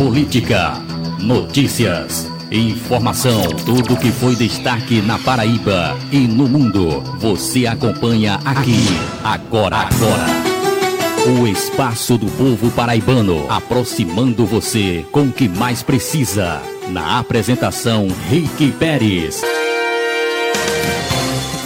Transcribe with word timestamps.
política, 0.00 0.82
notícias, 1.18 2.26
informação, 2.50 3.42
tudo 3.66 3.98
que 3.98 4.10
foi 4.10 4.34
destaque 4.34 5.02
na 5.02 5.18
Paraíba 5.18 5.94
e 6.10 6.20
no 6.20 6.48
mundo. 6.48 7.02
Você 7.18 7.66
acompanha 7.66 8.40
aqui, 8.42 8.82
agora, 9.22 9.76
agora. 9.76 10.24
O 11.38 11.46
espaço 11.46 12.16
do 12.16 12.28
povo 12.28 12.70
paraibano, 12.70 13.44
aproximando 13.50 14.46
você 14.46 15.04
com 15.12 15.24
o 15.24 15.32
que 15.32 15.50
mais 15.50 15.82
precisa. 15.82 16.62
Na 16.88 17.18
apresentação, 17.18 18.08
Rick 18.30 18.72
Pérez. 18.78 19.42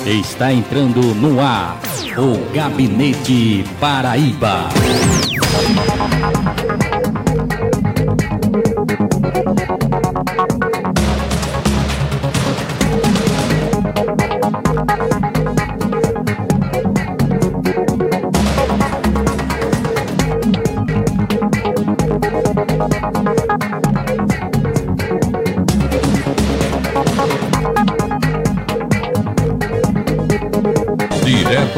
Está 0.05 0.53
entrando 0.53 1.01
no 1.15 1.41
ar 1.41 1.81
o 2.19 2.53
Gabinete 2.53 3.65
Paraíba. 3.79 4.71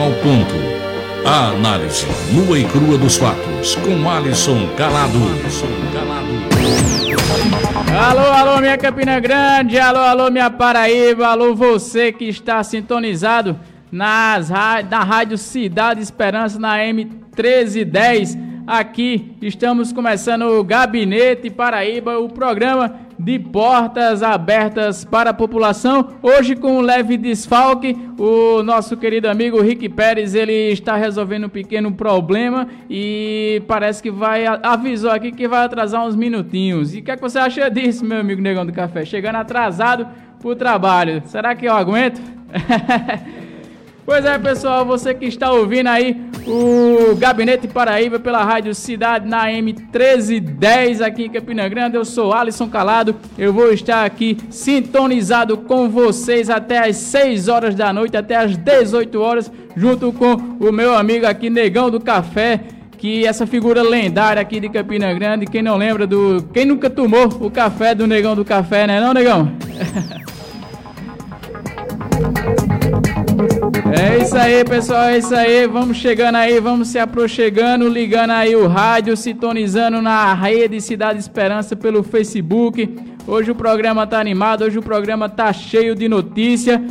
Ao 0.06 0.12
ponto. 0.22 0.54
A 1.24 1.48
análise 1.48 2.06
nua 2.32 2.56
e 2.56 2.64
crua 2.64 2.96
dos 2.96 3.16
fatos 3.16 3.74
com 3.74 4.08
Alisson 4.08 4.68
Calado. 4.76 5.18
Alô, 8.00 8.20
alô, 8.20 8.60
minha 8.60 8.78
Campina 8.78 9.18
Grande, 9.18 9.78
alô, 9.78 9.98
alô, 9.98 10.30
minha 10.30 10.48
Paraíba, 10.48 11.26
alô, 11.26 11.56
você 11.56 12.12
que 12.12 12.26
está 12.26 12.62
sintonizado 12.62 13.58
nas, 13.90 14.48
na 14.48 15.02
Rádio 15.02 15.36
Cidade 15.36 16.00
Esperança, 16.00 16.56
na 16.58 16.78
M1310. 16.78 18.38
Aqui 18.64 19.36
estamos 19.42 19.92
começando 19.92 20.42
o 20.42 20.62
Gabinete 20.62 21.50
Paraíba, 21.50 22.18
o 22.18 22.28
programa 22.28 23.05
de 23.26 23.40
portas 23.40 24.22
abertas 24.22 25.04
para 25.04 25.30
a 25.30 25.34
população. 25.34 26.10
Hoje 26.22 26.54
com 26.54 26.78
um 26.78 26.80
leve 26.80 27.16
desfalque, 27.16 27.96
o 28.16 28.62
nosso 28.62 28.96
querido 28.96 29.28
amigo 29.28 29.60
Rick 29.60 29.88
Pérez, 29.88 30.32
ele 30.32 30.70
está 30.70 30.94
resolvendo 30.94 31.46
um 31.46 31.48
pequeno 31.48 31.92
problema 31.92 32.68
e 32.88 33.60
parece 33.66 34.00
que 34.00 34.12
vai 34.12 34.46
avisou 34.46 35.10
aqui 35.10 35.32
que 35.32 35.48
vai 35.48 35.64
atrasar 35.64 36.06
uns 36.06 36.14
minutinhos. 36.14 36.94
E 36.94 37.00
o 37.00 37.02
que, 37.02 37.10
é 37.10 37.16
que 37.16 37.20
você 37.20 37.40
acha 37.40 37.68
disso, 37.68 38.04
meu 38.04 38.20
amigo 38.20 38.40
Negão 38.40 38.64
do 38.64 38.72
Café? 38.72 39.04
Chegando 39.04 39.34
atrasado 39.34 40.06
pro 40.38 40.54
trabalho. 40.54 41.20
Será 41.26 41.52
que 41.56 41.66
eu 41.66 41.74
aguento? 41.74 42.22
Pois 44.06 44.24
é, 44.24 44.38
pessoal, 44.38 44.86
você 44.86 45.12
que 45.12 45.24
está 45.24 45.50
ouvindo 45.50 45.88
aí 45.88 46.16
o 46.46 47.16
Gabinete 47.16 47.66
Paraíba 47.66 48.20
pela 48.20 48.44
Rádio 48.44 48.72
Cidade 48.72 49.28
na 49.28 49.48
M1310 49.48 51.04
aqui 51.04 51.24
em 51.24 51.28
Campina 51.28 51.68
Grande, 51.68 51.96
eu 51.96 52.04
sou 52.04 52.32
Alisson 52.32 52.68
Calado. 52.68 53.16
Eu 53.36 53.52
vou 53.52 53.72
estar 53.72 54.04
aqui 54.04 54.38
sintonizado 54.48 55.56
com 55.56 55.88
vocês 55.88 56.48
até 56.48 56.88
às 56.88 56.94
6 56.94 57.48
horas 57.48 57.74
da 57.74 57.92
noite, 57.92 58.16
até 58.16 58.36
às 58.36 58.56
18 58.56 59.20
horas, 59.20 59.50
junto 59.74 60.12
com 60.12 60.34
o 60.60 60.70
meu 60.70 60.94
amigo 60.96 61.26
aqui, 61.26 61.50
Negão 61.50 61.90
do 61.90 61.98
Café 61.98 62.60
que 62.96 63.26
essa 63.26 63.46
figura 63.46 63.82
lendária 63.82 64.40
aqui 64.40 64.58
de 64.58 64.70
Campina 64.70 65.12
Grande, 65.12 65.46
quem 65.46 65.62
não 65.62 65.76
lembra 65.76 66.06
do. 66.06 66.48
Quem 66.54 66.64
nunca 66.64 66.88
tomou 66.88 67.26
o 67.26 67.50
café 67.50 67.94
do 67.94 68.06
Negão 68.06 68.34
do 68.34 68.42
Café, 68.42 68.86
né, 68.86 69.00
não, 69.00 69.12
Negão? 69.12 69.52
isso 74.26 74.36
aí, 74.36 74.64
pessoal, 74.64 75.04
é 75.04 75.18
isso 75.18 75.34
aí. 75.34 75.68
Vamos 75.68 75.98
chegando 75.98 76.34
aí, 76.34 76.58
vamos 76.58 76.88
se 76.88 76.98
aproximando, 76.98 77.88
ligando 77.88 78.32
aí 78.32 78.56
o 78.56 78.66
rádio, 78.66 79.16
sintonizando 79.16 80.02
na 80.02 80.34
rede 80.34 80.80
Cidade 80.80 81.20
Esperança 81.20 81.76
pelo 81.76 82.02
Facebook. 82.02 82.92
Hoje 83.24 83.52
o 83.52 83.54
programa 83.54 84.04
tá 84.04 84.18
animado, 84.18 84.64
hoje 84.64 84.80
o 84.80 84.82
programa 84.82 85.28
tá 85.28 85.52
cheio 85.52 85.94
de 85.94 86.08
notícia. 86.08 86.82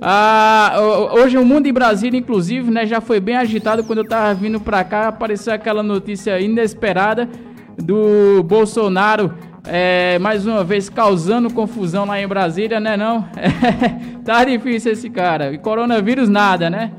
Ah, 0.00 0.76
hoje 1.14 1.36
o 1.36 1.44
mundo 1.44 1.66
em 1.66 1.72
Brasília, 1.72 2.16
inclusive, 2.16 2.70
né, 2.70 2.86
já 2.86 3.00
foi 3.00 3.18
bem 3.18 3.36
agitado 3.36 3.82
quando 3.82 3.98
eu 3.98 4.08
tava 4.08 4.32
vindo 4.32 4.60
para 4.60 4.84
cá, 4.84 5.08
apareceu 5.08 5.52
aquela 5.52 5.82
notícia 5.82 6.38
inesperada 6.40 7.28
do 7.76 8.40
Bolsonaro 8.44 9.34
é, 9.66 10.18
mais 10.18 10.46
uma 10.46 10.62
vez 10.62 10.90
causando 10.90 11.52
confusão 11.52 12.04
lá 12.04 12.20
em 12.20 12.28
Brasília, 12.28 12.78
né 12.78 12.96
não? 12.96 13.24
É, 13.36 14.13
tá 14.24 14.44
difícil 14.44 14.92
esse 14.92 15.10
cara. 15.10 15.52
E 15.52 15.58
coronavírus 15.58 16.28
nada, 16.28 16.70
né? 16.70 16.92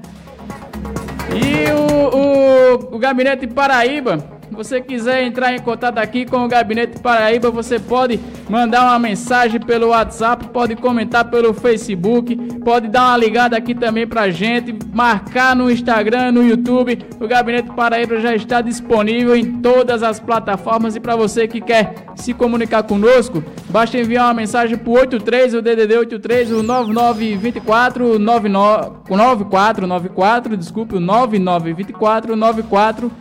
E 1.33 1.71
o, 1.71 2.91
o, 2.91 2.95
o 2.95 2.99
Gabinete 2.99 3.47
Paraíba 3.47 4.34
você 4.51 4.81
quiser 4.81 5.23
entrar 5.23 5.53
em 5.53 5.59
contato 5.59 5.97
aqui 5.97 6.25
com 6.25 6.43
o 6.43 6.47
Gabinete 6.47 6.99
Paraíba, 6.99 7.49
você 7.49 7.79
pode 7.79 8.19
mandar 8.49 8.83
uma 8.83 8.99
mensagem 8.99 9.59
pelo 9.59 9.89
WhatsApp, 9.89 10.47
pode 10.49 10.75
comentar 10.75 11.25
pelo 11.29 11.53
Facebook, 11.53 12.35
pode 12.63 12.87
dar 12.87 13.09
uma 13.09 13.17
ligada 13.17 13.57
aqui 13.57 13.73
também 13.73 14.07
pra 14.07 14.29
gente, 14.29 14.77
marcar 14.93 15.55
no 15.55 15.71
Instagram, 15.71 16.31
no 16.31 16.43
YouTube. 16.43 16.99
O 17.19 17.27
Gabinete 17.27 17.71
Paraíba 17.71 18.19
já 18.19 18.35
está 18.35 18.61
disponível 18.61 19.35
em 19.35 19.61
todas 19.61 20.03
as 20.03 20.19
plataformas 20.19 20.95
e 20.95 20.99
para 20.99 21.15
você 21.15 21.47
que 21.47 21.61
quer 21.61 21.95
se 22.15 22.33
comunicar 22.33 22.83
conosco, 22.83 23.43
basta 23.69 23.97
enviar 23.97 24.27
uma 24.27 24.33
mensagem 24.33 24.77
pro 24.77 24.93
83, 24.93 25.55
o 25.55 25.61
DDD 25.61 25.97
83, 25.97 26.51
o 26.51 26.63
9924 26.63 28.19
9494, 28.19 30.57
desculpe, 30.57 30.95
o 30.95 30.99
9924 30.99 32.35
94 32.35 33.11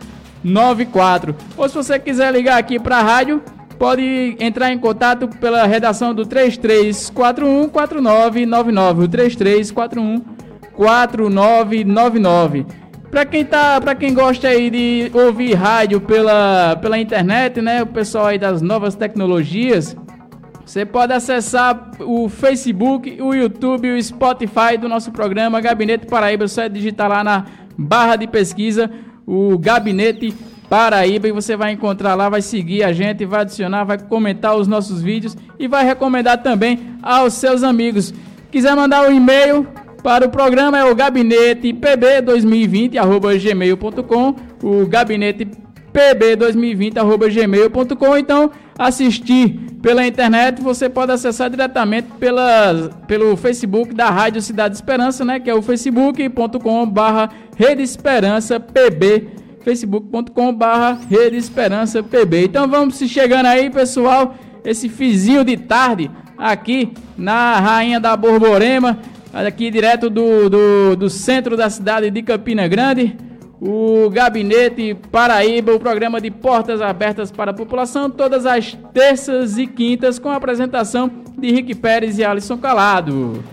94. 0.45 1.35
Ou 1.57 1.67
se 1.67 1.75
você 1.75 1.97
quiser 1.97 2.31
ligar 2.31 2.59
aqui 2.59 2.79
para 2.79 2.97
a 2.97 3.01
rádio, 3.01 3.41
pode 3.79 4.37
entrar 4.39 4.71
em 4.71 4.77
contato 4.77 5.27
pela 5.27 5.65
redação 5.65 6.13
do 6.13 6.25
3341 6.25 7.67
4999, 7.69 9.03
o 9.03 9.07
3341 9.07 10.21
4999. 10.73 12.65
Para 13.09 13.25
quem 13.25 13.43
tá, 13.43 13.81
para 13.81 13.95
quem 13.95 14.13
gosta 14.13 14.47
aí 14.47 14.69
de 14.69 15.09
ouvir 15.13 15.53
rádio 15.53 15.99
pela 16.01 16.77
pela 16.81 16.99
internet, 16.99 17.61
né, 17.61 17.81
o 17.81 17.87
pessoal 17.87 18.27
aí 18.27 18.37
das 18.37 18.61
novas 18.61 18.93
tecnologias, 18.93 19.95
você 20.65 20.85
pode 20.85 21.13
acessar 21.13 21.91
o 22.01 22.27
Facebook, 22.27 23.19
o 23.21 23.33
YouTube 23.33 23.91
o 23.91 24.03
Spotify 24.03 24.77
do 24.79 24.89
nosso 24.89 25.11
programa 25.11 25.61
Gabinete 25.61 26.05
Paraíba. 26.05 26.47
Só 26.47 26.63
é 26.63 26.69
digitar 26.69 27.09
lá 27.09 27.23
na 27.23 27.45
barra 27.77 28.15
de 28.15 28.27
pesquisa 28.27 28.91
o 29.25 29.57
Gabinete 29.57 30.33
Paraíba 30.69 31.27
e 31.27 31.31
você 31.31 31.55
vai 31.55 31.71
encontrar 31.71 32.15
lá, 32.15 32.27
vai 32.27 32.41
seguir 32.41 32.83
a 32.83 32.91
gente, 32.91 33.23
vai 33.25 33.41
adicionar, 33.41 33.83
vai 33.83 33.99
comentar 33.99 34.55
os 34.55 34.67
nossos 34.67 34.99
vídeos 35.01 35.37
e 35.59 35.67
vai 35.67 35.85
recomendar 35.85 36.41
também 36.41 36.79
aos 37.01 37.33
seus 37.33 37.61
amigos. 37.63 38.13
Quiser 38.51 38.75
mandar 38.75 39.07
um 39.07 39.13
e-mail 39.13 39.67
para 40.03 40.25
o 40.25 40.29
programa 40.29 40.77
é 40.77 40.83
o 40.85 40.93
gabinete 40.93 41.73
pb2020@gmail.com, 41.73 44.35
o 44.61 44.85
gabinete 44.85 45.47
pb2020@gmail.com. 45.91 48.17
Então, 48.17 48.51
assistir 48.77 49.64
pela 49.85 50.07
internet, 50.07 50.63
você 50.63 50.89
pode 50.89 51.11
acessar 51.11 51.47
diretamente 51.47 52.07
pela, 52.19 52.89
pelo 53.07 53.37
Facebook 53.37 53.93
da 53.93 54.09
Rádio 54.09 54.41
Cidade 54.41 54.73
Esperança, 54.73 55.23
né, 55.23 55.39
que 55.39 55.47
é 55.47 55.53
o 55.53 55.61
facebook.com/barra 55.61 57.29
Rede 57.55 57.83
Esperança 57.83 58.59
PB, 58.59 59.27
facebook.com/barra 59.63 60.99
Rede 61.07 61.37
Esperança 61.37 62.01
PB. 62.01 62.45
Então, 62.45 62.67
vamos 62.67 62.95
se 62.95 63.07
chegando 63.07 63.45
aí, 63.45 63.69
pessoal, 63.69 64.33
esse 64.63 64.89
fizinho 64.89 65.45
de 65.45 65.55
tarde 65.55 66.09
aqui 66.35 66.91
na 67.15 67.59
Rainha 67.59 67.99
da 67.99 68.17
Borborema, 68.17 68.97
aqui 69.31 69.69
direto 69.69 70.09
do, 70.09 70.49
do, 70.49 70.95
do 70.95 71.09
centro 71.11 71.55
da 71.55 71.69
cidade 71.69 72.09
de 72.09 72.23
Campina 72.23 72.67
Grande 72.67 73.15
o 73.59 74.09
Gabinete 74.09 74.95
Paraíba, 75.11 75.73
o 75.73 75.79
programa 75.79 76.19
de 76.19 76.29
portas 76.29 76.81
abertas 76.81 77.31
para 77.31 77.51
a 77.51 77.53
população, 77.53 78.09
todas 78.09 78.45
as 78.45 78.77
terças 78.93 79.57
e 79.57 79.65
quintas, 79.65 80.19
com 80.19 80.29
a 80.29 80.35
apresentação 80.35 81.09
de 81.37 81.51
Rick 81.51 81.75
Pérez 81.75 82.17
e 82.17 82.23
Alisson 82.23 82.57
Calado. 82.57 83.43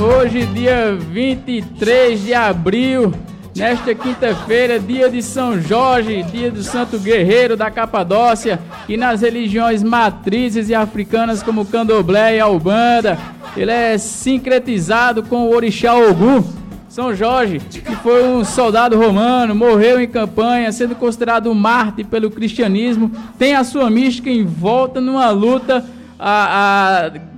Hoje, 0.00 0.46
dia 0.46 0.96
23 0.96 2.24
de 2.24 2.34
abril, 2.34 3.12
nesta 3.54 3.94
quinta-feira, 3.94 4.80
dia 4.80 5.08
de 5.08 5.22
São 5.22 5.60
Jorge, 5.60 6.22
dia 6.24 6.50
do 6.50 6.62
Santo 6.62 6.98
Guerreiro 6.98 7.56
da 7.56 7.70
Capadócia, 7.70 8.58
e 8.88 8.96
nas 8.96 9.20
religiões 9.20 9.82
matrizes 9.82 10.68
e 10.68 10.74
africanas 10.74 11.42
como 11.42 11.66
Candomblé 11.66 12.36
e 12.36 12.40
Albanda, 12.40 13.18
ele 13.56 13.70
é 13.70 13.98
sincretizado 13.98 15.22
com 15.22 15.46
o 15.46 15.54
orixá 15.54 15.94
Ogum. 15.94 16.42
São 16.88 17.14
Jorge, 17.14 17.58
que 17.58 17.96
foi 17.96 18.26
um 18.26 18.44
soldado 18.44 18.98
romano, 18.98 19.54
morreu 19.54 20.00
em 20.00 20.08
campanha, 20.08 20.72
sendo 20.72 20.94
considerado 20.94 21.50
um 21.50 21.54
mártir 21.54 22.06
pelo 22.06 22.30
cristianismo, 22.30 23.10
tem 23.38 23.54
a 23.54 23.64
sua 23.64 23.88
mística 23.88 24.28
em 24.28 24.44
volta 24.44 25.00
numa 25.00 25.30
luta 25.30 25.84
a, 26.18 27.06
a 27.06 27.31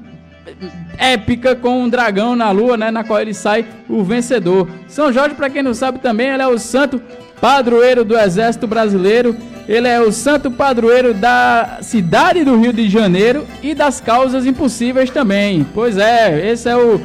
épica 0.99 1.55
com 1.55 1.83
um 1.83 1.89
dragão 1.89 2.37
na 2.37 2.51
lua, 2.51 2.77
né, 2.77 2.91
na 2.91 3.05
qual 3.05 3.21
ele 3.21 3.35
sai 3.35 3.65
o 3.89 4.03
vencedor. 4.03 4.69
São 4.89 5.13
Jorge, 5.13 5.35
para 5.35 5.51
quem 5.51 5.63
não 5.63 5.75
sabe 5.75 5.99
também, 5.99 6.29
ele 6.29 6.43
é 6.43 6.49
o 6.49 6.59
santo 6.59 7.01
padroeiro 7.41 8.05
do 8.05 8.19
exército 8.19 8.67
brasileiro. 8.67 9.37
Ele 9.67 9.89
é 9.89 9.99
o 10.01 10.13
santo 10.13 10.51
padroeiro 10.51 11.15
da 11.15 11.79
cidade 11.81 12.45
do 12.45 12.59
Rio 12.59 12.73
de 12.73 12.89
Janeiro 12.89 13.47
e 13.63 13.75
das 13.75 13.99
causas 13.99 14.45
impossíveis 14.45 15.09
também. 15.09 15.67
Pois 15.73 15.97
é, 15.97 16.51
esse 16.51 16.69
é 16.69 16.77
o 16.77 17.01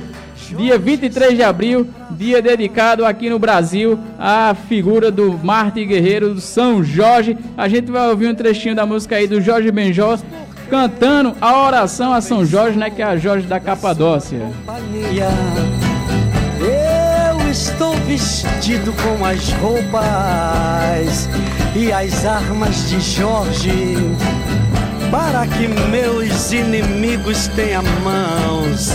dia 0.57 0.77
23 0.77 1.35
de 1.35 1.43
abril, 1.43 1.87
dia 2.11 2.41
dedicado 2.41 3.05
aqui 3.05 3.29
no 3.29 3.39
Brasil 3.39 3.97
à 4.17 4.53
figura 4.67 5.09
do 5.09 5.39
Marte 5.41 5.85
Guerreiro 5.85 6.33
do 6.33 6.41
São 6.41 6.83
Jorge. 6.83 7.37
A 7.57 7.69
gente 7.69 7.89
vai 7.91 8.09
ouvir 8.09 8.27
um 8.27 8.35
trechinho 8.35 8.75
da 8.75 8.85
música 8.85 9.15
aí 9.15 9.27
do 9.27 9.39
Jorge 9.39 9.71
Benjó 9.71 10.17
cantando 10.69 11.35
a 11.41 11.65
oração 11.65 12.13
a 12.13 12.21
São 12.21 12.45
Jorge, 12.45 12.77
né, 12.77 12.89
que 12.89 13.01
é 13.01 13.05
a 13.05 13.17
Jorge 13.17 13.47
da 13.47 13.59
Capadócia. 13.59 14.51
Eu 16.59 17.49
estou 17.49 17.95
vestido 18.07 18.93
com 18.93 19.25
as 19.25 19.49
roupas 19.53 21.27
e 21.75 21.91
as 21.91 22.25
armas 22.25 22.89
de 22.89 22.99
Jorge 22.99 23.97
para 25.11 25.47
que 25.47 25.67
meus 25.89 26.51
inimigos 26.51 27.47
tenham 27.49 27.83
mãos. 28.03 28.91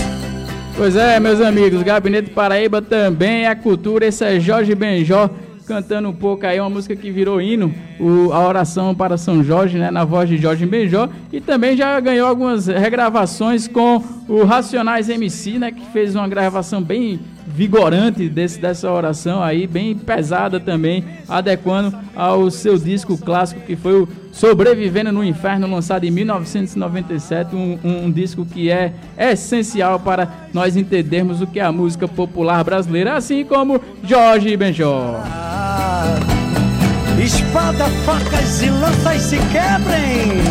Pois 0.76 0.96
é, 0.96 1.18
meus 1.20 1.40
amigos, 1.40 1.82
Gabinete 1.82 2.30
Paraíba 2.30 2.80
também 2.82 3.46
é 3.46 3.54
cultura. 3.54 4.06
Esse 4.06 4.24
é 4.24 4.40
Jorge 4.40 4.74
Benjó 4.74 5.30
cantando 5.66 6.08
um 6.08 6.12
pouco 6.12 6.46
aí 6.46 6.60
uma 6.60 6.70
música 6.70 6.94
que 6.94 7.10
virou 7.10 7.40
hino, 7.40 7.74
o, 7.98 8.32
a 8.32 8.46
oração 8.46 8.94
para 8.94 9.16
São 9.16 9.42
Jorge, 9.42 9.78
né, 9.78 9.90
na 9.90 10.04
voz 10.04 10.28
de 10.28 10.36
Jorge 10.36 10.66
Benjó, 10.66 11.08
e 11.32 11.40
também 11.40 11.76
já 11.76 11.98
ganhou 12.00 12.28
algumas 12.28 12.66
regravações 12.66 13.66
com 13.66 14.02
o 14.28 14.44
Racionais 14.44 15.08
MC, 15.08 15.58
né, 15.58 15.72
que 15.72 15.84
fez 15.92 16.14
uma 16.14 16.28
gravação 16.28 16.82
bem 16.82 17.20
vigorante 17.46 18.28
desse, 18.28 18.58
dessa 18.58 18.90
oração 18.90 19.42
aí, 19.42 19.66
bem 19.66 19.94
pesada 19.94 20.58
também, 20.58 21.04
adequando 21.28 21.94
ao 22.14 22.50
seu 22.50 22.76
disco 22.76 23.16
clássico 23.16 23.60
que 23.60 23.76
foi 23.76 24.02
o 24.02 24.08
Sobrevivendo 24.34 25.12
no 25.12 25.22
Inferno, 25.22 25.70
lançado 25.70 26.02
em 26.02 26.10
1997, 26.10 27.54
um, 27.54 27.78
um, 27.84 28.10
disco 28.10 28.44
que 28.44 28.68
é 28.68 28.92
essencial 29.16 30.00
para 30.00 30.28
nós 30.52 30.76
entendermos 30.76 31.40
o 31.40 31.46
que 31.46 31.60
é 31.60 31.62
a 31.62 31.70
música 31.70 32.08
popular 32.08 32.64
brasileira, 32.64 33.14
assim 33.14 33.44
como 33.44 33.80
Jorge 34.02 34.56
Benjó. 34.56 35.20
Espada, 37.24 37.84
facas 38.04 38.60
e 38.60 38.70
lanças 38.70 39.22
se 39.22 39.36
quebrem 39.36 40.42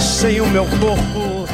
sem 0.00 0.40
o 0.40 0.46
meu 0.48 0.66
corpo 0.66 1.46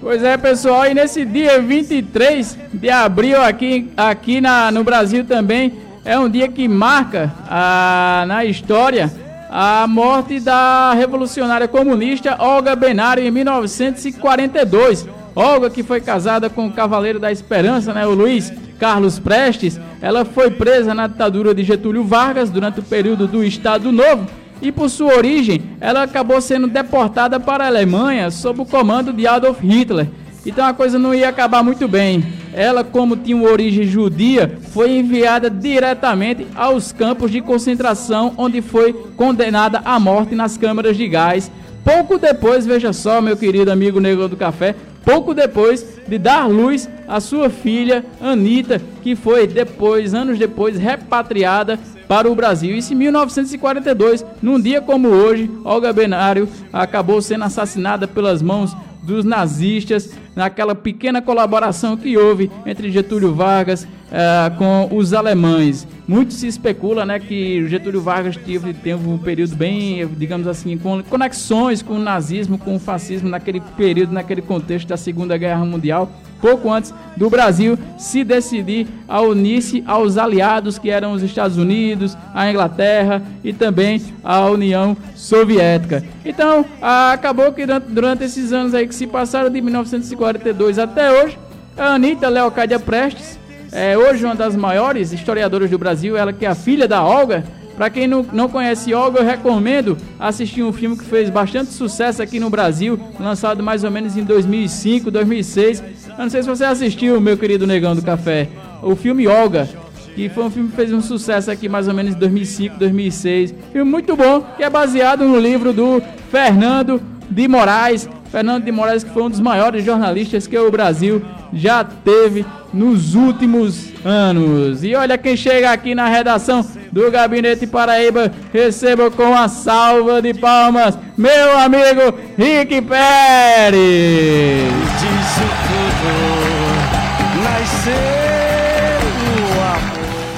Pois 0.00 0.22
é, 0.22 0.36
pessoal, 0.36 0.84
e 0.86 0.92
nesse 0.92 1.24
dia 1.24 1.62
23 1.62 2.58
de 2.74 2.90
abril 2.90 3.40
aqui, 3.40 3.90
aqui 3.96 4.38
na, 4.38 4.70
no 4.70 4.84
Brasil 4.84 5.24
também 5.24 5.72
é 6.04 6.18
um 6.18 6.28
dia 6.28 6.48
que 6.48 6.68
marca 6.68 7.32
a, 7.48 8.24
na 8.26 8.44
história 8.44 9.10
a 9.50 9.86
morte 9.86 10.40
da 10.40 10.92
revolucionária 10.94 11.68
comunista 11.68 12.36
Olga 12.38 12.74
Benário 12.74 13.24
em 13.24 13.30
1942. 13.30 15.08
Olga, 15.34 15.70
que 15.70 15.82
foi 15.82 16.00
casada 16.00 16.50
com 16.50 16.66
o 16.66 16.72
Cavaleiro 16.72 17.18
da 17.18 17.32
Esperança, 17.32 17.92
né, 17.92 18.06
o 18.06 18.14
Luiz 18.14 18.52
Carlos 18.78 19.18
Prestes, 19.18 19.80
ela 20.02 20.24
foi 20.24 20.50
presa 20.50 20.92
na 20.92 21.06
ditadura 21.06 21.54
de 21.54 21.64
Getúlio 21.64 22.04
Vargas 22.04 22.50
durante 22.50 22.80
o 22.80 22.82
período 22.82 23.26
do 23.26 23.42
Estado 23.42 23.90
Novo 23.90 24.26
e 24.60 24.72
por 24.72 24.88
sua 24.88 25.16
origem, 25.16 25.62
ela 25.80 26.02
acabou 26.02 26.40
sendo 26.40 26.66
deportada 26.66 27.38
para 27.38 27.64
a 27.64 27.66
Alemanha 27.66 28.30
sob 28.30 28.62
o 28.62 28.66
comando 28.66 29.12
de 29.12 29.26
Adolf 29.26 29.60
Hitler. 29.60 30.08
Então 30.46 30.66
a 30.66 30.74
coisa 30.74 30.98
não 30.98 31.14
ia 31.14 31.28
acabar 31.28 31.62
muito 31.62 31.88
bem. 31.88 32.24
Ela, 32.52 32.84
como 32.84 33.16
tinha 33.16 33.36
uma 33.36 33.50
origem 33.50 33.84
judia, 33.84 34.58
foi 34.72 34.98
enviada 34.98 35.48
diretamente 35.48 36.46
aos 36.54 36.92
campos 36.92 37.30
de 37.30 37.40
concentração, 37.40 38.34
onde 38.36 38.60
foi 38.60 38.92
condenada 39.16 39.80
à 39.84 39.98
morte 39.98 40.34
nas 40.34 40.56
câmaras 40.56 40.96
de 40.96 41.08
gás. 41.08 41.50
Pouco 41.82 42.18
depois, 42.18 42.64
veja 42.64 42.92
só, 42.92 43.20
meu 43.20 43.36
querido 43.36 43.70
amigo 43.70 44.00
negro 44.00 44.28
do 44.28 44.36
café, 44.36 44.74
pouco 45.04 45.34
depois 45.34 45.86
de 46.06 46.18
dar 46.18 46.48
luz 46.48 46.88
à 47.06 47.20
sua 47.20 47.50
filha 47.50 48.04
Anita, 48.20 48.80
que 49.02 49.14
foi 49.14 49.46
depois, 49.46 50.14
anos 50.14 50.38
depois, 50.38 50.78
repatriada 50.78 51.78
para 52.08 52.30
o 52.30 52.34
Brasil. 52.34 52.76
Isso 52.76 52.92
em 52.92 52.96
1942, 52.96 54.24
num 54.40 54.60
dia 54.60 54.80
como 54.80 55.08
hoje, 55.08 55.50
Olga 55.64 55.92
Benário 55.92 56.48
acabou 56.72 57.20
sendo 57.20 57.44
assassinada 57.44 58.06
pelas 58.06 58.40
mãos 58.40 58.74
dos 59.04 59.24
nazistas 59.24 60.12
naquela 60.34 60.74
pequena 60.74 61.22
colaboração 61.22 61.96
que 61.96 62.16
houve 62.16 62.50
entre 62.66 62.90
Getúlio 62.90 63.34
Vargas 63.34 63.84
uh, 63.84 64.56
com 64.56 64.88
os 64.96 65.12
alemães. 65.12 65.86
Muito 66.06 66.32
se 66.34 66.46
especula 66.46 67.04
né, 67.06 67.18
que 67.18 67.66
Getúlio 67.68 68.00
Vargas 68.00 68.36
teve, 68.36 68.74
teve 68.74 69.08
um 69.08 69.18
período 69.18 69.54
bem, 69.54 70.06
digamos 70.06 70.46
assim, 70.46 70.76
com 70.76 71.02
conexões 71.02 71.82
com 71.82 71.94
o 71.94 71.98
nazismo, 71.98 72.58
com 72.58 72.76
o 72.76 72.78
fascismo 72.78 73.28
naquele 73.28 73.60
período, 73.76 74.12
naquele 74.12 74.42
contexto 74.42 74.88
da 74.88 74.96
Segunda 74.96 75.36
Guerra 75.36 75.64
Mundial 75.64 76.10
pouco 76.44 76.70
antes 76.70 76.92
do 77.16 77.30
Brasil 77.30 77.78
se 77.96 78.22
decidir 78.22 78.86
a 79.08 79.22
unir-se 79.22 79.82
aos 79.86 80.18
aliados 80.18 80.78
que 80.78 80.90
eram 80.90 81.12
os 81.12 81.22
Estados 81.22 81.56
Unidos, 81.56 82.18
a 82.34 82.50
Inglaterra 82.50 83.22
e 83.42 83.50
também 83.50 84.02
a 84.22 84.44
União 84.50 84.94
Soviética. 85.16 86.04
Então, 86.22 86.66
acabou 86.82 87.50
que 87.50 87.64
durante 87.88 88.24
esses 88.24 88.52
anos 88.52 88.74
aí 88.74 88.86
que 88.86 88.94
se 88.94 89.06
passaram 89.06 89.48
de 89.48 89.58
1942 89.62 90.78
até 90.78 91.10
hoje, 91.10 91.38
a 91.78 91.94
Anitta 91.94 92.28
Leocádia 92.28 92.78
Prestes, 92.78 93.38
é 93.72 93.96
hoje 93.96 94.22
uma 94.22 94.34
das 94.34 94.54
maiores 94.54 95.14
historiadoras 95.14 95.70
do 95.70 95.78
Brasil, 95.78 96.14
ela 96.14 96.30
que 96.30 96.44
é 96.44 96.48
a 96.48 96.54
filha 96.54 96.86
da 96.86 97.02
Olga, 97.02 97.42
para 97.76 97.90
quem 97.90 98.06
não, 98.06 98.24
não 98.32 98.48
conhece 98.48 98.94
Olga, 98.94 99.20
eu 99.20 99.24
recomendo 99.24 99.98
assistir 100.18 100.62
um 100.62 100.72
filme 100.72 100.96
que 100.96 101.04
fez 101.04 101.28
bastante 101.28 101.72
sucesso 101.72 102.22
aqui 102.22 102.38
no 102.38 102.48
Brasil, 102.48 103.00
lançado 103.18 103.62
mais 103.64 103.82
ou 103.82 103.90
menos 103.90 104.16
em 104.16 104.22
2005, 104.22 105.10
2006. 105.10 105.82
Eu 106.16 106.22
não 106.22 106.30
sei 106.30 106.42
se 106.42 106.48
você 106.48 106.64
assistiu, 106.64 107.20
meu 107.20 107.36
querido 107.36 107.66
Negão 107.66 107.94
do 107.94 108.02
Café, 108.02 108.48
o 108.80 108.94
filme 108.94 109.26
Olga, 109.26 109.68
que 110.14 110.28
foi 110.28 110.44
um 110.44 110.50
filme 110.50 110.68
que 110.68 110.76
fez 110.76 110.92
um 110.92 111.00
sucesso 111.00 111.50
aqui 111.50 111.68
mais 111.68 111.88
ou 111.88 111.94
menos 111.94 112.14
em 112.14 112.18
2005, 112.18 112.78
2006. 112.78 113.54
Filme 113.72 113.90
muito 113.90 114.14
bom, 114.14 114.42
que 114.56 114.62
é 114.62 114.70
baseado 114.70 115.24
no 115.24 115.38
livro 115.38 115.72
do 115.72 116.00
Fernando 116.30 117.02
de 117.28 117.48
Moraes. 117.48 118.08
Fernando 118.30 118.64
de 118.64 118.70
Moraes, 118.70 119.02
que 119.02 119.10
foi 119.10 119.24
um 119.24 119.30
dos 119.30 119.40
maiores 119.40 119.84
jornalistas 119.84 120.46
que 120.46 120.56
o 120.56 120.70
Brasil 120.70 121.20
já 121.52 121.82
teve 121.84 122.44
nos 122.72 123.14
últimos 123.14 123.88
anos. 124.04 124.84
E 124.84 124.94
olha 124.94 125.18
quem 125.18 125.36
chega 125.36 125.72
aqui 125.72 125.94
na 125.94 126.08
redação 126.08 126.64
do 126.92 127.10
Gabinete 127.10 127.66
Paraíba, 127.66 128.32
receba 128.52 129.10
com 129.10 129.34
a 129.34 129.48
salva 129.48 130.22
de 130.22 130.34
palmas, 130.34 130.98
meu 131.16 131.58
amigo 131.58 132.14
Rick 132.36 132.82
Pérez. 132.82 133.82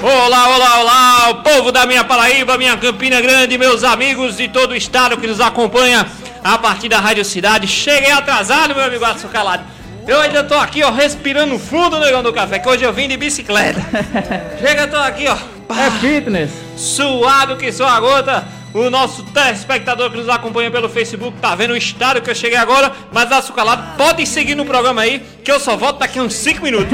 Olá, 0.03 0.49
olá, 0.55 0.81
olá, 0.81 1.31
o 1.31 1.35
povo 1.43 1.73
da 1.73 1.87
minha 1.87 2.05
Paraíba, 2.05 2.57
minha 2.57 2.77
Campina 2.77 3.21
Grande, 3.21 3.59
meus 3.59 3.83
amigos 3.83 4.37
de 4.37 4.49
todo 4.49 4.73
o 4.73 4.77
estado 4.77 5.17
que 5.17 5.27
nos 5.27 5.41
acompanha 5.41 6.07
a 6.45 6.59
partir 6.59 6.89
da 6.89 7.01
Rádio 7.01 7.25
Cidade. 7.25 7.67
Cheguei 7.67 8.13
atrasado, 8.13 8.75
meu 8.75 8.85
amigo 8.85 9.05
Adson 9.05 9.29
Calado. 9.29 9.65
Eu 10.07 10.21
ainda 10.21 10.45
tô 10.45 10.55
aqui, 10.55 10.85
ó, 10.85 10.93
respirando 10.93 11.59
fundo, 11.59 11.99
negão 11.99 12.23
do 12.23 12.33
café, 12.33 12.61
que 12.61 12.69
hoje 12.69 12.85
eu 12.85 12.93
vim 12.93 13.09
de 13.09 13.17
bicicleta. 13.17 13.81
Chega, 14.61 14.87
tô 14.87 14.97
aqui, 14.97 15.27
ó. 15.27 15.37
É 15.75 15.91
fitness. 16.01 16.51
Suado 16.77 17.57
que 17.57 17.73
só 17.73 17.89
a 17.89 17.99
gota. 17.99 18.47
O 18.77 18.91
nosso 18.91 19.23
telespectador 19.23 20.11
que 20.11 20.19
nos 20.19 20.29
acompanha 20.29 20.71
pelo 20.71 20.87
Facebook 20.87 21.39
tá 21.41 21.55
vendo 21.55 21.71
o 21.71 21.77
estado 21.79 22.21
que 22.21 22.29
eu 22.29 22.35
cheguei 22.35 22.59
agora, 22.59 22.93
mas 23.11 23.33
açucalado, 23.33 23.97
pode 23.97 24.27
seguir 24.27 24.55
no 24.55 24.67
programa 24.67 25.01
aí, 25.01 25.23
que 25.43 25.51
eu 25.51 25.59
só 25.59 25.79
volto 25.79 26.01
daqui 26.01 26.19
a 26.19 26.23
uns 26.23 26.35
5 26.35 26.63
minutos. 26.63 26.89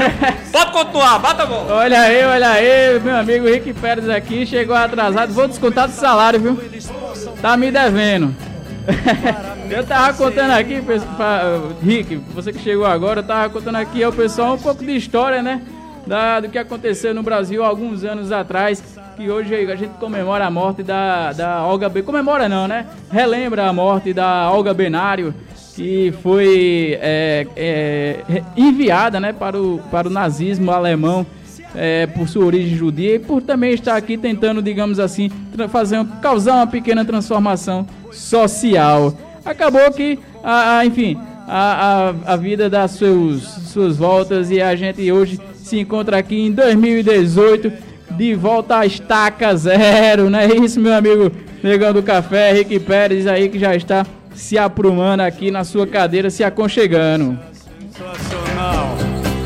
pode 0.49 0.71
continuar, 0.71 1.19
bata 1.19 1.43
a 1.43 1.45
bola. 1.45 1.73
Olha 1.73 1.99
aí, 1.99 2.23
olha 2.23 2.49
aí, 2.51 2.99
meu 3.01 3.17
amigo 3.17 3.47
Rick 3.47 3.73
Pérez 3.73 4.07
aqui, 4.07 4.45
chegou 4.45 4.73
atrasado, 4.73 5.33
vou 5.33 5.45
descontar 5.45 5.89
do 5.89 5.93
salário, 5.93 6.39
viu? 6.39 6.57
Tá 7.41 7.57
me 7.57 7.69
devendo. 7.69 8.33
eu 9.69 9.85
tava 9.85 10.13
contando 10.13 10.51
aqui, 10.51 10.81
pra, 10.81 11.59
Rick, 11.83 12.15
você 12.33 12.53
que 12.53 12.59
chegou 12.59 12.85
agora, 12.85 13.19
eu 13.19 13.25
tava 13.25 13.49
contando 13.49 13.75
aqui 13.75 14.01
ao 14.01 14.13
pessoal 14.13 14.53
um 14.53 14.57
pouco 14.57 14.85
de 14.85 14.95
história, 14.95 15.43
né? 15.43 15.61
Da, 16.07 16.39
do 16.39 16.47
que 16.47 16.57
aconteceu 16.57 17.13
no 17.13 17.23
Brasil 17.23 17.61
alguns 17.61 18.05
anos 18.05 18.31
atrás, 18.31 18.81
que 19.15 19.29
hoje 19.29 19.53
a 19.55 19.75
gente 19.75 19.93
comemora 19.99 20.45
a 20.45 20.51
morte 20.51 20.83
da, 20.83 21.31
da 21.31 21.65
Olga. 21.65 21.89
Comemora 22.03 22.49
não, 22.49 22.67
né? 22.67 22.85
Relembra 23.11 23.67
a 23.67 23.73
morte 23.73 24.13
da 24.13 24.51
Olga 24.51 24.73
Benário, 24.73 25.33
que 25.75 26.13
foi 26.21 26.97
é, 27.01 27.47
é, 27.55 28.43
enviada 28.55 29.19
né, 29.19 29.33
para, 29.33 29.59
o, 29.59 29.79
para 29.89 30.07
o 30.07 30.11
nazismo 30.11 30.71
alemão 30.71 31.25
é, 31.75 32.07
por 32.07 32.27
sua 32.27 32.45
origem 32.45 32.75
judia 32.75 33.15
e 33.15 33.19
por 33.19 33.41
também 33.41 33.73
estar 33.73 33.95
aqui 33.95 34.17
tentando, 34.17 34.61
digamos 34.61 34.99
assim, 34.99 35.29
fazer, 35.69 36.05
causar 36.21 36.55
uma 36.55 36.67
pequena 36.67 37.03
transformação 37.03 37.87
social. 38.11 39.17
Acabou 39.43 39.91
que, 39.91 40.19
a, 40.43 40.79
a 40.79 40.85
enfim, 40.85 41.17
a, 41.47 42.13
a, 42.27 42.33
a, 42.33 42.35
vida 42.35 42.69
dá 42.69 42.87
seus, 42.87 43.43
suas 43.43 43.97
voltas 43.97 44.51
e 44.51 44.61
a 44.61 44.75
gente 44.75 45.11
hoje 45.11 45.39
se 45.55 45.79
encontra 45.79 46.17
aqui 46.17 46.47
em 46.47 46.51
2018 46.51 47.92
de 48.17 48.35
volta 48.35 48.77
à 48.79 48.85
estaca 48.85 49.55
zero, 49.55 50.29
não 50.29 50.39
é 50.39 50.47
isso, 50.47 50.79
meu 50.79 50.93
amigo 50.93 51.31
Negão 51.63 51.93
do 51.93 52.03
Café, 52.03 52.51
Rick 52.53 52.79
Pérez 52.79 53.25
aí 53.27 53.49
que 53.49 53.57
já 53.59 53.75
está 53.75 54.05
se 54.35 54.57
aprumando 54.57 55.21
aqui 55.21 55.51
na 55.51 55.63
sua 55.63 55.87
cadeira, 55.87 56.29
se 56.29 56.43
aconchegando. 56.43 57.37
Sensacional. 57.53 58.97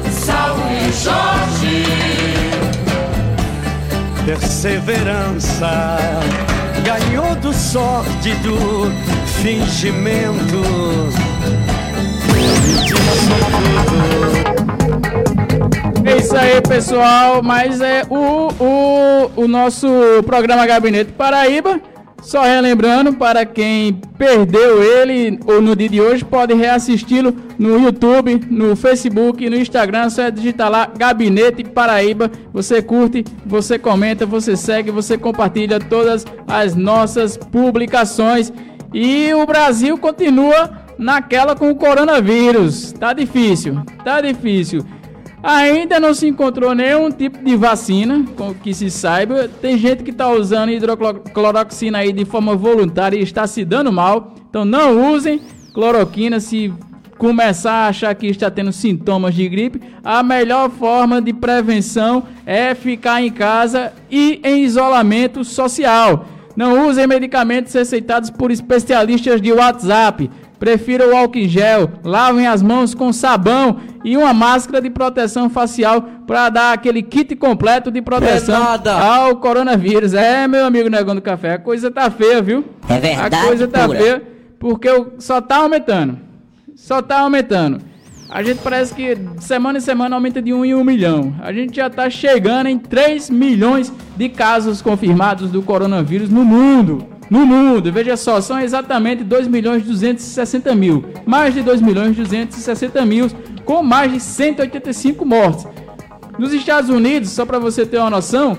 Salve 0.10 0.92
Jorge! 1.04 1.84
Perseverança 4.26 5.88
ganhou 6.84 7.36
do 7.36 7.54
sórdido 7.54 8.92
fingimento. 9.42 10.62
É 14.44 14.47
isso 16.28 16.36
aí, 16.36 16.62
pessoal. 16.62 17.42
Mas 17.42 17.80
é 17.80 18.04
o, 18.10 18.50
o, 18.62 19.44
o 19.44 19.48
nosso 19.48 19.88
programa 20.26 20.68
Gabinete 20.68 21.14
Paraíba 21.14 21.80
só 22.22 22.42
relembrando, 22.42 23.14
para 23.14 23.46
quem 23.46 23.94
perdeu 24.18 24.84
ele 24.84 25.40
ou 25.46 25.62
no 25.62 25.76
dia 25.76 25.88
de 25.88 26.02
hoje, 26.02 26.26
pode 26.26 26.54
reassisti-lo 26.54 27.34
no 27.58 27.80
YouTube, 27.80 28.42
no 28.50 28.76
Facebook, 28.76 29.50
no 29.50 29.56
Instagram. 29.56 30.10
Só 30.10 30.24
é 30.24 30.32
digitar 30.32 30.70
lá 30.70 30.92
Gabinete 30.98 31.64
Paraíba. 31.64 32.30
Você 32.52 32.82
curte, 32.82 33.24
você 33.46 33.80
comenta, 33.80 34.26
você 34.26 34.58
segue, 34.58 34.92
você 34.92 35.18
compartilha 35.18 35.80
todas 35.80 36.26
as 36.48 36.76
nossas 36.76 37.38
publicações. 37.38 38.52
E 38.94 39.34
o 39.34 39.46
Brasil 39.46 39.98
continua 39.98 40.72
naquela 40.98 41.56
com 41.56 41.70
o 41.70 41.76
coronavírus. 41.76 42.92
Tá 42.92 43.14
difícil, 43.14 43.82
tá 44.04 44.20
difícil. 44.20 44.84
Ainda 45.42 46.00
não 46.00 46.14
se 46.14 46.28
encontrou 46.28 46.74
nenhum 46.74 47.12
tipo 47.12 47.38
de 47.44 47.56
vacina, 47.56 48.26
com 48.36 48.54
que 48.54 48.74
se 48.74 48.90
saiba. 48.90 49.48
Tem 49.62 49.78
gente 49.78 50.04
que 50.04 50.12
está 50.12 50.30
usando 50.32 50.72
hidrocloroxina 50.72 52.00
aí 52.00 52.12
de 52.12 52.26
forma 52.26 52.56
voluntária 52.56 53.18
e 53.18 53.24
está 53.24 53.46
se 53.46 53.64
dando 53.64 53.92
mal. 53.92 54.34
Então 54.50 54.66
não 54.66 55.14
usem 55.14 55.42
cloroquina 55.74 56.40
se 56.40 56.74
começar 57.18 57.86
a 57.86 57.88
achar 57.88 58.14
que 58.16 58.28
está 58.28 58.50
tendo 58.50 58.72
sintomas 58.72 59.36
de 59.36 59.48
gripe. 59.48 59.82
A 60.04 60.24
melhor 60.24 60.70
forma 60.70 61.22
de 61.22 61.34
prevenção 61.34 62.24
é 62.46 62.74
ficar 62.74 63.22
em 63.22 63.32
casa 63.32 63.94
e 64.10 64.40
em 64.44 64.64
isolamento 64.64 65.44
social. 65.44 66.26
Não 66.56 66.88
usem 66.88 67.06
medicamentos 67.06 67.74
receitados 67.74 68.32
por 68.32 68.50
especialistas 68.50 69.40
de 69.40 69.52
WhatsApp. 69.52 70.30
Prefira 70.58 71.08
o 71.08 71.16
álcool 71.16 71.38
em 71.38 71.48
gel, 71.48 71.92
lavem 72.04 72.48
as 72.48 72.64
mãos 72.64 72.96
com 72.96 73.14
sabão 73.14 73.78
e 74.08 74.16
uma 74.16 74.34
máscara 74.34 74.82
de 74.82 74.90
proteção 74.90 75.50
facial 75.50 76.02
para 76.26 76.48
dar 76.48 76.72
aquele 76.72 77.04
kit 77.04 77.36
completo 77.36 77.92
de 77.92 78.02
proteção 78.02 78.64
é 78.74 78.90
ao 78.90 79.36
coronavírus. 79.36 80.14
É, 80.14 80.48
meu 80.48 80.66
amigo 80.66 80.90
Negão 80.90 81.14
do 81.14 81.22
Café, 81.22 81.56
a 81.56 81.60
coisa 81.60 81.92
tá 81.92 82.10
feia, 82.10 82.42
viu? 82.42 82.64
É 82.88 83.00
verdade. 83.02 83.36
A 83.36 83.44
coisa 83.44 83.68
tá 83.68 83.86
pura. 83.86 84.00
feia 84.00 84.24
porque 84.58 84.88
só 85.20 85.42
tá 85.42 85.58
aumentando. 85.58 86.18
Só 86.74 87.02
tá 87.02 87.20
aumentando. 87.20 87.82
A 88.30 88.42
gente 88.42 88.60
parece 88.64 88.94
que 88.96 89.18
semana 89.42 89.78
em 89.78 89.82
semana 89.82 90.16
aumenta 90.16 90.42
de 90.42 90.54
um 90.54 90.64
em 90.64 90.74
um 90.74 90.86
milhão. 90.86 91.36
A 91.42 91.52
gente 91.52 91.76
já 91.76 91.90
tá 91.90 92.10
chegando 92.10 92.68
em 92.68 92.80
3 92.80 93.30
milhões 93.30 93.92
de 94.16 94.30
casos 94.30 94.82
confirmados 94.82 95.52
do 95.52 95.62
coronavírus 95.62 96.30
no 96.30 96.46
mundo 96.46 97.17
no 97.30 97.46
mundo. 97.46 97.92
Veja 97.92 98.16
só, 98.18 98.40
são 98.42 98.60
exatamente 98.60 99.24
2 99.24 99.48
milhões 99.48 99.84
260 99.84 100.74
mil. 100.76 101.06
Mais 101.26 101.54
de 101.54 101.62
2 101.62 101.82
milhões 101.82 102.16
260 102.16 103.06
mil, 103.06 103.30
com 103.66 103.84
mais 103.84 104.12
de 104.12 104.20
185 104.20 105.26
mortes. 105.26 105.66
Nos 106.38 106.54
Estados 106.54 106.90
Unidos, 106.90 107.30
só 107.32 107.46
para 107.46 107.60
você 107.60 107.86
ter 107.86 107.98
uma 107.98 108.10
noção, 108.10 108.58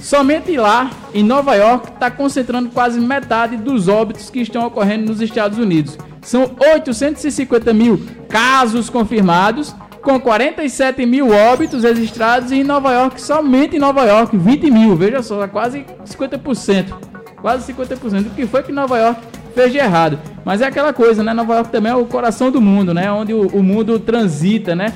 somente 0.00 0.56
lá, 0.56 0.90
em 1.14 1.22
Nova 1.22 1.54
York, 1.54 1.92
está 1.92 2.10
concentrando 2.10 2.70
quase 2.70 3.00
metade 3.00 3.56
dos 3.56 3.88
óbitos 3.88 4.30
que 4.30 4.40
estão 4.40 4.66
ocorrendo 4.66 5.06
nos 5.06 5.20
Estados 5.20 5.58
Unidos. 5.58 5.96
São 6.20 6.50
850 6.58 7.72
mil 7.72 8.00
casos 8.28 8.90
confirmados, 8.90 9.74
com 10.02 10.20
47 10.20 11.06
mil 11.06 11.30
óbitos 11.30 11.82
registrados 11.82 12.50
e 12.50 12.56
em 12.56 12.64
Nova 12.64 12.92
York, 12.92 13.20
somente 13.20 13.76
em 13.76 13.78
Nova 13.78 14.04
York, 14.04 14.36
20 14.36 14.70
mil. 14.70 14.96
Veja 14.96 15.22
só, 15.22 15.46
quase 15.46 15.86
50% 16.04 17.13
quase 17.44 17.70
50%. 17.74 18.28
O 18.28 18.30
que 18.30 18.46
foi 18.46 18.62
que 18.62 18.72
Nova 18.72 18.96
York 18.96 19.20
fez 19.54 19.70
de 19.70 19.76
errado? 19.76 20.18
Mas 20.46 20.62
é 20.62 20.66
aquela 20.66 20.94
coisa, 20.94 21.22
né? 21.22 21.34
Nova 21.34 21.56
York 21.56 21.70
também 21.70 21.92
é 21.92 21.94
o 21.94 22.06
coração 22.06 22.50
do 22.50 22.58
mundo, 22.58 22.94
né? 22.94 23.12
Onde 23.12 23.34
o, 23.34 23.48
o 23.48 23.62
mundo 23.62 23.98
transita, 23.98 24.74
né? 24.74 24.94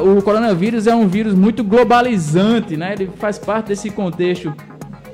Uh, 0.00 0.16
o 0.16 0.22
coronavírus 0.22 0.86
é 0.86 0.94
um 0.94 1.06
vírus 1.06 1.34
muito 1.34 1.62
globalizante, 1.62 2.74
né? 2.74 2.94
Ele 2.94 3.10
faz 3.18 3.38
parte 3.38 3.66
desse 3.66 3.90
contexto, 3.90 4.54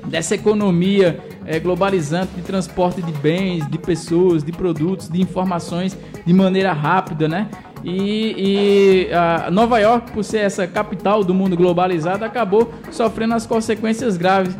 dessa 0.05 0.35
economia 0.35 1.19
é, 1.45 1.59
globalizante 1.59 2.31
de 2.37 2.41
transporte 2.41 3.01
de 3.01 3.11
bens, 3.11 3.69
de 3.69 3.77
pessoas, 3.77 4.41
de 4.41 4.53
produtos, 4.53 5.09
de 5.09 5.21
informações 5.21 5.97
de 6.25 6.33
maneira 6.33 6.71
rápida, 6.71 7.27
né? 7.27 7.49
E, 7.83 8.35
e 8.37 9.09
uh, 9.11 9.51
Nova 9.51 9.77
York, 9.79 10.11
por 10.11 10.23
ser 10.23 10.39
essa 10.39 10.65
capital 10.67 11.21
do 11.21 11.33
mundo 11.33 11.57
globalizado, 11.57 12.23
acabou 12.23 12.73
sofrendo 12.91 13.33
as 13.33 13.45
consequências 13.45 14.15
graves 14.15 14.55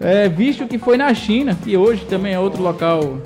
é, 0.00 0.28
visto 0.28 0.66
que 0.66 0.78
foi 0.78 0.96
na 0.96 1.12
China, 1.12 1.56
que 1.62 1.76
hoje 1.76 2.04
também 2.04 2.34
é 2.34 2.38
outro 2.38 2.62
local, 2.62 3.18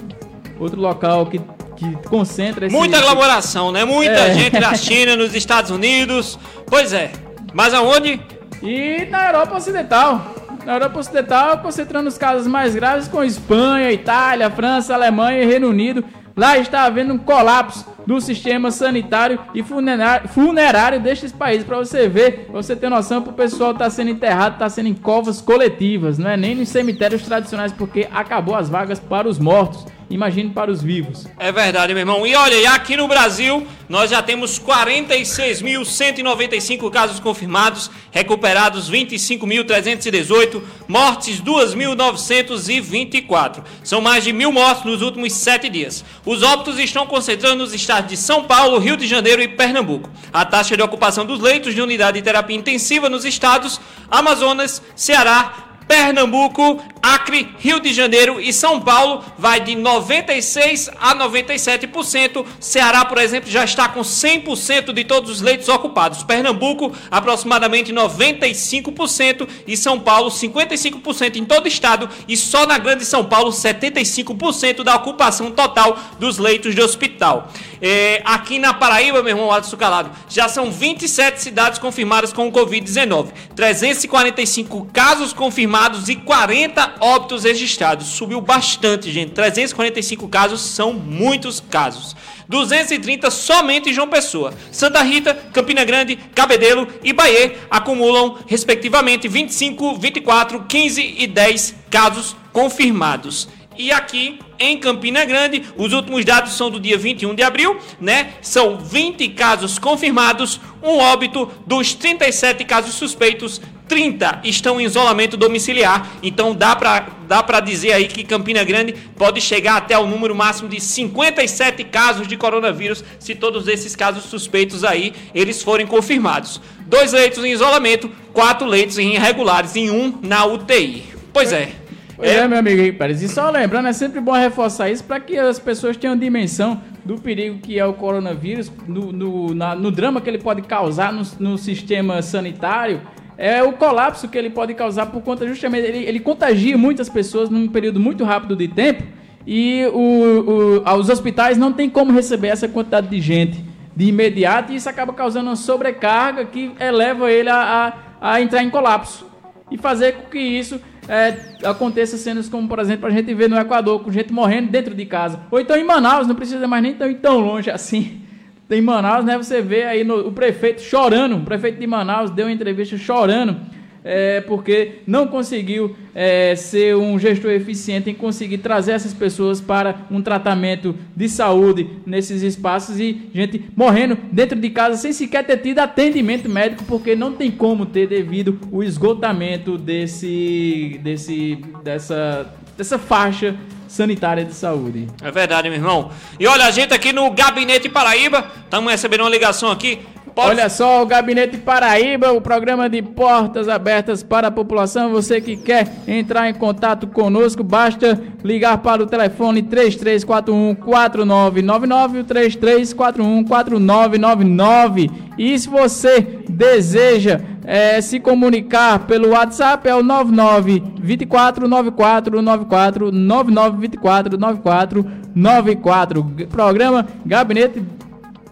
outro 0.59 0.81
local 0.81 1.27
que, 1.27 1.39
que 1.77 1.97
concentra 2.09 2.67
esse, 2.67 2.75
Muita 2.75 2.99
aglomeração, 2.99 3.71
né? 3.71 3.85
Muita 3.85 4.13
é. 4.13 4.35
gente 4.35 4.59
na 4.59 4.75
China, 4.75 5.17
nos 5.17 5.35
Estados 5.35 5.71
Unidos. 5.71 6.39
Pois 6.67 6.93
é. 6.93 7.13
Mas 7.53 7.75
aonde? 7.75 8.21
E 8.63 9.07
na 9.11 9.27
Europa 9.27 9.57
Ocidental. 9.57 10.35
Na 10.65 10.75
Europa 10.75 11.01
Ocidental, 11.01 11.59
concentrando 11.59 12.09
os 12.09 12.17
casos 12.17 12.47
mais 12.47 12.75
graves 12.75 13.09
com 13.09 13.23
Espanha, 13.23 13.91
Itália, 13.91 14.49
França, 14.49 14.95
Alemanha 14.95 15.43
e 15.43 15.47
Reino 15.47 15.69
Unido. 15.69 16.05
Lá 16.37 16.57
está 16.59 16.85
havendo 16.85 17.15
um 17.15 17.19
colapso 17.19 17.87
do 18.07 18.21
sistema 18.21 18.71
sanitário 18.71 19.39
e 19.55 19.63
funerário, 19.63 21.01
destes 21.01 21.31
países. 21.31 21.65
Para 21.65 21.79
você 21.79 22.09
ver, 22.09 22.47
pra 22.47 22.63
você 22.63 22.75
ter 22.75 22.89
noção, 22.89 23.19
o 23.19 23.33
pessoal 23.33 23.73
está 23.73 23.89
sendo 23.91 24.11
enterrado, 24.11 24.55
está 24.55 24.69
sendo 24.69 24.89
em 24.89 24.95
covas 24.95 25.41
coletivas, 25.41 26.19
não 26.19 26.31
é 26.31 26.37
nem 26.37 26.55
nos 26.55 26.69
cemitérios 26.69 27.23
tradicionais, 27.23 27.73
porque 27.73 28.09
acabou 28.13 28.55
as 28.55 28.69
vagas 28.69 28.99
para 28.99 29.29
os 29.29 29.39
mortos. 29.39 29.87
Imagine 30.13 30.51
para 30.51 30.71
os 30.71 30.83
vivos. 30.83 31.27
É 31.39 31.51
verdade, 31.51 31.95
meu 31.95 32.01
irmão. 32.01 32.27
E 32.27 32.35
olha, 32.35 32.73
aqui 32.73 32.99
no 32.99 33.09
Brasil, 33.09 33.67
nós 33.89 34.11
já 34.11 34.23
temos 34.23 34.61
46.195 34.61 36.91
casos 36.91 37.19
confirmados, 37.19 37.91
recuperados 38.11 38.91
25.318, 38.91 40.61
mortes 40.87 41.41
2.924. 41.41 43.63
São 43.83 44.03
mais 44.03 44.23
de 44.23 44.35
mil 44.35 44.53
mortes 44.53 44.85
nos 44.85 45.01
últimos 45.01 45.33
sete 45.33 45.71
dias. 45.71 46.05
Os 46.27 46.43
óbitos 46.43 46.79
estão 46.79 47.07
concentrando 47.07 47.63
nos 47.63 47.73
estados 47.73 48.11
de 48.11 48.19
São 48.19 48.45
Paulo, 48.45 48.79
Rio 48.79 48.99
de 48.99 49.07
Janeiro 49.07 49.41
e 49.41 49.49
Pernambuco. 49.49 50.11
A 50.31 50.45
taxa 50.45 50.77
de 50.77 50.83
ocupação 50.83 51.25
dos 51.25 51.41
leitos 51.41 51.75
de 51.75 51.81
unidade 51.81 52.19
de 52.19 52.25
terapia 52.25 52.55
intensiva 52.55 53.09
nos 53.09 53.25
estados 53.25 53.81
Amazonas, 54.11 54.83
Ceará, 54.95 55.72
Pernambuco, 55.87 56.81
Acre, 57.03 57.49
Rio 57.59 57.81
de 57.81 57.93
Janeiro 57.93 58.41
e 58.41 58.53
São 58.53 58.81
Paulo 58.81 59.25
vai 59.37 59.61
de 59.61 59.75
96 59.75 60.91
a 61.01 61.15
97%. 61.15 62.45
Ceará, 62.61 63.05
por 63.05 63.19
exemplo, 63.19 63.51
já 63.51 63.65
está 63.65 63.89
com 63.89 64.01
100% 64.01 64.93
de 64.93 65.05
todos 65.05 65.31
os 65.31 65.41
leitos 65.41 65.69
ocupados. 65.69 66.23
Pernambuco, 66.23 66.93
aproximadamente 67.11 67.93
95% 67.93 69.49
e 69.67 69.77
São 69.77 69.99
Paulo 69.99 70.31
55% 70.31 71.37
em 71.37 71.45
todo 71.45 71.65
o 71.65 71.69
estado 71.69 72.09
e 72.29 72.37
só 72.37 72.67
na 72.67 72.79
Grande 72.79 73.05
São 73.05 73.25
Paulo 73.25 73.51
75% 73.51 74.83
da 74.83 74.95
ocupação 74.95 75.51
total 75.51 75.99
dos 76.19 76.39
leitos 76.39 76.75
de 76.75 76.81
hospital. 76.81 77.51
É, 77.83 78.23
aqui 78.25 78.59
na 78.59 78.75
Paraíba, 78.75 79.23
meu 79.23 79.31
irmão 79.31 79.51
Alisson 79.51 79.77
Calado, 79.77 80.11
já 80.29 80.49
são 80.49 80.71
27 80.71 81.43
cidades 81.43 81.79
confirmadas 81.79 82.33
com 82.33 82.47
o 82.47 82.53
Covid-19, 82.53 83.29
345 83.57 84.89
casos 84.93 85.33
confirmados 85.33 86.09
e 86.09 86.17
40 86.17 86.83
semana, 86.83 86.95
óbitos 87.01 87.45
registrados. 87.45 88.07
Subiu 88.09 88.41
bastante, 88.41 89.11
gente. 89.13 89.33
345 89.33 90.29
casos 90.29 90.61
são 90.61 90.93
muitos 90.93 91.61
casos. 91.61 92.17
230 92.49 93.31
somente 93.31 93.91
em 93.91 93.93
João 93.93 94.09
Pessoa. 94.09 94.53
Santa 94.71 95.03
Rita, 95.03 95.35
Campina 95.53 95.85
Grande, 95.85 96.17
Cabedelo 96.35 96.87
e 97.03 97.13
Bahia 97.13 97.57
acumulam, 97.71 98.39
respectivamente, 98.47 99.29
25, 99.29 99.97
24, 99.99 100.65
15 100.65 101.15
e 101.19 101.27
10 101.27 101.75
casos 101.91 102.37
confirmados. 102.53 103.49
E 103.77 103.91
aqui 103.91 104.39
em 104.63 104.79
Campina 104.79 105.25
Grande, 105.25 105.63
os 105.77 105.93
últimos 105.93 106.25
dados 106.25 106.53
são 106.53 106.71
do 106.71 106.79
dia 106.79 106.97
21 106.97 107.35
de 107.35 107.43
abril, 107.43 107.77
né? 108.01 108.35
São 108.41 108.79
20 108.79 109.29
casos 109.31 109.79
confirmados, 109.79 110.61
um 110.83 110.99
óbito 110.99 111.51
dos 111.67 111.95
37 111.95 112.65
casos 112.65 112.95
suspeitos, 112.95 113.61
30 113.89 114.41
estão 114.45 114.81
em 114.81 114.85
isolamento 114.85 115.37
domiciliar. 115.37 116.09
Então 116.23 116.55
dá 116.55 116.75
para 116.75 117.09
dá 117.29 117.43
para 117.43 117.61
dizer 117.61 117.93
aí 117.93 118.09
que 118.09 118.25
Campina 118.25 118.63
Grande 118.63 118.93
pode 119.17 119.41
chegar 119.41 119.77
até 119.77 119.99
o 119.99 120.07
número 120.07 120.35
máximo 120.35 120.69
de 120.69 120.81
57 120.81 121.85
casos 121.85 122.29
de 122.29 122.37
coronavírus, 122.37 123.05
se 123.19 123.35
todos 123.35 123.69
esses 123.69 123.97
casos 123.97 124.25
suspeitos 124.25 124.85
aí 124.85 125.13
eles 125.35 125.63
forem 125.63 125.87
confirmados. 125.87 126.61
Dois 126.87 127.13
leitos 127.13 127.45
em 127.45 127.53
isolamento, 127.53 128.11
quatro 128.33 128.67
leitos 128.67 128.99
irregulares 128.99 129.75
e 129.77 129.91
um 129.91 130.19
na 130.23 130.45
UTI. 130.47 131.05
Pois 131.33 131.53
é. 131.53 131.82
É, 132.23 132.37
é 132.37 132.49
meu 132.49 132.59
amigo 132.59 132.97
Pérez. 132.97 133.21
E 133.21 133.29
só 133.29 133.51
lembrando, 133.51 133.89
é 133.89 133.93
sempre 133.93 134.21
bom 134.21 134.33
reforçar 134.33 134.89
isso 134.89 135.03
para 135.03 135.19
que 135.19 135.37
as 135.37 135.59
pessoas 135.59 135.97
tenham 135.97 136.17
dimensão 136.17 136.81
do 137.05 137.17
perigo 137.21 137.59
que 137.59 137.79
é 137.79 137.85
o 137.85 137.93
coronavírus, 137.93 138.71
no, 138.87 139.13
no, 139.13 139.55
na, 139.55 139.75
no 139.75 139.91
drama 139.91 140.21
que 140.21 140.31
ele 140.31 140.39
pode 140.39 140.63
causar 140.63 141.13
no, 141.13 141.23
no, 141.41 141.59
sistema 141.59 142.23
sanitário, 142.23 143.01
é 143.37 143.63
o 143.63 143.73
colapso 143.73 144.29
que 144.29 144.39
ele 144.39 144.51
pode 144.51 144.73
causar 144.75 145.07
por 145.07 145.21
conta 145.23 145.47
justamente. 145.49 145.87
Ele, 145.87 146.05
ele 146.05 146.21
contagia 146.21 146.79
muitas 146.79 147.09
pessoas 147.09 147.51
num 147.51 147.67
período 147.67 147.99
muito 147.99 148.23
rápido 148.23 148.55
de 148.55 148.69
tempo 148.69 149.03
e 149.45 149.85
o, 149.93 150.83
o, 150.87 150.95
os 150.99 151.09
hospitais 151.09 151.59
não 151.59 151.73
têm 151.73 151.91
como 151.91 152.13
receber 152.13 152.49
essa 152.49 152.69
quantidade 152.69 153.09
de 153.09 153.21
gente 153.21 153.65
de 153.97 154.07
imediato 154.07 154.73
e 154.73 154.77
isso 154.77 154.89
acaba 154.89 155.13
causando 155.13 155.51
uma 155.51 155.57
sobrecarga 155.57 156.45
que 156.45 156.73
eleva 156.79 157.31
ele 157.31 157.51
a, 157.51 157.95
a, 158.21 158.35
a 158.35 158.41
entrar 158.41 158.63
em 158.63 158.71
colapso 158.71 159.27
e 159.71 159.77
fazer 159.77 160.13
com 160.13 160.31
que 160.31 160.39
isso 160.39 160.81
é, 161.13 161.69
aconteça 161.69 162.17
cenas 162.17 162.49
como, 162.49 162.67
por 162.67 162.79
exemplo, 162.79 163.07
a 163.07 163.11
gente 163.11 163.35
vê 163.35 163.47
no 163.47 163.59
Equador, 163.59 164.01
com 164.01 164.11
gente 164.11 164.33
morrendo 164.33 164.71
dentro 164.71 164.95
de 164.95 165.05
casa. 165.05 165.41
Ou 165.51 165.61
então 165.61 165.77
em 165.77 165.85
Manaus, 165.85 166.27
não 166.27 166.35
precisa 166.35 166.67
mais 166.67 166.83
nem 166.83 166.95
tão, 166.95 167.13
tão 167.13 167.39
longe 167.39 167.71
assim. 167.71 168.23
Em 168.71 168.81
Manaus, 168.81 169.23
né, 169.23 169.37
você 169.37 169.61
vê 169.61 169.85
aí 169.85 170.03
no, 170.03 170.29
o 170.29 170.33
prefeito 170.33 170.81
chorando, 170.81 171.37
o 171.37 171.45
prefeito 171.45 171.79
de 171.79 171.87
Manaus 171.87 172.31
deu 172.31 172.47
uma 172.47 172.53
entrevista 172.53 172.97
chorando 172.97 173.61
é, 174.05 174.41
porque 174.41 175.01
não 175.07 175.27
conseguiu 175.27 175.97
é, 176.15 176.55
ser 176.57 176.97
um 176.97 177.19
gestor 177.19 177.53
eficiente 177.53 178.11
em 178.11 178.15
conseguir 178.15 178.59
trazer 178.59 178.93
essas 178.93 179.15
pessoas 179.15 179.61
para 179.61 180.07
um 180.11 180.21
tratamento 180.21 180.95
de 181.15 181.29
saúde 181.29 181.89
nesses 182.05 182.43
espaços 182.43 182.99
e 182.99 183.31
gente 183.33 183.65
morrendo 183.77 184.19
dentro 184.33 184.59
de 184.59 184.71
casa 184.71 184.97
sem 184.97 185.13
sequer 185.13 185.47
ter 185.47 185.59
tido 185.59 185.79
atendimento 185.79 186.49
médico, 186.49 186.85
porque 186.85 187.15
não 187.15 187.33
tem 187.33 187.51
como 187.51 187.87
ter 187.87 188.09
devido 188.09 188.59
o 188.71 188.83
esgotamento 188.83 189.79
desse, 189.79 191.01
desse, 191.03 191.59
dessa, 191.83 192.53
dessa 192.77 192.99
faixa 192.99 193.57
sanitária 193.93 194.45
de 194.45 194.55
saúde. 194.55 195.07
É 195.23 195.31
verdade, 195.31 195.69
meu 195.69 195.79
irmão. 195.79 196.11
E 196.41 196.47
olha, 196.47 196.65
a 196.65 196.71
gente 196.71 196.95
aqui 196.95 197.13
no 197.13 197.31
Gabinete 197.31 197.91
Paraíba, 197.91 198.51
estamos 198.65 198.91
recebendo 198.91 199.21
uma 199.21 199.31
ligação 199.31 199.71
aqui. 199.71 200.01
Pode... 200.35 200.51
Olha 200.51 200.69
só, 200.71 201.03
o 201.03 201.07
Gabinete 201.07 201.59
Paraíba, 201.59 202.33
o 202.33 202.41
programa 202.41 202.89
de 202.89 203.03
portas 203.03 203.69
abertas 203.69 204.23
para 204.23 204.49
a 204.49 204.51
população. 204.51 205.11
Você 205.11 205.39
que 205.41 205.57
quer 205.57 205.87
entrar 206.09 206.49
em 206.49 206.55
contato 206.55 207.07
conosco, 207.07 207.63
basta 207.63 208.19
ligar 208.43 208.79
para 208.79 209.03
o 209.03 209.07
telefone 209.07 209.63
3341-4999 209.63 212.21
e 212.21 212.25
3341-4999. 212.25 215.11
E 215.37 215.59
se 215.59 215.69
você 215.69 216.41
deseja 216.49 217.43
é, 217.65 218.01
se 218.01 218.19
comunicar 218.19 219.01
pelo 219.01 219.31
WhatsApp, 219.31 219.87
é 219.89 219.95
o 219.95 220.03
99 220.03 220.83
24 220.99 221.69
94 221.69 222.43
94 222.43 223.13
99 223.13 223.79
24 223.79 224.39
94 224.39 225.07
94. 225.35 226.25
Programa 226.51 227.07
Gabinete 227.25 227.83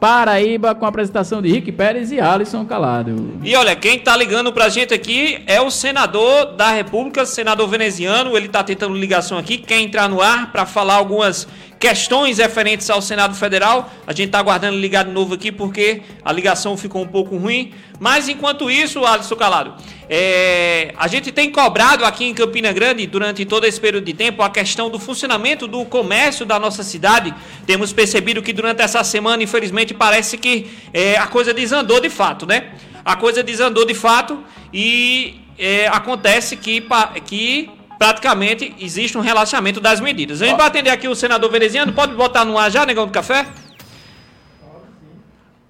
Paraíba 0.00 0.74
com 0.74 0.86
a 0.86 0.88
apresentação 0.88 1.42
de 1.42 1.50
Rick 1.50 1.70
Pérez 1.72 2.10
e 2.10 2.18
Alisson 2.18 2.64
Calado. 2.64 3.38
E 3.44 3.54
olha, 3.54 3.76
quem 3.76 3.96
está 3.96 4.16
ligando 4.16 4.50
para 4.50 4.64
a 4.64 4.68
gente 4.70 4.94
aqui 4.94 5.42
é 5.46 5.60
o 5.60 5.70
senador 5.70 6.56
da 6.56 6.70
República, 6.70 7.26
senador 7.26 7.68
veneziano. 7.68 8.34
Ele 8.34 8.46
está 8.46 8.64
tentando 8.64 8.94
ligação 8.94 9.36
aqui, 9.36 9.58
quer 9.58 9.78
entrar 9.78 10.08
no 10.08 10.22
ar 10.22 10.50
para 10.50 10.64
falar 10.64 10.94
algumas 10.94 11.46
questões 11.80 12.36
referentes 12.36 12.90
ao 12.90 13.00
Senado 13.00 13.34
Federal. 13.34 13.90
A 14.06 14.12
gente 14.12 14.26
está 14.26 14.38
aguardando 14.38 14.76
ligar 14.76 15.02
de 15.06 15.10
novo 15.10 15.32
aqui 15.32 15.50
porque 15.50 16.02
a 16.22 16.30
ligação 16.30 16.76
ficou 16.76 17.02
um 17.02 17.08
pouco 17.08 17.38
ruim. 17.38 17.72
Mas 17.98 18.28
enquanto 18.28 18.70
isso, 18.70 19.04
Alisson 19.04 19.34
Calado, 19.34 19.74
é, 20.08 20.92
a 20.98 21.08
gente 21.08 21.32
tem 21.32 21.50
cobrado 21.50 22.04
aqui 22.04 22.26
em 22.26 22.34
Campina 22.34 22.70
Grande, 22.70 23.06
durante 23.06 23.46
todo 23.46 23.64
esse 23.64 23.80
período 23.80 24.04
de 24.04 24.12
tempo, 24.12 24.42
a 24.42 24.50
questão 24.50 24.90
do 24.90 24.98
funcionamento 24.98 25.66
do 25.66 25.84
comércio 25.86 26.44
da 26.44 26.58
nossa 26.58 26.82
cidade. 26.82 27.34
Temos 27.66 27.94
percebido 27.94 28.42
que 28.42 28.52
durante 28.52 28.82
essa 28.82 29.02
semana, 29.02 29.42
infelizmente, 29.42 29.94
parece 29.94 30.36
que 30.36 30.70
é, 30.92 31.16
a 31.16 31.26
coisa 31.26 31.54
desandou 31.54 31.98
de 31.98 32.10
fato, 32.10 32.46
né? 32.46 32.72
A 33.02 33.16
coisa 33.16 33.42
desandou 33.42 33.86
de 33.86 33.94
fato 33.94 34.44
e 34.72 35.40
é, 35.58 35.88
acontece 35.88 36.56
que, 36.56 36.84
que 37.24 37.70
praticamente 38.00 38.74
existe 38.78 39.18
um 39.18 39.20
relaxamento 39.20 39.78
das 39.78 40.00
medidas. 40.00 40.40
A 40.40 40.46
gente 40.46 40.56
vai 40.56 40.66
atender 40.66 40.88
aqui 40.88 41.06
o 41.06 41.14
senador 41.14 41.50
veneziano, 41.50 41.92
pode 41.92 42.14
botar 42.14 42.46
no 42.46 42.56
ar 42.56 42.70
já, 42.70 42.86
negão 42.86 43.06
do 43.06 43.12
café? 43.12 43.46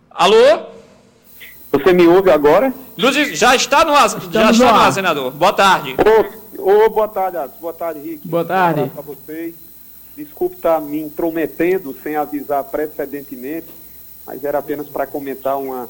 Alô? 0.09 0.67
Você 1.73 1.93
me 1.93 2.07
ouve 2.07 2.31
agora? 2.31 2.73
Luzes, 2.97 3.37
já 3.37 3.57
está 3.57 3.85
no 3.85 3.93
ar, 3.93 4.09
já 4.09 4.51
está 4.53 4.53
no 4.53 4.65
ar, 4.69 4.93
senador. 4.93 5.33
Boa 5.33 5.53
tarde. 5.53 5.97
Ô, 6.57 6.85
ô, 6.85 6.89
boa 6.89 7.09
tarde, 7.09 7.37
Alisson. 7.37 7.57
Boa 7.61 7.73
tarde, 7.73 7.99
Rick. 7.99 8.29
Boa 8.29 8.45
tarde. 8.45 8.89
Para 8.95 9.03
vocês. 9.03 9.55
Desculpe 10.17 10.55
estar 10.55 10.81
me 10.81 11.01
intrometendo 11.01 11.97
sem 12.01 12.15
avisar 12.15 12.63
precedentemente, 12.63 13.67
mas 14.25 14.45
era 14.45 14.59
apenas 14.59 14.87
para 14.87 15.05
comentar 15.05 15.59
uma 15.59 15.89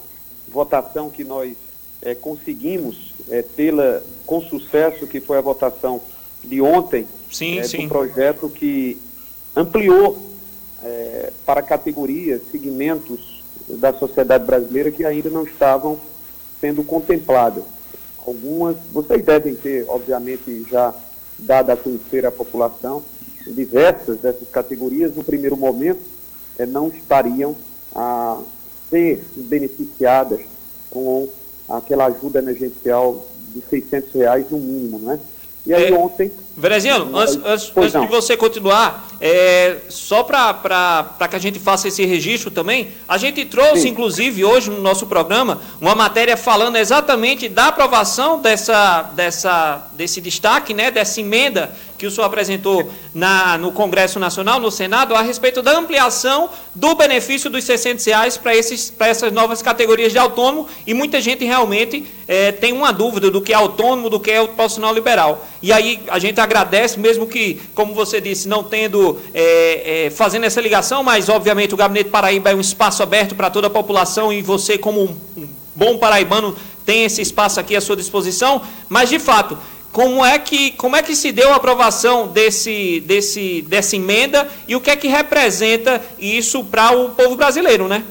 votação 0.49 1.11
que 1.11 1.23
nós 1.23 1.55
é, 2.01 2.15
conseguimos 2.15 3.13
é, 3.29 3.43
tê-la 3.43 4.01
com 4.25 4.41
sucesso, 4.41 5.07
que 5.07 5.21
foi 5.21 5.37
a 5.37 5.43
votação 5.43 6.01
de 6.43 6.61
ontem, 6.61 7.07
sim, 7.31 7.59
é, 7.59 7.63
sim. 7.63 7.83
do 7.83 7.89
projeto 7.89 8.49
que 8.49 8.99
ampliou 9.55 10.31
para 11.45 11.63
categorias, 11.63 12.41
segmentos 12.51 13.43
da 13.69 13.93
sociedade 13.93 14.45
brasileira 14.45 14.91
que 14.91 15.05
ainda 15.05 15.29
não 15.29 15.45
estavam 15.45 15.99
sendo 16.61 16.85
contempladas. 16.85 17.65
Algumas, 18.25 18.77
vocês 18.93 19.25
devem 19.25 19.55
ter, 19.55 19.85
obviamente, 19.89 20.67
já 20.71 20.95
dado 21.39 21.71
a 21.71 21.77
conhecer 21.77 22.27
à 22.27 22.31
população, 22.31 23.03
diversas 23.47 24.19
dessas 24.19 24.49
categorias, 24.49 25.15
no 25.15 25.25
primeiro 25.25 25.57
momento, 25.57 26.01
é, 26.59 26.67
não 26.67 26.89
estariam 26.89 27.57
a 27.95 28.39
ser 28.91 29.25
beneficiadas 29.35 30.41
com 30.91 31.29
aquela 31.69 32.07
ajuda 32.07 32.41
emergencial 32.41 33.27
de 33.55 33.63
600 33.63 34.13
reais 34.13 34.51
no 34.51 34.59
mínimo, 34.59 34.99
né? 34.99 35.19
E 35.71 35.75
aí 35.75 35.87
é, 35.87 35.97
ontem... 35.97 36.33
Vereziano, 36.57 37.17
antes, 37.17 37.39
antes, 37.45 37.73
antes 37.77 38.01
de 38.01 38.07
você 38.07 38.37
continuar, 38.37 39.09
é, 39.21 39.77
só 39.89 40.23
para 40.23 41.29
que 41.29 41.37
a 41.37 41.39
gente 41.39 41.59
faça 41.59 41.89
esse 41.89 42.05
registro 42.05 42.51
também, 42.51 42.89
a 43.09 43.17
gente 43.17 43.45
trouxe, 43.45 43.83
Sim. 43.83 43.89
inclusive, 43.89 44.45
hoje 44.45 44.71
no 44.71 44.81
nosso 44.81 45.07
programa, 45.07 45.61
uma 45.81 45.95
matéria 45.95 46.37
falando 46.37 46.77
exatamente 46.77 47.49
da 47.49 47.69
aprovação 47.69 48.41
dessa, 48.41 49.03
dessa, 49.15 49.89
desse 49.93 50.21
destaque, 50.21 50.75
né, 50.75 50.91
dessa 50.91 51.21
emenda 51.21 51.71
que 52.01 52.07
o 52.07 52.11
senhor 52.11 52.27
apresentou 52.27 52.91
na, 53.13 53.59
no 53.59 53.73
Congresso 53.73 54.19
Nacional, 54.19 54.59
no 54.59 54.71
Senado, 54.71 55.15
a 55.15 55.21
respeito 55.21 55.61
da 55.61 55.77
ampliação 55.77 56.49
do 56.75 56.95
benefício 56.95 57.51
dos 57.51 57.63
600 57.65 58.03
reais 58.07 58.37
para 58.39 58.57
essas 58.57 59.31
novas 59.31 59.61
categorias 59.61 60.11
de 60.11 60.17
autônomo, 60.17 60.67
e 60.87 60.95
muita 60.95 61.21
gente 61.21 61.45
realmente 61.45 62.07
é, 62.27 62.53
tem 62.53 62.73
uma 62.73 62.91
dúvida 62.91 63.31
do 63.31 63.43
que 63.43 63.53
é 63.53 63.57
autônomo, 63.57 64.09
do 64.09 64.19
que 64.19 64.31
é 64.31 64.41
o 64.41 64.49
profissional 64.49 64.95
liberal. 64.95 65.47
E 65.63 65.75
aí 65.75 66.01
a 66.09 66.19
gente 66.19 66.41
agradece, 66.51 66.99
mesmo 66.99 67.27
que, 67.27 67.61
como 67.75 67.95
você 67.95 68.21
disse, 68.21 68.49
não 68.49 68.65
tendo, 68.65 69.19
é, 69.33 70.07
é, 70.07 70.11
fazendo 70.11 70.45
essa 70.45 70.61
ligação, 70.61 71.05
mas 71.05 71.29
obviamente 71.29 71.73
o 71.73 71.77
Gabinete 71.77 72.11
Paraíba 72.11 72.51
é 72.51 72.55
um 72.55 72.61
espaço 72.61 73.03
aberto 73.03 73.37
para 73.37 73.49
toda 73.49 73.69
a 73.69 73.71
população 73.71 74.33
e 74.33 74.43
você, 74.43 74.77
como 74.77 75.03
um 75.37 75.49
bom 75.77 75.97
paraibano, 75.97 76.57
tem 76.85 77.05
esse 77.05 77.23
espaço 77.23 77.61
aqui 77.61 77.77
à 77.77 77.81
sua 77.81 77.95
disposição, 77.95 78.61
mas 78.89 79.09
de 79.09 79.21
fato, 79.21 79.57
como 79.93 80.25
é 80.25 80.39
que, 80.39 80.73
como 80.73 80.97
é 80.97 81.03
que 81.03 81.15
se 81.15 81.31
deu 81.31 81.53
a 81.53 81.57
aprovação 81.57 82.27
desse, 82.27 83.01
desse, 83.01 83.63
dessa 83.63 83.95
emenda 83.95 84.49
e 84.67 84.75
o 84.75 84.81
que 84.81 84.91
é 84.91 84.97
que 84.97 85.07
representa 85.07 86.03
isso 86.19 86.65
para 86.65 86.91
o 86.93 87.11
povo 87.11 87.37
brasileiro, 87.37 87.87
né? 87.87 88.05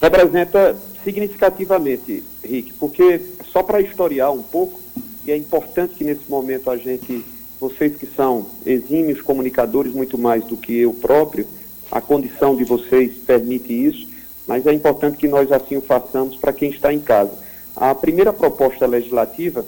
Representa 0.00 0.76
significativamente, 1.02 2.22
Rick, 2.44 2.72
porque 2.74 3.20
só 3.52 3.62
para 3.62 3.80
historiar 3.80 4.30
um 4.30 4.42
pouco, 4.42 4.80
e 5.24 5.32
é 5.32 5.36
importante 5.36 5.94
que 5.94 6.04
nesse 6.04 6.28
momento 6.28 6.70
a 6.70 6.76
gente 6.76 7.24
vocês 7.60 7.96
que 7.96 8.06
são 8.06 8.46
exímios 8.64 9.20
comunicadores 9.20 9.92
muito 9.92 10.16
mais 10.16 10.44
do 10.44 10.56
que 10.56 10.78
eu 10.78 10.92
próprio, 10.92 11.46
a 11.90 12.00
condição 12.00 12.54
de 12.54 12.64
vocês 12.64 13.16
permite 13.26 13.72
isso, 13.72 14.06
mas 14.46 14.66
é 14.66 14.72
importante 14.72 15.18
que 15.18 15.28
nós 15.28 15.50
assim 15.50 15.76
o 15.76 15.80
façamos 15.80 16.36
para 16.36 16.52
quem 16.52 16.70
está 16.70 16.92
em 16.92 17.00
casa. 17.00 17.32
A 17.74 17.94
primeira 17.94 18.32
proposta 18.32 18.86
legislativa, 18.86 19.64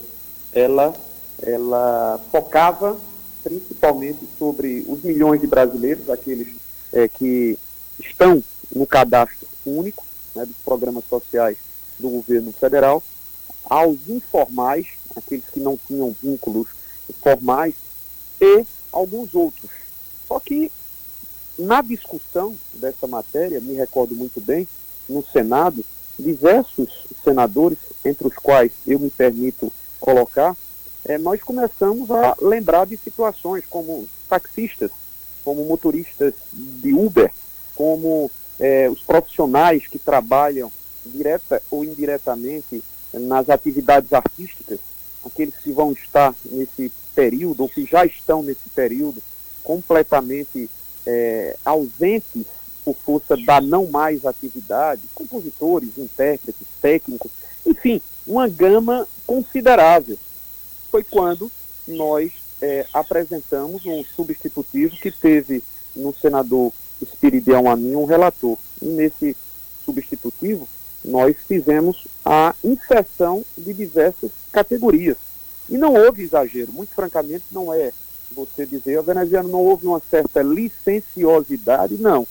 ela, 0.53 0.94
ela 1.42 2.20
focava 2.31 2.96
principalmente 3.42 4.18
sobre 4.38 4.85
os 4.87 5.03
milhões 5.03 5.40
de 5.40 5.46
brasileiros, 5.46 6.11
aqueles 6.11 6.48
é, 6.92 7.09
que 7.09 7.59
estão 7.98 8.42
no 8.74 8.87
cadastro 8.87 9.48
único 9.64 10.05
né, 10.35 10.44
dos 10.44 10.57
programas 10.64 11.05
sociais 11.09 11.57
do 11.98 12.09
governo 12.09 12.53
federal, 12.53 13.03
aos 13.64 14.09
informais, 14.09 14.87
aqueles 15.16 15.44
que 15.53 15.61
não 15.61 15.76
tinham 15.76 16.14
vínculos 16.22 16.66
formais, 17.23 17.75
e 18.40 18.64
alguns 18.92 19.35
outros. 19.35 19.70
Só 20.27 20.40
que 20.40 20.70
na 21.59 21.83
discussão 21.83 22.57
dessa 22.75 23.07
matéria, 23.07 23.61
me 23.61 23.75
recordo 23.75 24.14
muito 24.14 24.40
bem, 24.40 24.66
no 25.09 25.25
Senado, 25.25 25.85
diversos 26.18 27.07
senadores, 27.23 27.79
entre 28.05 28.29
os 28.29 28.35
quais 28.35 28.73
eu 28.87 28.99
me 28.99 29.11
permito 29.11 29.73
colocar, 29.99 30.57
é, 31.05 31.18
nós 31.18 31.42
começamos 31.42 32.11
a 32.11 32.37
lembrar 32.40 32.87
de 32.87 32.96
situações 32.96 33.64
como 33.68 34.09
taxistas, 34.29 34.90
como 35.44 35.64
motoristas 35.64 36.35
de 36.53 36.92
Uber, 36.92 37.31
como 37.75 38.31
é, 38.59 38.88
os 38.88 39.01
profissionais 39.01 39.87
que 39.87 39.99
trabalham 39.99 40.70
direta 41.05 41.62
ou 41.70 41.85
indiretamente 41.85 42.83
nas 43.12 43.49
atividades 43.49 44.12
artísticas, 44.12 44.79
aqueles 45.24 45.54
que 45.56 45.72
vão 45.72 45.92
estar 45.92 46.35
nesse 46.50 46.90
período 47.14 47.62
ou 47.62 47.68
que 47.68 47.85
já 47.85 48.04
estão 48.04 48.42
nesse 48.42 48.68
período 48.74 49.22
completamente 49.62 50.70
é, 51.06 51.56
ausentes 51.64 52.46
por 52.85 52.96
força 52.96 53.37
da 53.37 53.61
não 53.61 53.87
mais 53.87 54.24
atividade, 54.24 55.02
compositores, 55.14 55.98
intérpretes, 55.98 56.66
técnicos, 56.80 57.30
enfim, 57.66 58.00
uma 58.26 58.48
gama 58.48 59.06
considerável. 59.26 60.18
Foi 60.90 61.04
quando 61.04 61.50
nós 61.87 62.33
é, 62.61 62.87
apresentamos 62.92 63.85
um 63.87 64.04
substitutivo 64.16 64.96
que 64.96 65.11
teve 65.11 65.62
no 65.94 66.14
senador 66.14 66.72
Espiridião 67.00 67.70
Amin 67.70 67.96
um 67.96 68.04
relator. 68.04 68.56
E 68.80 68.87
nesse 68.87 69.37
substitutivo, 69.85 70.68
nós 71.04 71.36
fizemos 71.46 72.06
a 72.24 72.54
inserção 72.62 73.44
de 73.56 73.72
diversas 73.72 74.30
categorias. 74.52 75.16
E 75.68 75.78
não 75.78 75.94
houve 75.94 76.22
exagero, 76.22 76.72
muito 76.72 76.94
francamente 76.94 77.44
não 77.52 77.72
é 77.72 77.92
você 78.32 78.64
dizer, 78.64 78.98
a 78.98 79.02
veneziano 79.02 79.48
não 79.48 79.60
houve 79.60 79.86
uma 79.86 80.00
certa 80.00 80.42
licenciosidade, 80.42 81.96
não. 81.96 82.26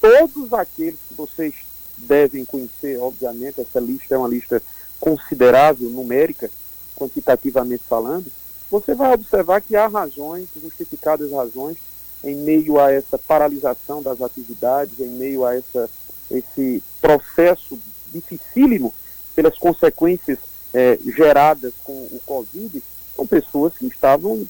Todos 0.00 0.52
aqueles 0.52 0.98
que 1.08 1.14
vocês 1.14 1.54
devem 1.98 2.44
conhecer, 2.44 2.98
obviamente, 2.98 3.60
essa 3.60 3.78
lista 3.78 4.14
é 4.14 4.18
uma 4.18 4.28
lista 4.28 4.62
considerável, 4.98 5.88
numérica, 5.88 6.50
quantitativamente 6.96 7.82
falando, 7.88 8.26
você 8.70 8.94
vai 8.94 9.12
observar 9.12 9.60
que 9.60 9.74
há 9.74 9.86
razões, 9.86 10.48
justificadas 10.60 11.32
razões, 11.32 11.76
em 12.22 12.36
meio 12.36 12.78
a 12.78 12.92
essa 12.92 13.18
paralisação 13.18 14.02
das 14.02 14.20
atividades, 14.20 15.00
em 15.00 15.08
meio 15.08 15.44
a 15.44 15.56
essa, 15.56 15.88
esse 16.30 16.82
processo 17.00 17.78
dificílimo 18.12 18.92
pelas 19.34 19.56
consequências 19.58 20.38
é, 20.72 20.98
geradas 21.04 21.74
com 21.84 21.92
o 21.92 22.20
Covid, 22.24 22.82
são 23.14 23.26
pessoas 23.26 23.76
que 23.76 23.86
estavam, 23.86 24.46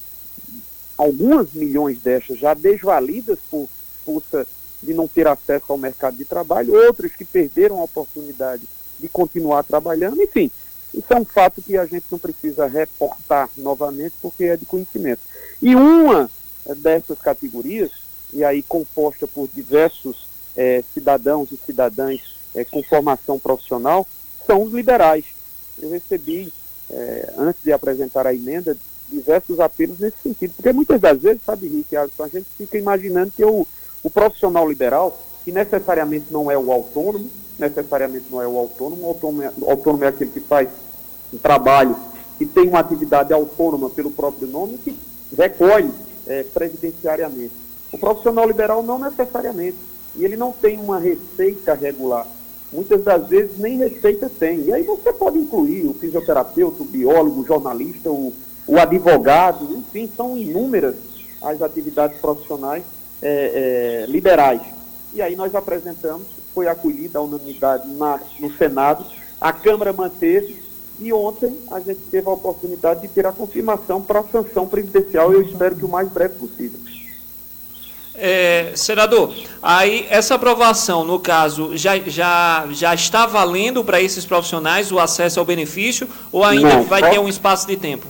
algumas 0.97 1.51
milhões 1.53 1.99
destas 1.99 2.37
já 2.37 2.53
desvalidas 2.53 3.39
por 3.49 3.67
força 4.05 4.47
de 4.81 4.93
não 4.93 5.07
ter 5.07 5.27
acesso 5.27 5.65
ao 5.69 5.77
mercado 5.77 6.17
de 6.17 6.25
trabalho, 6.25 6.73
outras 6.73 7.11
que 7.13 7.23
perderam 7.23 7.79
a 7.79 7.83
oportunidade 7.83 8.63
de 8.99 9.07
continuar 9.09 9.63
trabalhando, 9.63 10.21
enfim, 10.21 10.49
isso 10.93 11.13
é 11.13 11.15
um 11.15 11.25
fato 11.25 11.61
que 11.61 11.77
a 11.77 11.85
gente 11.85 12.05
não 12.11 12.19
precisa 12.19 12.67
reportar 12.67 13.49
novamente 13.57 14.13
porque 14.21 14.45
é 14.45 14.57
de 14.57 14.65
conhecimento. 14.65 15.21
E 15.61 15.75
uma 15.75 16.29
dessas 16.77 17.19
categorias, 17.19 17.91
e 18.33 18.43
aí 18.43 18.61
composta 18.61 19.27
por 19.27 19.47
diversos 19.47 20.27
é, 20.55 20.83
cidadãos 20.93 21.51
e 21.51 21.57
cidadãs 21.57 22.40
é, 22.55 22.63
com 22.65 22.83
formação 22.83 23.39
profissional, 23.39 24.07
são 24.45 24.63
os 24.63 24.73
liberais. 24.73 25.25
Eu 25.81 25.91
recebi, 25.91 26.51
é, 26.89 27.33
antes 27.37 27.63
de 27.63 27.71
apresentar 27.71 28.27
a 28.27 28.33
emenda, 28.33 28.75
diversos 29.09 29.59
apelos 29.59 29.99
nesse 29.99 30.17
sentido, 30.23 30.53
porque 30.55 30.71
muitas 30.71 30.99
das 30.99 31.19
vezes, 31.19 31.41
sabe, 31.45 31.67
Rick, 31.67 31.95
a, 31.95 32.07
gente 32.27 32.47
fica 32.57 32.77
imaginando 32.77 33.31
que 33.35 33.43
o, 33.43 33.67
o 34.03 34.09
profissional 34.09 34.67
liberal, 34.67 35.19
que 35.43 35.51
necessariamente 35.51 36.27
não 36.31 36.49
é 36.49 36.57
o 36.57 36.71
autônomo, 36.71 37.29
necessariamente 37.59 38.25
não 38.31 38.41
é 38.41 38.47
o 38.47 38.57
autônomo, 38.57 39.03
o 39.03 39.07
autônomo 39.07 39.43
é, 39.43 39.51
autônomo 39.69 40.03
é 40.05 40.07
aquele 40.07 40.31
que 40.31 40.39
faz 40.39 40.69
um 41.33 41.37
trabalho 41.37 41.95
e 42.39 42.45
tem 42.45 42.67
uma 42.67 42.79
atividade 42.79 43.33
autônoma 43.33 43.89
pelo 43.89 44.11
próprio 44.11 44.47
nome 44.47 44.77
que 44.77 44.97
recolhe 45.37 45.91
é, 46.25 46.43
previdenciariamente. 46.43 47.53
O 47.91 47.97
profissional 47.97 48.47
liberal 48.47 48.81
não 48.81 48.97
necessariamente, 48.97 49.77
e 50.15 50.23
ele 50.23 50.37
não 50.37 50.51
tem 50.51 50.79
uma 50.79 50.99
receita 50.99 51.73
regular. 51.73 52.25
Muitas 52.71 53.03
das 53.03 53.27
vezes 53.27 53.57
nem 53.57 53.77
receita 53.77 54.29
tem. 54.29 54.61
E 54.61 54.73
aí 54.73 54.83
você 54.83 55.11
pode 55.11 55.37
incluir 55.37 55.85
o 55.85 55.93
fisioterapeuta, 55.93 56.83
o 56.83 56.85
biólogo, 56.85 57.41
o 57.41 57.45
jornalista, 57.45 58.09
o, 58.09 58.33
o 58.65 58.79
advogado, 58.79 59.65
enfim, 59.75 60.09
são 60.15 60.37
inúmeras 60.37 60.95
as 61.41 61.61
atividades 61.61 62.19
profissionais 62.19 62.83
é, 63.21 64.03
é, 64.03 64.11
liberais. 64.11 64.61
E 65.13 65.21
aí 65.21 65.35
nós 65.35 65.53
apresentamos, 65.53 66.27
foi 66.53 66.67
acolhida 66.67 67.19
a 67.19 67.21
unanimidade 67.21 67.89
na, 67.89 68.19
no 68.39 68.51
Senado, 68.53 69.05
a 69.39 69.51
Câmara 69.51 69.91
manteve, 69.91 70.61
e 70.99 71.11
ontem 71.11 71.57
a 71.71 71.79
gente 71.79 71.99
teve 72.11 72.27
a 72.29 72.31
oportunidade 72.31 73.01
de 73.01 73.07
ter 73.07 73.25
a 73.25 73.31
confirmação 73.31 74.01
para 74.01 74.19
a 74.19 74.23
sanção 74.23 74.67
presidencial, 74.67 75.33
eu 75.33 75.41
espero 75.41 75.75
que 75.75 75.83
o 75.83 75.89
mais 75.89 76.07
breve 76.09 76.35
possível. 76.35 76.79
É, 78.13 78.73
senador, 78.75 79.33
aí 79.61 80.05
essa 80.09 80.35
aprovação, 80.35 81.03
no 81.03 81.19
caso, 81.19 81.77
já, 81.77 81.97
já, 81.97 82.67
já 82.71 82.93
está 82.93 83.25
valendo 83.25 83.83
para 83.83 84.01
esses 84.01 84.25
profissionais 84.25 84.91
o 84.91 84.99
acesso 84.99 85.39
ao 85.39 85.45
benefício 85.45 86.07
ou 86.31 86.43
ainda 86.43 86.75
Não, 86.75 86.83
vai 86.83 87.09
ter 87.09 87.19
um 87.19 87.29
espaço 87.29 87.65
de 87.65 87.77
tempo? 87.77 88.07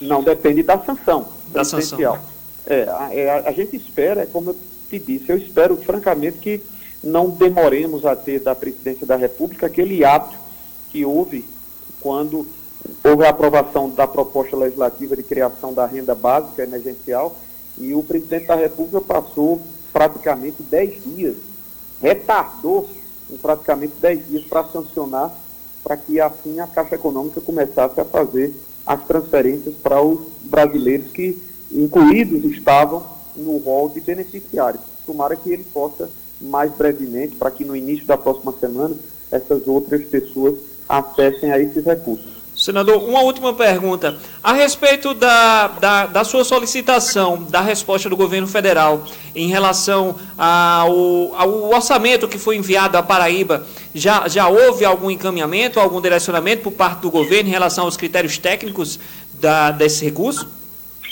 Não, 0.00 0.22
depende 0.22 0.62
da 0.62 0.78
sanção 0.78 1.38
da 1.52 1.64
sanção. 1.64 2.18
É, 2.66 2.82
a, 2.82 3.08
é, 3.12 3.30
a, 3.30 3.48
a 3.48 3.52
gente 3.52 3.76
espera, 3.76 4.26
como 4.26 4.50
eu 4.50 4.56
te 4.88 4.98
disse, 4.98 5.30
eu 5.30 5.38
espero 5.38 5.76
francamente 5.76 6.38
que 6.38 6.62
não 7.02 7.30
demoremos 7.30 8.04
a 8.04 8.14
ter 8.14 8.40
da 8.40 8.54
presidência 8.54 9.06
da 9.06 9.16
República 9.16 9.66
aquele 9.66 10.04
ato 10.04 10.36
que 10.90 11.04
houve 11.04 11.44
quando 12.00 12.46
houve 13.04 13.24
a 13.24 13.30
aprovação 13.30 13.90
da 13.90 14.06
proposta 14.06 14.56
legislativa 14.56 15.16
de 15.16 15.22
criação 15.22 15.72
da 15.72 15.86
renda 15.86 16.14
básica 16.14 16.62
emergencial 16.62 17.36
e 17.80 17.94
o 17.94 18.02
presidente 18.02 18.46
da 18.46 18.54
República 18.54 19.00
passou 19.00 19.62
praticamente 19.92 20.62
10 20.62 21.04
dias, 21.04 21.36
retardou 22.00 22.88
em 23.30 23.36
praticamente 23.36 23.94
10 24.00 24.28
dias 24.28 24.44
para 24.44 24.64
sancionar, 24.64 25.34
para 25.82 25.96
que 25.96 26.20
assim 26.20 26.60
a 26.60 26.66
Caixa 26.66 26.94
Econômica 26.94 27.40
começasse 27.40 28.00
a 28.00 28.04
fazer 28.04 28.54
as 28.86 29.04
transferências 29.06 29.74
para 29.82 30.00
os 30.02 30.20
brasileiros 30.42 31.10
que 31.10 31.40
incluídos 31.70 32.44
estavam 32.44 33.04
no 33.36 33.58
rol 33.58 33.88
de 33.88 34.00
beneficiários. 34.00 34.82
Tomara 35.06 35.36
que 35.36 35.50
ele 35.50 35.64
possa 35.64 36.10
mais 36.40 36.72
brevemente, 36.72 37.36
para 37.36 37.50
que 37.50 37.64
no 37.64 37.76
início 37.76 38.06
da 38.06 38.16
próxima 38.16 38.52
semana 38.52 38.96
essas 39.30 39.66
outras 39.66 40.04
pessoas 40.06 40.56
acessem 40.88 41.52
a 41.52 41.58
esses 41.58 41.84
recursos. 41.84 42.37
Senador, 42.58 43.08
uma 43.08 43.20
última 43.20 43.54
pergunta. 43.54 44.18
A 44.42 44.52
respeito 44.52 45.14
da, 45.14 45.68
da, 45.68 46.06
da, 46.06 46.24
sua 46.24 46.42
solicitação, 46.42 47.44
da 47.44 47.60
resposta 47.60 48.08
do 48.08 48.16
governo 48.16 48.48
federal 48.48 49.06
em 49.32 49.46
relação 49.46 50.16
ao, 50.36 51.36
ao 51.36 51.70
orçamento 51.70 52.26
que 52.26 52.36
foi 52.36 52.56
enviado 52.56 52.98
à 52.98 53.02
Paraíba, 53.02 53.64
já, 53.94 54.26
já 54.26 54.48
houve 54.48 54.84
algum 54.84 55.08
encaminhamento, 55.08 55.78
algum 55.78 56.00
direcionamento 56.00 56.62
por 56.62 56.72
parte 56.72 57.02
do 57.02 57.12
governo 57.12 57.48
em 57.48 57.52
relação 57.52 57.84
aos 57.84 57.96
critérios 57.96 58.38
técnicos 58.38 58.98
da, 59.34 59.70
desse 59.70 60.04
recurso? 60.04 60.48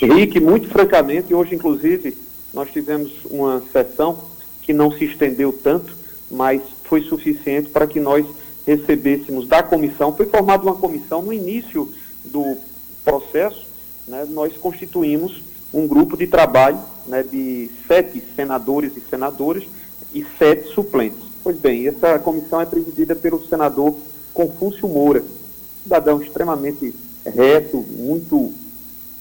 Henrique, 0.02 0.40
muito 0.40 0.68
francamente, 0.68 1.32
hoje 1.32 1.54
inclusive 1.54 2.16
nós 2.52 2.68
tivemos 2.72 3.12
uma 3.24 3.62
sessão 3.72 4.18
que 4.62 4.72
não 4.72 4.90
se 4.90 5.04
estendeu 5.04 5.52
tanto, 5.52 5.94
mas 6.28 6.60
foi 6.82 7.02
suficiente 7.02 7.68
para 7.68 7.86
que 7.86 8.00
nós 8.00 8.26
recebêssemos 8.66 9.46
da 9.46 9.62
comissão, 9.62 10.12
foi 10.12 10.26
formada 10.26 10.64
uma 10.64 10.74
comissão 10.74 11.22
no 11.22 11.32
início 11.32 11.90
do 12.24 12.56
processo, 13.04 13.66
né, 14.08 14.26
nós 14.28 14.56
constituímos 14.56 15.42
um 15.72 15.86
grupo 15.86 16.16
de 16.16 16.26
trabalho 16.26 16.78
né, 17.06 17.22
de 17.22 17.70
sete 17.86 18.22
senadores 18.34 18.96
e 18.96 19.00
senadoras 19.00 19.64
e 20.12 20.26
sete 20.38 20.68
suplentes. 20.68 21.18
Pois 21.42 21.56
bem, 21.58 21.86
essa 21.86 22.18
comissão 22.18 22.60
é 22.60 22.66
presidida 22.66 23.14
pelo 23.14 23.46
senador 23.46 23.94
Confúcio 24.34 24.88
Moura, 24.88 25.22
cidadão 25.82 26.20
extremamente 26.20 26.94
reto, 27.24 27.84
muito 27.90 28.52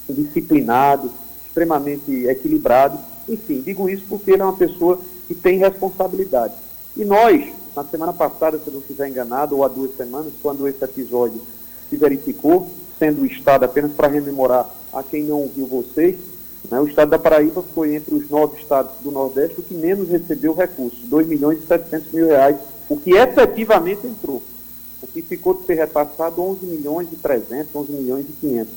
disciplinado, 0.10 1.12
extremamente 1.46 2.26
equilibrado. 2.26 2.98
Enfim, 3.30 3.62
digo 3.62 3.90
isso 3.90 4.04
porque 4.10 4.32
ele 4.32 4.42
é 4.42 4.46
uma 4.46 4.58
pessoa 4.58 5.00
que 5.28 5.36
tem 5.36 5.58
responsabilidade. 5.58 6.54
E 6.98 7.06
nós, 7.06 7.46
na 7.76 7.84
semana 7.84 8.14
passada, 8.14 8.58
se 8.58 8.72
não 8.72 8.80
estiver 8.80 9.10
enganado, 9.10 9.56
ou 9.56 9.66
há 9.66 9.68
duas 9.68 9.96
semanas, 9.96 10.32
quando 10.42 10.68
esse 10.68 10.84
episódio 10.84 11.42
se 11.90 11.98
verificou, 11.98 12.70
sendo 12.98 13.22
o 13.22 13.26
Estado, 13.26 13.66
apenas 13.66 13.92
para 13.92 14.08
rememorar 14.08 14.70
a 14.94 15.04
quem 15.04 15.24
não 15.24 15.42
ouviu 15.42 15.66
vocês, 15.68 16.16
né, 16.72 16.80
o 16.80 16.88
Estado 16.88 17.10
da 17.10 17.20
Paraíba 17.20 17.64
foi 17.74 17.96
entre 17.96 18.16
os 18.16 18.30
nove 18.30 18.60
estados 18.60 18.94
do 19.04 19.12
Nordeste 19.12 19.60
o 19.60 19.64
que 19.64 19.74
menos 19.74 20.10
recebeu 20.10 20.54
recursos, 20.54 21.00
2 21.04 21.28
milhões 21.28 21.60
e 21.60 21.68
700 21.68 22.12
mil 22.12 22.28
reais, 22.28 22.56
o 22.90 22.98
que 22.98 23.12
efetivamente 23.12 24.08
entrou. 24.08 24.42
O 25.02 25.08
que 25.08 25.22
ficou 25.22 25.54
de 25.54 25.66
ser 25.66 25.76
repassado, 25.76 26.42
11 26.42 26.66
milhões 26.66 27.08
e 27.12 27.16
300, 27.16 27.76
11 27.76 27.92
milhões 27.92 28.26
e 28.28 28.34
500. 28.34 28.74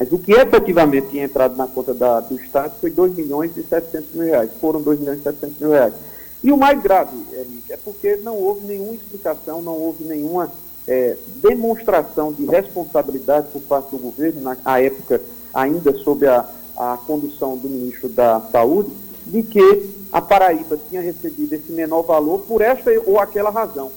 Mas 0.00 0.12
o 0.12 0.18
que 0.18 0.32
efetivamente 0.32 1.08
tinha 1.08 1.24
entrado 1.24 1.56
na 1.56 1.66
conta 1.66 1.92
da, 1.92 2.20
do 2.20 2.34
Estado 2.36 2.74
foi 2.80 2.90
2 2.90 3.14
milhões 3.14 3.56
e 3.56 3.62
700 3.62 4.14
mil 4.14 4.24
reais. 4.24 4.50
Foram 4.60 4.80
2 4.80 5.00
milhões 5.00 5.20
e 5.20 5.22
700 5.22 5.58
mil 5.60 5.70
reais. 5.70 5.94
E 6.42 6.52
o 6.52 6.56
mais 6.56 6.80
grave, 6.80 7.16
Henrique, 7.32 7.72
é 7.72 7.76
porque 7.76 8.16
não 8.16 8.36
houve 8.36 8.66
nenhuma 8.66 8.94
explicação, 8.94 9.60
não 9.60 9.74
houve 9.74 10.04
nenhuma 10.04 10.50
é, 10.86 11.16
demonstração 11.36 12.32
de 12.32 12.46
responsabilidade 12.46 13.48
por 13.52 13.60
parte 13.62 13.90
do 13.90 13.98
governo, 13.98 14.40
na 14.40 14.56
a 14.64 14.80
época 14.80 15.20
ainda 15.52 15.92
sob 15.98 16.26
a, 16.26 16.48
a 16.76 16.98
condução 17.06 17.56
do 17.56 17.68
ministro 17.68 18.08
da 18.08 18.40
Saúde, 18.52 18.90
de 19.26 19.42
que 19.42 19.98
a 20.12 20.22
Paraíba 20.22 20.78
tinha 20.88 21.02
recebido 21.02 21.52
esse 21.52 21.70
menor 21.72 22.02
valor 22.02 22.40
por 22.40 22.62
esta 22.62 22.90
ou 23.04 23.18
aquela 23.18 23.50
razão. 23.50 23.90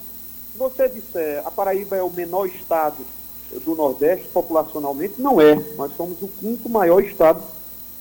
Se 0.52 0.58
você 0.58 0.88
disser 0.88 1.42
a 1.46 1.50
Paraíba 1.50 1.96
é 1.96 2.02
o 2.02 2.10
menor 2.10 2.46
estado 2.46 2.98
do 3.64 3.74
Nordeste 3.74 4.28
populacionalmente, 4.28 5.14
não 5.18 5.40
é. 5.40 5.54
Nós 5.76 5.92
somos 5.96 6.20
o 6.20 6.28
quinto 6.28 6.68
maior 6.68 7.00
estado 7.02 7.42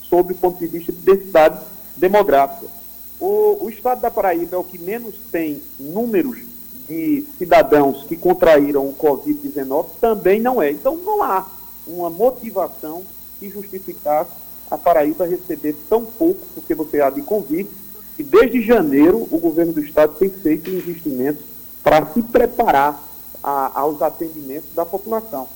sob 0.09 0.33
o 0.33 0.35
ponto 0.35 0.59
de 0.59 0.67
vista 0.67 0.91
de 0.91 0.99
densidade 0.99 1.59
demográfica. 1.95 2.67
O, 3.21 3.65
o 3.65 3.69
estado 3.69 4.01
da 4.01 4.09
Paraíba 4.09 4.55
é 4.55 4.59
o 4.59 4.63
que 4.63 4.79
menos 4.79 5.13
tem 5.31 5.61
números 5.79 6.39
de 6.87 7.23
cidadãos 7.37 8.03
que 8.03 8.17
contraíram 8.17 8.83
o 8.87 8.95
Covid-19, 8.95 9.85
também 10.01 10.41
não 10.41 10.59
é. 10.59 10.71
Então 10.71 10.97
não 10.97 11.21
há 11.21 11.45
uma 11.85 12.09
motivação 12.09 13.03
que 13.39 13.47
justificasse 13.47 14.31
a 14.71 14.77
Paraíba 14.77 15.27
receber 15.27 15.75
tão 15.87 16.03
pouco, 16.03 16.41
porque 16.55 16.73
você 16.73 16.99
há 16.99 17.11
de 17.11 17.21
convir 17.21 17.67
que 18.17 18.23
desde 18.23 18.59
janeiro 18.59 19.27
o 19.29 19.37
governo 19.37 19.73
do 19.73 19.81
estado 19.81 20.15
tem 20.15 20.29
feito 20.29 20.71
investimentos 20.71 21.43
para 21.83 22.03
se 22.07 22.23
preparar 22.23 23.01
a, 23.43 23.79
aos 23.81 24.01
atendimentos 24.01 24.73
da 24.73 24.85
população. 24.85 25.47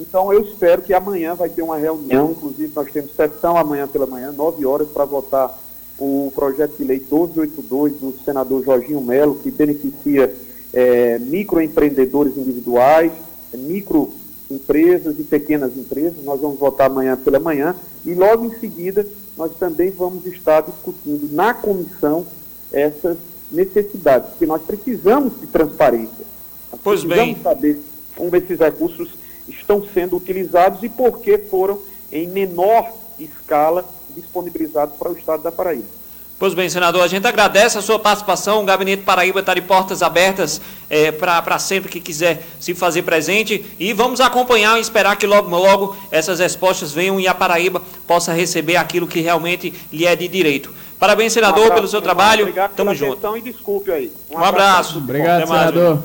Então 0.00 0.32
eu 0.32 0.42
espero 0.42 0.82
que 0.82 0.92
amanhã 0.92 1.36
vai 1.36 1.48
ter 1.48 1.62
uma 1.62 1.76
reunião, 1.76 2.32
inclusive 2.32 2.72
nós 2.74 2.90
temos 2.90 3.14
sessão 3.14 3.56
amanhã 3.56 3.86
pela 3.86 4.06
manhã, 4.06 4.32
9 4.32 4.66
horas, 4.66 4.88
para 4.88 5.04
votar 5.04 5.56
o 6.02 6.32
projeto 6.34 6.76
de 6.76 6.84
lei 6.84 6.98
1282 6.98 7.92
do 8.00 8.12
senador 8.24 8.64
Jorginho 8.64 9.00
Melo, 9.00 9.36
que 9.36 9.52
beneficia 9.52 10.34
é, 10.72 11.16
microempreendedores 11.20 12.36
individuais, 12.36 13.12
microempresas 13.54 15.20
e 15.20 15.22
pequenas 15.22 15.76
empresas. 15.76 16.24
Nós 16.24 16.40
vamos 16.40 16.58
votar 16.58 16.90
amanhã 16.90 17.16
pela 17.16 17.38
manhã 17.38 17.76
e 18.04 18.14
logo 18.14 18.46
em 18.46 18.58
seguida 18.58 19.06
nós 19.38 19.52
também 19.60 19.90
vamos 19.90 20.26
estar 20.26 20.62
discutindo 20.62 21.32
na 21.32 21.54
comissão 21.54 22.26
essas 22.72 23.16
necessidades, 23.52 24.30
porque 24.30 24.46
nós 24.46 24.62
precisamos 24.62 25.40
de 25.40 25.46
transparência. 25.46 26.26
Nós 26.72 26.80
pois 26.82 27.04
precisamos 27.04 27.34
bem. 27.34 27.42
saber 27.44 27.80
como 28.16 28.34
esses 28.34 28.58
recursos 28.58 29.10
estão 29.46 29.86
sendo 29.94 30.16
utilizados 30.16 30.82
e 30.82 30.88
por 30.88 31.20
que 31.20 31.38
foram 31.38 31.78
em 32.10 32.26
menor 32.26 32.92
escala 33.20 33.84
disponibilizados 34.14 34.96
para 34.96 35.10
o 35.10 35.16
Estado 35.16 35.42
da 35.42 35.52
Paraíba. 35.52 36.02
Pois 36.42 36.54
bem, 36.54 36.68
senador, 36.68 37.02
a 37.04 37.06
gente 37.06 37.24
agradece 37.24 37.78
a 37.78 37.80
sua 37.80 38.00
participação. 38.00 38.62
O 38.62 38.64
Gabinete 38.64 39.04
Paraíba 39.04 39.38
está 39.38 39.54
de 39.54 39.60
portas 39.60 40.02
abertas 40.02 40.60
é, 40.90 41.12
para 41.12 41.56
sempre 41.60 41.88
que 41.88 42.00
quiser 42.00 42.44
se 42.58 42.74
fazer 42.74 43.02
presente. 43.02 43.64
E 43.78 43.92
vamos 43.92 44.20
acompanhar 44.20 44.76
e 44.76 44.80
esperar 44.80 45.14
que 45.14 45.24
logo, 45.24 45.48
logo 45.56 45.96
essas 46.10 46.40
respostas 46.40 46.90
venham 46.90 47.20
e 47.20 47.28
a 47.28 47.34
Paraíba 47.34 47.80
possa 48.08 48.32
receber 48.32 48.74
aquilo 48.74 49.06
que 49.06 49.20
realmente 49.20 49.72
lhe 49.92 50.04
é 50.04 50.16
de 50.16 50.26
direito. 50.26 50.74
Parabéns, 50.98 51.32
senador, 51.32 51.58
Um 51.58 51.62
abraço, 51.62 51.74
pelo 51.76 51.88
seu 51.88 52.02
trabalho. 52.02 52.42
Obrigado 52.42 52.74
Tamo 52.74 52.90
pela 52.90 53.10
junto. 53.10 53.36
e 53.36 53.40
desculpe 53.40 53.92
aí. 53.92 54.12
Um 54.28 54.38
abraço. 54.38 54.98
Obrigado, 54.98 55.42
Até 55.42 55.46
mais, 55.46 55.60
senador. 55.68 56.02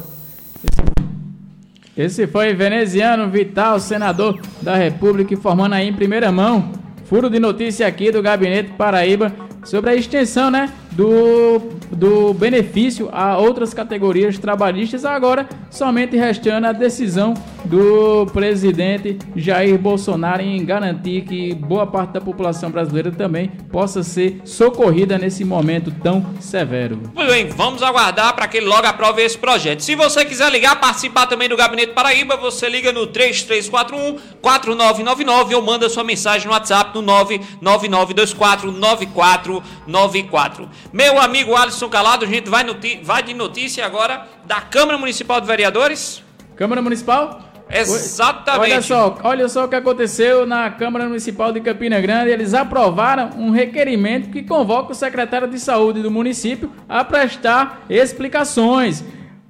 Esse 1.98 2.28
foi 2.28 2.54
veneziano 2.54 3.28
Vital, 3.32 3.80
senador 3.80 4.40
da 4.62 4.76
República, 4.76 5.34
informando 5.34 5.74
aí 5.74 5.88
em 5.88 5.94
primeira 5.94 6.32
mão. 6.32 6.72
Furo 7.08 7.30
de 7.30 7.40
notícia 7.40 7.88
aqui 7.88 8.12
do 8.12 8.22
Gabinete 8.22 8.72
Paraíba 8.78 9.32
sobre 9.64 9.92
a 9.92 9.96
extensão, 9.96 10.52
né, 10.52 10.70
do, 10.98 11.60
do 11.92 12.34
benefício 12.34 13.08
a 13.14 13.38
outras 13.38 13.72
categorias 13.72 14.40
trabalhistas, 14.40 15.06
agora 15.06 15.48
somente 15.70 16.18
restando 16.18 16.66
a 16.66 16.72
decisão 16.72 17.36
do 17.66 18.26
presidente 18.34 19.20
Jair 19.36 19.78
Bolsonaro 19.78 20.42
em 20.42 20.66
garantir 20.66 21.22
que 21.22 21.54
boa 21.54 21.86
parte 21.86 22.14
da 22.14 22.22
população 22.22 22.72
brasileira 22.72 23.12
também 23.12 23.50
possa 23.72 24.02
ser 24.02 24.42
socorrida 24.44 25.20
nesse 25.20 25.46
momento 25.46 25.92
tão 25.92 26.26
severo. 26.40 27.00
Muito 27.14 27.30
bem, 27.30 27.48
vamos 27.48 27.84
aguardar 27.84 28.34
para 28.36 28.48
que 28.48 28.58
ele 28.58 28.66
logo 28.66 28.88
aprove 28.88 29.22
esse 29.22 29.38
projeto. 29.38 29.82
Se 29.82 29.94
você 29.94 30.26
quiser 30.26 30.52
ligar, 30.52 30.80
participar 30.80 31.28
também 31.28 31.48
do 31.48 31.56
Gabinete 31.56 31.94
Paraíba, 31.94 32.38
você 32.38 32.68
liga 32.68 32.92
no 32.92 33.06
3341 33.06 34.18
4999 34.42 35.54
ou 35.54 35.62
manda 35.62 35.88
sua 35.90 36.04
mensagem 36.04 36.48
no 36.48 36.54
WhatsApp 36.54 36.96
no 36.96 37.04
99924 37.04 38.72
9494. 38.72 40.70
Meu 40.94 41.20
amigo 41.20 41.56
Alisson 41.56 41.90
Calado, 41.90 42.26
a 42.26 42.28
gente 42.28 42.50
vai, 42.50 42.66
vai 43.04 43.22
de 43.24 43.34
notícia 43.34 43.86
agora 43.86 44.26
da 44.46 44.62
Câmara 44.62 44.98
Municipal 44.98 45.40
de 45.42 45.48
Vereadores. 45.48 46.24
Câmara 46.56 46.82
Municipal? 46.82 47.42
Exatamente. 47.70 48.62
Olha 48.72 48.82
só, 48.82 49.18
olha 49.24 49.50
só 49.50 49.66
o 49.66 49.68
que 49.68 49.76
aconteceu 49.76 50.46
na 50.46 50.70
Câmara 50.72 51.06
Municipal 51.06 51.52
de 51.52 51.60
Campina 51.60 52.00
Grande. 52.00 52.32
Eles 52.32 52.54
aprovaram 52.54 53.32
um 53.38 53.52
requerimento 53.52 54.30
que 54.30 54.42
convoca 54.42 54.94
o 54.94 54.96
secretário 54.96 55.48
de 55.50 55.60
saúde 55.60 56.02
do 56.02 56.10
município 56.10 56.72
a 56.88 57.04
prestar 57.04 57.84
explicações. 57.90 59.04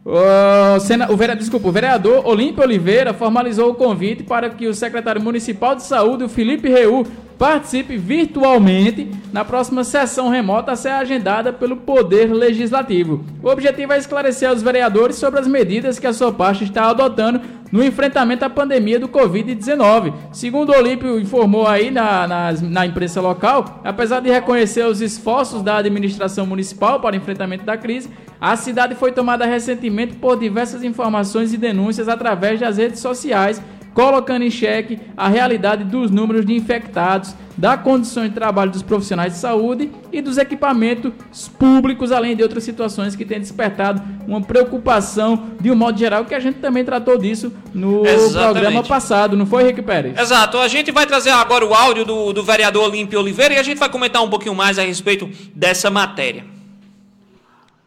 O, 0.04 0.80
sena- 0.80 1.12
o, 1.12 1.16
vere- 1.18 1.36
desculpa, 1.36 1.68
o 1.68 1.72
vereador 1.72 2.26
Olímpio 2.26 2.64
Oliveira 2.64 3.14
formalizou 3.14 3.70
o 3.70 3.76
convite 3.76 4.24
para 4.24 4.50
que 4.50 4.66
o 4.66 4.74
secretário 4.74 5.22
municipal 5.22 5.76
de 5.76 5.84
saúde, 5.84 6.24
o 6.24 6.30
Felipe 6.30 6.70
Reu, 6.70 7.06
participe 7.38 7.98
virtualmente 7.98 9.12
na 9.32 9.46
próxima 9.46 9.84
sessão 9.84 10.30
remota 10.30 10.72
a 10.72 10.76
ser 10.76 10.90
agendada 10.90 11.54
pelo 11.54 11.78
Poder 11.78 12.34
Legislativo. 12.34 13.24
O 13.44 13.50
objetivo 13.50 13.94
é 13.94 13.98
esclarecer 13.98 14.50
aos 14.50 14.62
vereadores 14.62 15.18
sobre 15.18 15.40
as 15.40 15.48
medidas 15.48 16.00
que 16.00 16.08
a 16.08 16.14
sua 16.14 16.32
parte 16.32 16.64
está 16.64 16.90
adotando 16.90 17.42
no 17.72 17.84
enfrentamento 17.84 18.46
à 18.46 18.50
pandemia 18.50 19.00
do 19.00 19.10
Covid-19. 19.10 20.14
Segundo 20.32 20.72
o 20.72 20.78
Olímpio 20.78 21.20
informou 21.20 21.68
aí 21.68 21.92
na, 21.92 22.28
na, 22.28 22.52
na 22.54 22.86
imprensa 22.86 23.22
local, 23.22 23.82
apesar 23.84 24.22
de 24.22 24.30
reconhecer 24.30 24.86
os 24.86 25.02
esforços 25.02 25.62
da 25.62 25.78
administração 25.78 26.46
municipal 26.46 27.00
para 27.00 27.14
o 27.14 27.18
enfrentamento 27.18 27.66
da 27.66 27.78
crise, 27.78 28.10
a 28.40 28.56
cidade 28.56 28.96
foi 28.96 29.12
tomada 29.12 29.46
recentemente 29.46 30.16
por 30.16 30.40
diversas 30.40 30.84
informações 30.84 31.54
e 31.54 31.58
denúncias 31.58 32.08
através 32.08 32.60
das 32.60 32.78
redes 32.78 33.00
sociais 33.00 33.62
colocando 33.98 34.44
em 34.44 34.52
xeque 34.52 35.00
a 35.18 35.28
realidade 35.28 35.84
dos 35.84 36.12
números 36.12 36.46
de 36.46 36.54
infectados, 36.54 37.34
da 37.58 37.76
condição 37.76 38.28
de 38.28 38.30
trabalho 38.30 38.70
dos 38.70 38.84
profissionais 38.84 39.34
de 39.34 39.40
saúde 39.40 39.90
e 40.14 40.22
dos 40.22 40.38
equipamentos 40.38 41.12
públicos, 41.58 42.12
além 42.12 42.36
de 42.36 42.44
outras 42.44 42.64
situações 42.64 43.16
que 43.16 43.26
têm 43.26 43.40
despertado 43.40 44.00
uma 44.28 44.40
preocupação 44.40 45.48
de 45.60 45.72
um 45.72 45.76
modo 45.76 45.98
geral, 45.98 46.26
que 46.26 46.36
a 46.36 46.40
gente 46.40 46.60
também 46.60 46.86
tratou 46.86 47.18
disso 47.18 47.52
no 47.74 48.06
Exatamente. 48.06 48.52
programa 48.52 48.84
passado, 48.84 49.36
não 49.36 49.48
foi, 49.48 49.64
Rick 49.64 49.82
Pérez? 49.82 50.16
Exato, 50.16 50.60
a 50.60 50.68
gente 50.68 50.92
vai 50.92 51.08
trazer 51.08 51.32
agora 51.32 51.66
o 51.66 51.74
áudio 51.74 52.06
do, 52.06 52.34
do 52.34 52.44
vereador 52.44 52.84
Olímpio 52.84 53.20
Oliveira 53.20 53.56
e 53.56 53.58
a 53.58 53.64
gente 53.64 53.80
vai 53.80 53.90
comentar 53.90 54.24
um 54.24 54.30
pouquinho 54.30 54.54
mais 54.54 54.78
a 54.78 54.84
respeito 54.84 55.28
dessa 55.56 55.90
matéria. 55.90 56.57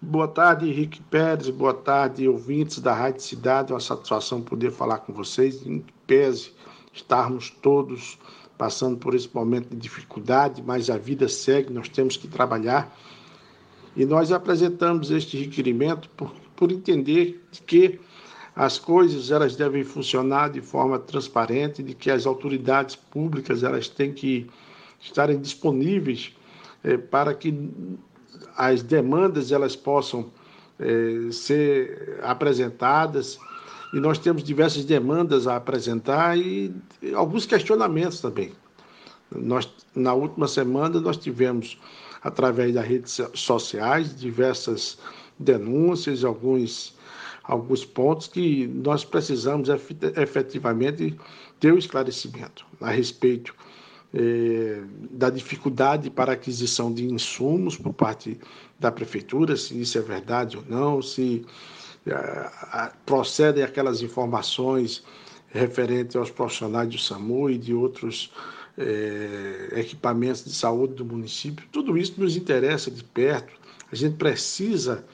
Boa 0.02 0.26
tarde, 0.26 0.66
Henrique 0.66 1.02
Pérez. 1.02 1.50
Boa 1.50 1.74
tarde, 1.74 2.26
ouvintes 2.26 2.80
da 2.80 2.94
Rádio 2.94 3.20
Cidade. 3.20 3.70
É 3.70 3.74
uma 3.74 3.80
satisfação 3.80 4.40
poder 4.40 4.70
falar 4.70 5.00
com 5.00 5.12
vocês. 5.12 5.66
Em 5.66 5.84
pese 6.06 6.52
estarmos 6.90 7.50
todos 7.50 8.18
passando 8.56 8.96
por 8.96 9.14
esse 9.14 9.28
momento 9.34 9.68
de 9.68 9.76
dificuldade, 9.76 10.62
mas 10.64 10.88
a 10.88 10.96
vida 10.96 11.28
segue, 11.28 11.70
nós 11.70 11.90
temos 11.90 12.16
que 12.16 12.26
trabalhar. 12.26 12.96
E 13.94 14.06
nós 14.06 14.32
apresentamos 14.32 15.10
este 15.10 15.36
requerimento 15.36 16.08
por, 16.16 16.32
por 16.56 16.72
entender 16.72 17.44
que 17.66 18.00
as 18.56 18.78
coisas 18.78 19.30
elas 19.30 19.54
devem 19.54 19.84
funcionar 19.84 20.48
de 20.48 20.62
forma 20.62 20.98
transparente, 20.98 21.82
de 21.82 21.92
que 21.94 22.10
as 22.10 22.24
autoridades 22.24 22.96
públicas 22.96 23.62
elas 23.62 23.86
têm 23.86 24.14
que 24.14 24.48
estarem 24.98 25.38
disponíveis 25.38 26.34
eh, 26.82 26.96
para 26.96 27.34
que 27.34 27.52
as 28.60 28.82
demandas 28.82 29.52
elas 29.52 29.74
possam 29.74 30.30
eh, 30.78 31.32
ser 31.32 32.18
apresentadas 32.22 33.38
e 33.94 33.98
nós 33.98 34.18
temos 34.18 34.44
diversas 34.44 34.84
demandas 34.84 35.46
a 35.46 35.56
apresentar 35.56 36.36
e 36.36 36.70
alguns 37.14 37.46
questionamentos 37.46 38.20
também. 38.20 38.52
Nós, 39.34 39.66
na 39.94 40.12
última 40.12 40.46
semana, 40.46 41.00
nós 41.00 41.16
tivemos, 41.16 41.80
através 42.22 42.74
das 42.74 42.86
redes 42.86 43.18
sociais, 43.32 44.14
diversas 44.14 44.98
denúncias, 45.38 46.22
alguns, 46.22 46.94
alguns 47.44 47.82
pontos 47.82 48.26
que 48.26 48.66
nós 48.66 49.06
precisamos 49.06 49.70
efetivamente 50.16 51.18
ter 51.58 51.72
o 51.72 51.76
um 51.76 51.78
esclarecimento 51.78 52.66
a 52.78 52.90
respeito 52.90 53.54
eh, 54.12 54.82
da 55.08 55.30
dificuldade 55.30 56.10
para 56.10 56.32
aquisição 56.32 56.92
de 56.92 57.04
insumos 57.04 57.76
por 57.76 57.92
parte 57.92 58.40
da 58.76 58.90
prefeitura, 58.90 59.56
se 59.56 59.80
isso 59.80 59.96
é 59.98 60.00
verdade 60.00 60.56
ou 60.56 60.64
não, 60.68 61.00
se 61.00 61.46
eh, 62.04 62.92
procedem 63.06 63.62
aquelas 63.62 64.02
informações 64.02 65.04
referentes 65.50 66.16
aos 66.16 66.28
profissionais 66.28 66.88
do 66.88 66.98
SAMU 66.98 67.50
e 67.50 67.56
de 67.56 67.72
outros 67.72 68.32
eh, 68.76 69.74
equipamentos 69.76 70.44
de 70.44 70.54
saúde 70.54 70.94
do 70.94 71.04
município. 71.04 71.64
Tudo 71.70 71.96
isso 71.96 72.20
nos 72.20 72.36
interessa 72.36 72.90
de 72.90 73.04
perto. 73.04 73.52
A 73.92 73.94
gente 73.94 74.16
precisa 74.16 75.04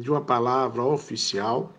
de 0.00 0.10
uma 0.10 0.20
palavra 0.20 0.82
oficial, 0.82 1.72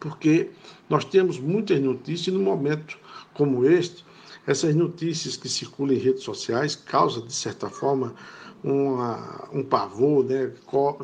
porque 0.00 0.50
nós 0.90 1.04
temos 1.04 1.38
muitas 1.38 1.80
notícias 1.80 2.34
no 2.34 2.42
momento 2.42 2.98
como 3.32 3.64
este, 3.64 4.04
essas 4.46 4.74
notícias 4.74 5.36
que 5.36 5.48
circulam 5.48 5.94
em 5.94 5.98
redes 5.98 6.22
sociais 6.22 6.76
causam, 6.76 7.26
de 7.26 7.32
certa 7.32 7.68
forma, 7.68 8.14
uma, 8.62 9.48
um 9.52 9.62
pavor, 9.62 10.24
né? 10.24 10.50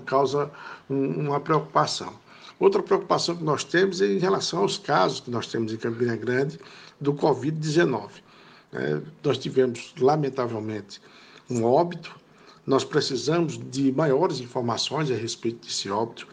causa 0.06 0.50
um, 0.88 1.28
uma 1.28 1.40
preocupação. 1.40 2.12
Outra 2.58 2.82
preocupação 2.82 3.36
que 3.36 3.42
nós 3.42 3.64
temos 3.64 4.02
é 4.02 4.06
em 4.06 4.18
relação 4.18 4.60
aos 4.60 4.76
casos 4.76 5.20
que 5.20 5.30
nós 5.30 5.46
temos 5.46 5.72
em 5.72 5.76
Campina 5.76 6.16
Grande 6.16 6.58
do 7.00 7.14
Covid-19. 7.14 8.10
É, 8.72 9.00
nós 9.24 9.38
tivemos, 9.38 9.94
lamentavelmente, 9.98 11.00
um 11.48 11.64
óbito, 11.64 12.14
nós 12.66 12.84
precisamos 12.84 13.58
de 13.70 13.90
maiores 13.92 14.40
informações 14.40 15.10
a 15.10 15.14
respeito 15.14 15.66
desse 15.66 15.90
óbito. 15.90 16.28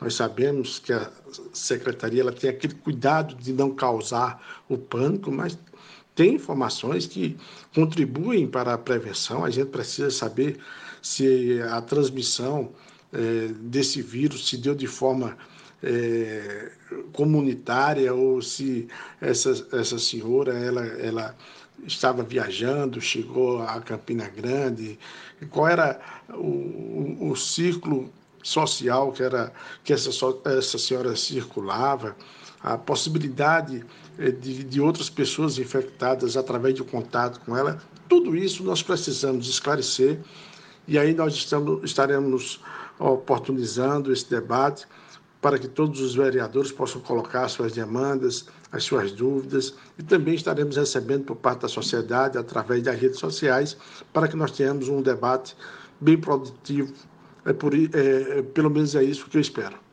Nós 0.00 0.14
sabemos 0.14 0.78
que 0.78 0.92
a 0.92 1.10
secretaria 1.52 2.22
ela 2.22 2.32
tem 2.32 2.50
aquele 2.50 2.74
cuidado 2.74 3.34
de 3.34 3.52
não 3.52 3.74
causar 3.74 4.62
o 4.68 4.78
pânico, 4.78 5.30
mas 5.30 5.58
tem 6.14 6.34
informações 6.34 7.06
que 7.06 7.36
contribuem 7.74 8.46
para 8.46 8.74
a 8.74 8.78
prevenção. 8.78 9.44
A 9.44 9.50
gente 9.50 9.68
precisa 9.68 10.10
saber 10.10 10.58
se 11.02 11.60
a 11.70 11.80
transmissão 11.80 12.70
é, 13.12 13.48
desse 13.60 14.00
vírus 14.00 14.48
se 14.48 14.56
deu 14.56 14.74
de 14.74 14.86
forma 14.86 15.36
é, 15.82 16.70
comunitária 17.12 18.14
ou 18.14 18.40
se 18.40 18.88
essa, 19.20 19.66
essa 19.72 19.98
senhora 19.98 20.52
ela, 20.52 20.84
ela 20.84 21.36
estava 21.84 22.22
viajando, 22.22 23.00
chegou 23.00 23.62
a 23.62 23.80
Campina 23.80 24.28
Grande, 24.28 24.98
qual 25.50 25.68
era 25.68 26.00
o, 26.30 27.18
o, 27.20 27.30
o 27.30 27.36
círculo 27.36 28.10
social 28.42 29.12
que 29.12 29.22
era 29.22 29.52
que 29.82 29.92
essa, 29.92 30.10
essa 30.44 30.78
senhora 30.78 31.16
circulava, 31.16 32.16
a 32.62 32.78
possibilidade 32.78 33.84
de, 34.18 34.64
de 34.64 34.80
outras 34.80 35.10
pessoas 35.10 35.58
infectadas 35.58 36.36
através 36.36 36.74
do 36.74 36.84
contato 36.84 37.40
com 37.40 37.56
ela, 37.56 37.80
tudo 38.08 38.36
isso 38.36 38.62
nós 38.62 38.82
precisamos 38.82 39.48
esclarecer 39.48 40.20
e 40.86 40.98
aí 40.98 41.14
nós 41.14 41.34
estamos, 41.34 41.82
estaremos 41.84 42.60
oportunizando 42.98 44.12
esse 44.12 44.28
debate 44.28 44.86
para 45.40 45.58
que 45.58 45.68
todos 45.68 46.00
os 46.00 46.14
vereadores 46.14 46.72
possam 46.72 47.00
colocar 47.00 47.48
suas 47.48 47.72
demandas, 47.72 48.46
as 48.72 48.84
suas 48.84 49.12
dúvidas 49.12 49.74
e 49.98 50.02
também 50.02 50.34
estaremos 50.34 50.76
recebendo 50.76 51.24
por 51.24 51.36
parte 51.36 51.62
da 51.62 51.68
sociedade 51.68 52.38
através 52.38 52.82
das 52.82 52.98
redes 52.98 53.18
sociais 53.18 53.76
para 54.12 54.28
que 54.28 54.36
nós 54.36 54.52
tenhamos 54.52 54.88
um 54.88 55.02
debate 55.02 55.56
bem 56.00 56.18
produtivo. 56.18 56.94
É 57.44 57.52
por, 57.52 57.74
é, 57.74 57.78
é 57.92 58.42
pelo 58.42 58.70
menos 58.70 58.94
é 58.94 59.02
isso 59.02 59.28
que 59.28 59.36
eu 59.36 59.40
espero. 59.40 59.83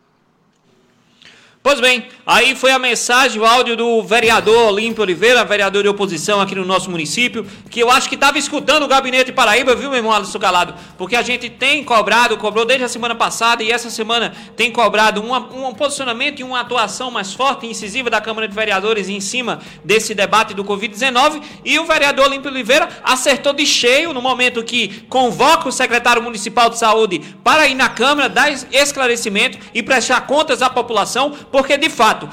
Pois 1.63 1.79
bem, 1.79 2.07
aí 2.25 2.55
foi 2.55 2.71
a 2.71 2.79
mensagem, 2.79 3.39
o 3.39 3.45
áudio 3.45 3.77
do 3.77 4.01
vereador 4.01 4.69
Olímpio 4.69 5.03
Oliveira, 5.03 5.45
vereador 5.45 5.83
de 5.83 5.89
oposição 5.89 6.41
aqui 6.41 6.55
no 6.55 6.65
nosso 6.65 6.89
município, 6.89 7.45
que 7.69 7.79
eu 7.79 7.91
acho 7.91 8.09
que 8.09 8.15
estava 8.15 8.39
escutando 8.39 8.81
o 8.81 8.87
gabinete 8.87 9.31
Paraíba, 9.31 9.75
viu, 9.75 9.91
meu 9.91 9.97
irmão 9.97 10.11
Alisson 10.11 10.39
Calado? 10.39 10.73
Porque 10.97 11.15
a 11.15 11.21
gente 11.21 11.51
tem 11.51 11.83
cobrado, 11.83 12.35
cobrou 12.37 12.65
desde 12.65 12.85
a 12.85 12.89
semana 12.89 13.13
passada 13.13 13.61
e 13.61 13.71
essa 13.71 13.91
semana 13.91 14.33
tem 14.57 14.71
cobrado 14.71 15.21
uma, 15.21 15.37
um 15.37 15.71
posicionamento 15.71 16.39
e 16.39 16.43
uma 16.43 16.61
atuação 16.61 17.11
mais 17.11 17.31
forte 17.31 17.67
e 17.67 17.69
incisiva 17.69 18.09
da 18.09 18.19
Câmara 18.19 18.47
de 18.47 18.55
Vereadores 18.55 19.07
em 19.07 19.19
cima 19.19 19.59
desse 19.85 20.15
debate 20.15 20.55
do 20.55 20.65
Covid-19 20.65 21.43
e 21.63 21.77
o 21.77 21.85
vereador 21.85 22.25
Olímpio 22.25 22.49
Oliveira 22.49 22.89
acertou 23.03 23.53
de 23.53 23.67
cheio 23.67 24.13
no 24.13 24.21
momento 24.21 24.63
que 24.63 25.05
convoca 25.07 25.69
o 25.69 25.71
secretário 25.71 26.23
municipal 26.23 26.71
de 26.71 26.79
saúde 26.79 27.19
para 27.43 27.67
ir 27.67 27.75
na 27.75 27.87
Câmara, 27.87 28.27
dar 28.27 28.51
esclarecimento 28.51 29.59
e 29.75 29.83
prestar 29.83 30.21
contas 30.21 30.63
à 30.63 30.69
população 30.71 31.31
porque 31.51 31.77
de 31.77 31.89
fato 31.89 32.29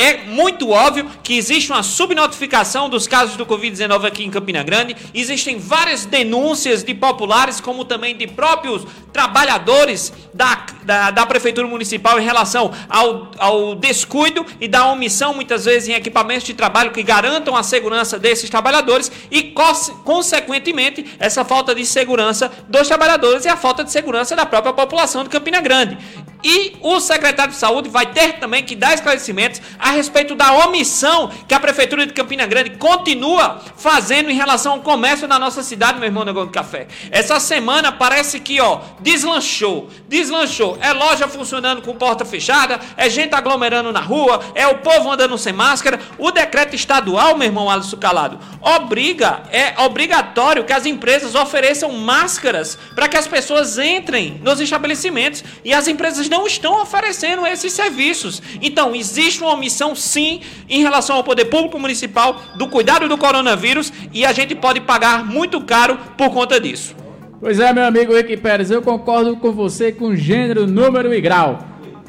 é 0.00 0.24
muito 0.24 0.70
óbvio 0.70 1.10
que 1.22 1.36
existe 1.36 1.70
uma 1.70 1.82
subnotificação 1.82 2.88
dos 2.88 3.06
casos 3.06 3.36
do 3.36 3.44
Covid-19 3.44 4.06
aqui 4.06 4.24
em 4.24 4.30
Campina 4.30 4.62
Grande. 4.62 4.96
Existem 5.12 5.58
várias 5.58 6.06
denúncias 6.06 6.82
de 6.82 6.94
populares, 6.94 7.60
como 7.60 7.84
também 7.84 8.16
de 8.16 8.26
próprios 8.26 8.86
trabalhadores 9.12 10.10
da, 10.32 10.64
da, 10.84 11.10
da 11.10 11.26
Prefeitura 11.26 11.66
Municipal 11.66 12.18
em 12.18 12.24
relação 12.24 12.72
ao, 12.88 13.30
ao 13.36 13.74
descuido 13.74 14.46
e 14.58 14.66
da 14.66 14.90
omissão, 14.90 15.34
muitas 15.34 15.66
vezes, 15.66 15.90
em 15.90 15.92
equipamentos 15.92 16.44
de 16.44 16.54
trabalho 16.54 16.92
que 16.92 17.02
garantam 17.02 17.54
a 17.54 17.62
segurança 17.62 18.18
desses 18.18 18.48
trabalhadores 18.48 19.12
e, 19.30 19.54
consequentemente, 20.02 21.04
essa 21.18 21.44
falta 21.44 21.74
de 21.74 21.84
segurança 21.84 22.50
dos 22.68 22.88
trabalhadores 22.88 23.44
e 23.44 23.48
a 23.48 23.56
falta 23.56 23.84
de 23.84 23.92
segurança 23.92 24.34
da 24.34 24.46
própria 24.46 24.72
população 24.72 25.24
de 25.24 25.28
Campina 25.28 25.60
Grande. 25.60 25.98
E 26.42 26.76
o 26.80 26.98
secretário 27.00 27.52
de 27.52 27.58
saúde 27.58 27.90
vai 27.90 28.06
ter 28.06 28.38
também 28.38 28.64
que 28.64 28.74
dar 28.74 28.94
esclarecimentos 28.94 29.60
a 29.78 29.89
respeito 29.90 30.34
da 30.34 30.52
omissão 30.52 31.30
que 31.46 31.54
a 31.54 31.60
Prefeitura 31.60 32.06
de 32.06 32.12
Campina 32.12 32.46
Grande 32.46 32.70
continua 32.70 33.60
fazendo 33.76 34.30
em 34.30 34.34
relação 34.34 34.74
ao 34.74 34.80
comércio 34.80 35.26
na 35.26 35.38
nossa 35.38 35.62
cidade, 35.62 35.98
meu 35.98 36.08
irmão 36.08 36.24
Negócio 36.24 36.48
de 36.48 36.54
Café. 36.54 36.88
Essa 37.10 37.38
semana 37.40 37.92
parece 37.92 38.40
que, 38.40 38.60
ó, 38.60 38.80
deslanchou. 39.00 39.88
Deslanchou. 40.08 40.78
É 40.80 40.92
loja 40.92 41.28
funcionando 41.28 41.82
com 41.82 41.94
porta 41.94 42.24
fechada, 42.24 42.80
é 42.96 43.08
gente 43.08 43.34
aglomerando 43.34 43.92
na 43.92 44.00
rua, 44.00 44.40
é 44.54 44.66
o 44.66 44.78
povo 44.78 45.10
andando 45.10 45.36
sem 45.38 45.52
máscara. 45.52 45.98
O 46.18 46.30
decreto 46.30 46.74
estadual, 46.74 47.36
meu 47.36 47.46
irmão 47.46 47.70
Alisson 47.70 47.96
Calado, 47.96 48.38
obriga, 48.60 49.42
é 49.50 49.74
obrigatório 49.80 50.64
que 50.64 50.72
as 50.72 50.86
empresas 50.86 51.34
ofereçam 51.34 51.92
máscaras 51.92 52.78
para 52.94 53.08
que 53.08 53.16
as 53.16 53.26
pessoas 53.26 53.78
entrem 53.78 54.40
nos 54.42 54.60
estabelecimentos. 54.60 55.42
E 55.64 55.72
as 55.72 55.88
empresas 55.88 56.28
não 56.28 56.46
estão 56.46 56.80
oferecendo 56.80 57.46
esses 57.46 57.72
serviços. 57.72 58.42
Então, 58.60 58.94
existe 58.94 59.42
uma 59.42 59.52
omissão, 59.52 59.69
sim, 59.94 60.40
em 60.68 60.82
relação 60.82 61.16
ao 61.16 61.24
poder 61.24 61.46
público 61.46 61.78
municipal 61.78 62.40
do 62.56 62.68
cuidado 62.68 63.08
do 63.08 63.16
coronavírus 63.16 63.92
e 64.12 64.24
a 64.24 64.32
gente 64.32 64.54
pode 64.54 64.80
pagar 64.80 65.24
muito 65.24 65.60
caro 65.60 65.98
por 66.16 66.30
conta 66.30 66.60
disso. 66.60 66.94
Pois 67.40 67.58
é, 67.58 67.72
meu 67.72 67.84
amigo 67.84 68.14
Rick 68.14 68.36
Pérez, 68.36 68.70
eu 68.70 68.82
concordo 68.82 69.36
com 69.36 69.50
você 69.50 69.90
com 69.90 70.14
gênero, 70.14 70.66
número 70.66 71.14
e 71.14 71.20
grau. 71.20 71.58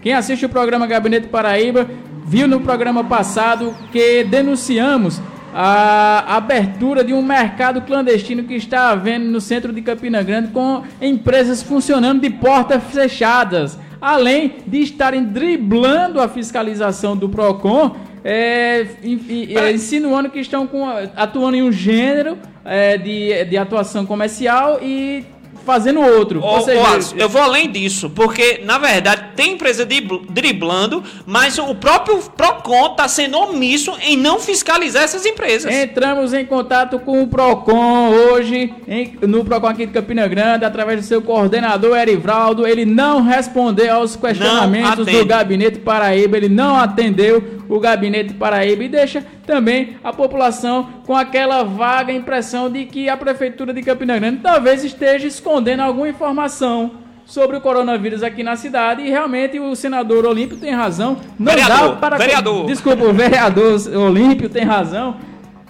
Quem 0.02 0.14
assiste 0.14 0.46
o 0.46 0.50
programa 0.50 0.86
Gabinete 0.88 1.28
Paraíba 1.28 1.90
viu 2.26 2.48
no 2.48 2.60
programa 2.60 3.04
passado 3.04 3.76
que 3.92 4.24
denunciamos 4.24 5.22
a 5.54 6.38
abertura 6.38 7.04
de 7.04 7.14
um 7.14 7.22
mercado 7.22 7.82
clandestino 7.82 8.44
que 8.44 8.56
está 8.56 8.90
havendo 8.90 9.26
no 9.26 9.42
centro 9.42 9.74
de 9.74 9.82
Campina 9.82 10.24
Grande 10.24 10.50
com 10.50 10.84
empresas 11.02 11.62
funcionando 11.62 12.22
de 12.22 12.30
portas 12.30 12.82
fechadas, 12.86 13.78
além 14.02 14.56
de 14.66 14.80
estarem 14.80 15.24
driblando 15.24 16.20
a 16.20 16.28
fiscalização 16.28 17.16
do 17.16 17.30
Procon, 17.30 17.96
é, 18.24 18.88
insinuando 19.74 20.30
que 20.30 20.40
estão 20.40 20.66
com, 20.66 20.88
atuando 21.16 21.56
em 21.56 21.62
um 21.62 21.72
gênero 21.72 22.38
é, 22.66 22.98
de, 22.98 23.46
de 23.46 23.58
atuação 23.58 24.06
comercial 24.06 24.80
e 24.82 25.24
fazendo 25.66 26.02
outro. 26.02 26.44
Ô, 26.44 26.62
seja, 26.62 26.80
ô, 26.80 27.20
eu 27.20 27.30
vou 27.30 27.42
além 27.42 27.72
disso, 27.72 28.10
porque 28.10 28.62
na 28.64 28.78
verdade 28.78 29.30
tem 29.36 29.54
empresa 29.54 29.88
driblando, 30.30 31.04
mas 31.26 31.58
o 31.58 31.76
próprio 31.76 32.20
Procon 32.36 32.92
está 32.92 33.08
sendo 33.08 33.38
omisso 33.38 33.94
em 34.02 34.18
não 34.18 34.40
fiscalizar 34.40 35.04
essas 35.04 35.26
empresas. 35.26 35.74
Entramos 35.74 36.34
em 36.34 36.46
contato 36.46 37.00
com 37.00 37.24
o 37.24 37.28
Procon 37.28 38.10
hoje, 38.10 38.74
em, 38.88 39.18
no 39.22 39.44
Procon 39.44 39.68
aqui 39.68 39.86
de 39.86 39.92
Campina 39.92 40.28
Grande, 40.28 40.66
através 40.66 41.00
do 41.00 41.06
seu 41.06 41.22
coordenador 41.22 41.98
Erivaldo. 41.98 42.68
Ele 42.68 42.86
não 42.86 43.22
respondeu 43.22 43.94
aos 43.96 44.16
questionamentos 44.16 45.06
do 45.06 45.26
Gabinete 45.26 45.80
Paraíba, 45.80 46.38
ele 46.38 46.50
não 46.50 46.76
atendeu 46.76 47.61
o 47.72 47.80
Gabinete 47.80 48.34
Paraíba 48.34 48.84
e 48.84 48.90
deixa 48.90 49.26
também 49.46 49.96
a 50.04 50.12
população 50.12 50.90
com 51.06 51.16
aquela 51.16 51.64
vaga 51.64 52.12
impressão 52.12 52.70
de 52.70 52.86
que 52.86 53.08
a 53.08 53.16
Prefeitura 53.16 53.74
de 53.74 53.82
Campina 53.82 54.20
Grande 54.20 54.42
talvez 54.42 54.84
esteja 54.84 55.26
escondendo 55.26 55.80
alguma 55.80 56.10
informação 56.10 56.92
sobre 57.26 57.56
o 57.56 57.62
coronavírus 57.62 58.24
aqui 58.24 58.44
na 58.44 58.58
cidade 58.58 59.04
e 59.04 59.10
realmente 59.10 59.58
o 59.58 59.74
senador 59.74 60.26
Olímpio 60.26 60.58
tem 60.58 60.72
razão. 60.72 61.18
Não 61.40 61.54
vereador, 61.54 61.90
dá 61.92 61.96
para 61.96 62.18
vereador. 62.18 62.66
Desculpa, 62.66 63.06
o 63.06 63.14
vereador 63.14 63.80
Olímpio 63.96 64.50
tem 64.50 64.66
razão. 64.66 65.16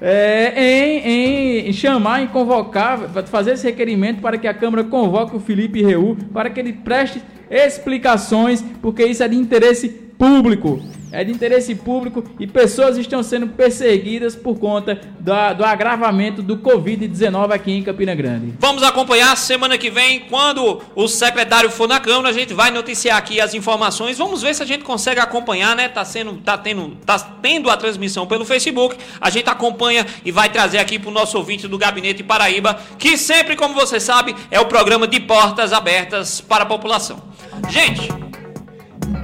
é, 0.02 0.54
em, 0.58 1.70
em, 1.70 1.74
chamar, 1.74 2.24
em 2.24 2.28
convocar, 2.28 2.98
fazer 3.28 3.52
esse 3.52 3.68
requerimento 3.68 4.20
para 4.20 4.40
que 4.40 4.48
a 4.48 4.54
Câmara 4.56 4.84
convoque 4.84 5.36
o 5.36 5.40
Felipe 5.40 5.84
Reu, 5.84 6.18
para 6.34 6.50
que 6.50 6.60
ele 6.60 6.74
preste 6.74 7.22
explicações, 7.52 8.64
porque 8.82 9.06
isso 9.06 9.22
é 9.22 9.28
de 9.28 9.36
interesse 9.36 10.11
público 10.22 10.80
é 11.12 11.24
de 11.24 11.32
interesse 11.32 11.74
público 11.74 12.24
e 12.40 12.46
pessoas 12.46 12.96
estão 12.96 13.24
sendo 13.24 13.48
perseguidas 13.48 14.36
por 14.36 14.60
conta 14.60 15.02
do, 15.20 15.54
do 15.58 15.66
agravamento 15.66 16.44
do 16.44 16.58
Covid-19 16.58 17.52
aqui 17.52 17.72
em 17.72 17.82
Campina 17.82 18.14
Grande. 18.14 18.54
Vamos 18.60 18.84
acompanhar 18.84 19.36
semana 19.36 19.80
que 19.80 19.90
vem, 19.90 20.22
quando 20.22 20.80
o 20.96 21.08
secretário 21.08 21.72
for 21.72 21.88
na 21.88 22.00
Câmara, 22.00 22.30
a 22.30 22.34
gente 22.34 22.54
vai 22.54 22.70
noticiar 22.70 23.18
aqui 23.18 23.42
as 23.42 23.56
informações. 23.56 24.20
Vamos 24.20 24.44
ver 24.44 24.54
se 24.54 24.62
a 24.62 24.66
gente 24.66 24.84
consegue 24.84 25.20
acompanhar, 25.20 25.76
né? 25.76 25.90
Tá 25.90 26.06
sendo, 26.06 26.36
tá 26.36 26.56
tendo, 26.56 26.96
tá 27.04 27.18
tendo 27.18 27.70
a 27.72 27.76
transmissão 27.76 28.28
pelo 28.28 28.46
Facebook. 28.46 28.96
A 29.20 29.32
gente 29.32 29.50
acompanha 29.50 30.06
e 30.24 30.32
vai 30.32 30.50
trazer 30.50 30.78
aqui 30.78 31.00
para 31.00 31.10
o 31.10 31.14
nosso 31.14 31.36
ouvinte 31.36 31.68
do 31.68 31.80
Gabinete 31.80 32.24
Paraíba, 32.24 32.80
que 32.98 33.18
sempre, 33.18 33.56
como 33.56 33.74
você 33.74 34.00
sabe, 34.00 34.36
é 34.52 34.60
o 34.60 34.68
programa 34.68 35.08
de 35.08 35.20
portas 35.20 35.74
abertas 35.74 36.40
para 36.40 36.64
a 36.64 36.68
população. 36.68 37.22
Gente, 37.70 38.08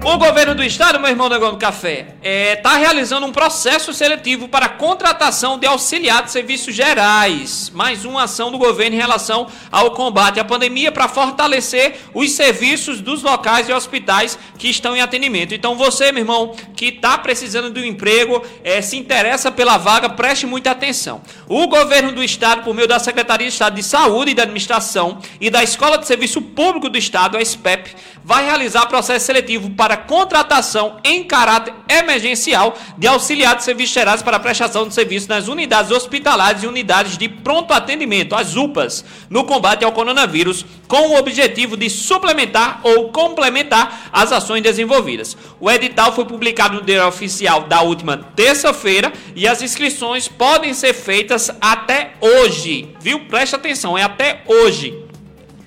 o 0.03 0.17
governo 0.17 0.55
do 0.55 0.63
estado, 0.63 0.99
meu 0.99 1.09
irmão 1.09 1.27
Negão 1.27 1.51
do 1.51 1.57
Café, 1.57 2.07
está 2.17 2.29
é, 2.29 2.55
tá 2.55 2.77
realizando 2.77 3.25
um 3.25 3.31
processo 3.31 3.93
seletivo 3.93 4.47
para 4.47 4.69
contratação 4.69 5.57
de 5.57 5.65
auxiliar 5.65 6.23
de 6.23 6.31
serviços 6.31 6.73
gerais. 6.73 7.69
Mais 7.73 8.05
uma 8.05 8.23
ação 8.23 8.51
do 8.51 8.57
governo 8.57 8.95
em 8.95 8.99
relação 8.99 9.47
ao 9.71 9.91
combate 9.91 10.39
à 10.39 10.45
pandemia 10.45 10.91
para 10.91 11.07
fortalecer 11.07 11.97
os 12.13 12.31
serviços 12.31 13.01
dos 13.01 13.23
locais 13.23 13.67
e 13.67 13.73
hospitais 13.73 14.37
que 14.57 14.69
estão 14.69 14.95
em 14.95 15.01
atendimento. 15.01 15.53
Então 15.53 15.75
você, 15.75 16.11
meu 16.11 16.21
irmão, 16.21 16.55
que 16.75 16.85
está 16.85 17.17
precisando 17.17 17.69
de 17.69 17.81
um 17.81 17.85
emprego, 17.85 18.43
é, 18.63 18.81
se 18.81 18.97
interessa 18.97 19.51
pela 19.51 19.77
vaga, 19.77 20.09
preste 20.09 20.45
muita 20.45 20.71
atenção. 20.71 21.21
O 21.47 21.67
governo 21.67 22.11
do 22.11 22.23
estado, 22.23 22.63
por 22.63 22.73
meio 22.73 22.87
da 22.87 22.99
Secretaria 22.99 23.47
de 23.47 23.53
Estado 23.53 23.75
de 23.75 23.83
Saúde 23.83 24.31
e 24.31 24.35
da 24.35 24.43
Administração 24.43 25.19
e 25.41 25.49
da 25.49 25.63
Escola 25.63 25.97
de 25.97 26.07
Serviço 26.07 26.41
Público 26.41 26.89
do 26.89 26.97
Estado, 26.97 27.37
a 27.37 27.43
SPEP, 27.43 27.95
vai 28.23 28.45
realizar 28.45 28.85
processo 28.87 29.25
seletivo 29.25 29.69
para 29.71 29.86
contratação 29.95 30.97
em 31.03 31.23
caráter 31.23 31.73
emergencial 31.87 32.75
de 32.97 33.07
auxiliar 33.07 33.55
de 33.55 33.63
serviços 33.63 33.93
gerais 33.93 34.21
para 34.21 34.39
prestação 34.39 34.87
de 34.87 34.93
serviços 34.93 35.27
nas 35.27 35.47
unidades 35.47 35.91
hospitalares 35.91 36.63
e 36.63 36.67
unidades 36.67 37.17
de 37.17 37.29
pronto 37.29 37.71
atendimento, 37.71 38.35
as 38.35 38.55
UPAs, 38.55 39.05
no 39.29 39.45
combate 39.45 39.85
ao 39.85 39.91
coronavírus, 39.91 40.65
com 40.87 41.09
o 41.09 41.17
objetivo 41.17 41.77
de 41.77 41.89
suplementar 41.89 42.81
ou 42.83 43.09
complementar 43.09 44.09
as 44.11 44.31
ações 44.31 44.61
desenvolvidas. 44.61 45.37
O 45.59 45.69
edital 45.69 46.13
foi 46.13 46.25
publicado 46.25 46.75
no 46.75 46.81
Diário 46.81 47.07
Oficial 47.07 47.61
da 47.63 47.81
última 47.81 48.17
terça-feira 48.17 49.13
e 49.35 49.47
as 49.47 49.61
inscrições 49.61 50.27
podem 50.27 50.73
ser 50.73 50.93
feitas 50.93 51.51
até 51.61 52.13
hoje, 52.19 52.95
viu? 52.99 53.21
Preste 53.21 53.55
atenção, 53.55 53.97
é 53.97 54.03
até 54.03 54.41
hoje 54.47 55.06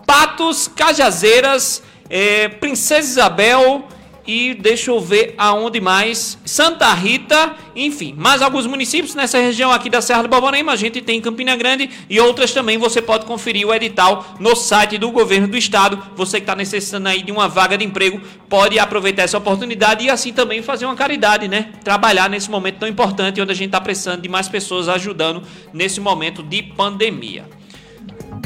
Patos, 0.06 0.68
Cajazeiras, 0.68 1.82
é, 2.08 2.48
Princesa 2.48 3.08
Isabel, 3.08 3.84
e 4.26 4.54
deixa 4.54 4.90
eu 4.90 5.00
ver 5.00 5.34
aonde 5.36 5.80
mais. 5.80 6.38
Santa 6.44 6.92
Rita, 6.94 7.54
enfim, 7.74 8.14
mais 8.16 8.42
alguns 8.42 8.66
municípios 8.66 9.14
nessa 9.14 9.38
região 9.38 9.72
aqui 9.72 9.90
da 9.90 10.00
Serra 10.00 10.22
do 10.22 10.28
Borborema. 10.28 10.72
A 10.72 10.76
gente 10.76 11.00
tem 11.00 11.20
Campina 11.20 11.56
Grande 11.56 11.90
e 12.08 12.20
outras 12.20 12.52
também. 12.52 12.78
Você 12.78 13.02
pode 13.02 13.26
conferir 13.26 13.66
o 13.66 13.74
edital 13.74 14.24
no 14.38 14.54
site 14.54 14.98
do 14.98 15.10
governo 15.10 15.48
do 15.48 15.56
estado. 15.56 16.00
Você 16.16 16.38
que 16.38 16.44
está 16.44 16.54
necessitando 16.54 17.08
aí 17.08 17.22
de 17.22 17.32
uma 17.32 17.48
vaga 17.48 17.76
de 17.76 17.84
emprego, 17.84 18.20
pode 18.48 18.78
aproveitar 18.78 19.22
essa 19.22 19.38
oportunidade 19.38 20.04
e 20.04 20.10
assim 20.10 20.32
também 20.32 20.62
fazer 20.62 20.84
uma 20.84 20.94
caridade, 20.94 21.48
né? 21.48 21.70
Trabalhar 21.82 22.28
nesse 22.28 22.50
momento 22.50 22.78
tão 22.78 22.88
importante 22.88 23.40
onde 23.40 23.50
a 23.50 23.54
gente 23.54 23.66
está 23.66 23.80
precisando 23.80 24.22
de 24.22 24.28
mais 24.28 24.48
pessoas 24.48 24.88
ajudando 24.88 25.42
nesse 25.72 26.00
momento 26.00 26.42
de 26.42 26.62
pandemia. 26.62 27.44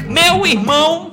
Meu 0.07 0.45
irmão. 0.45 1.11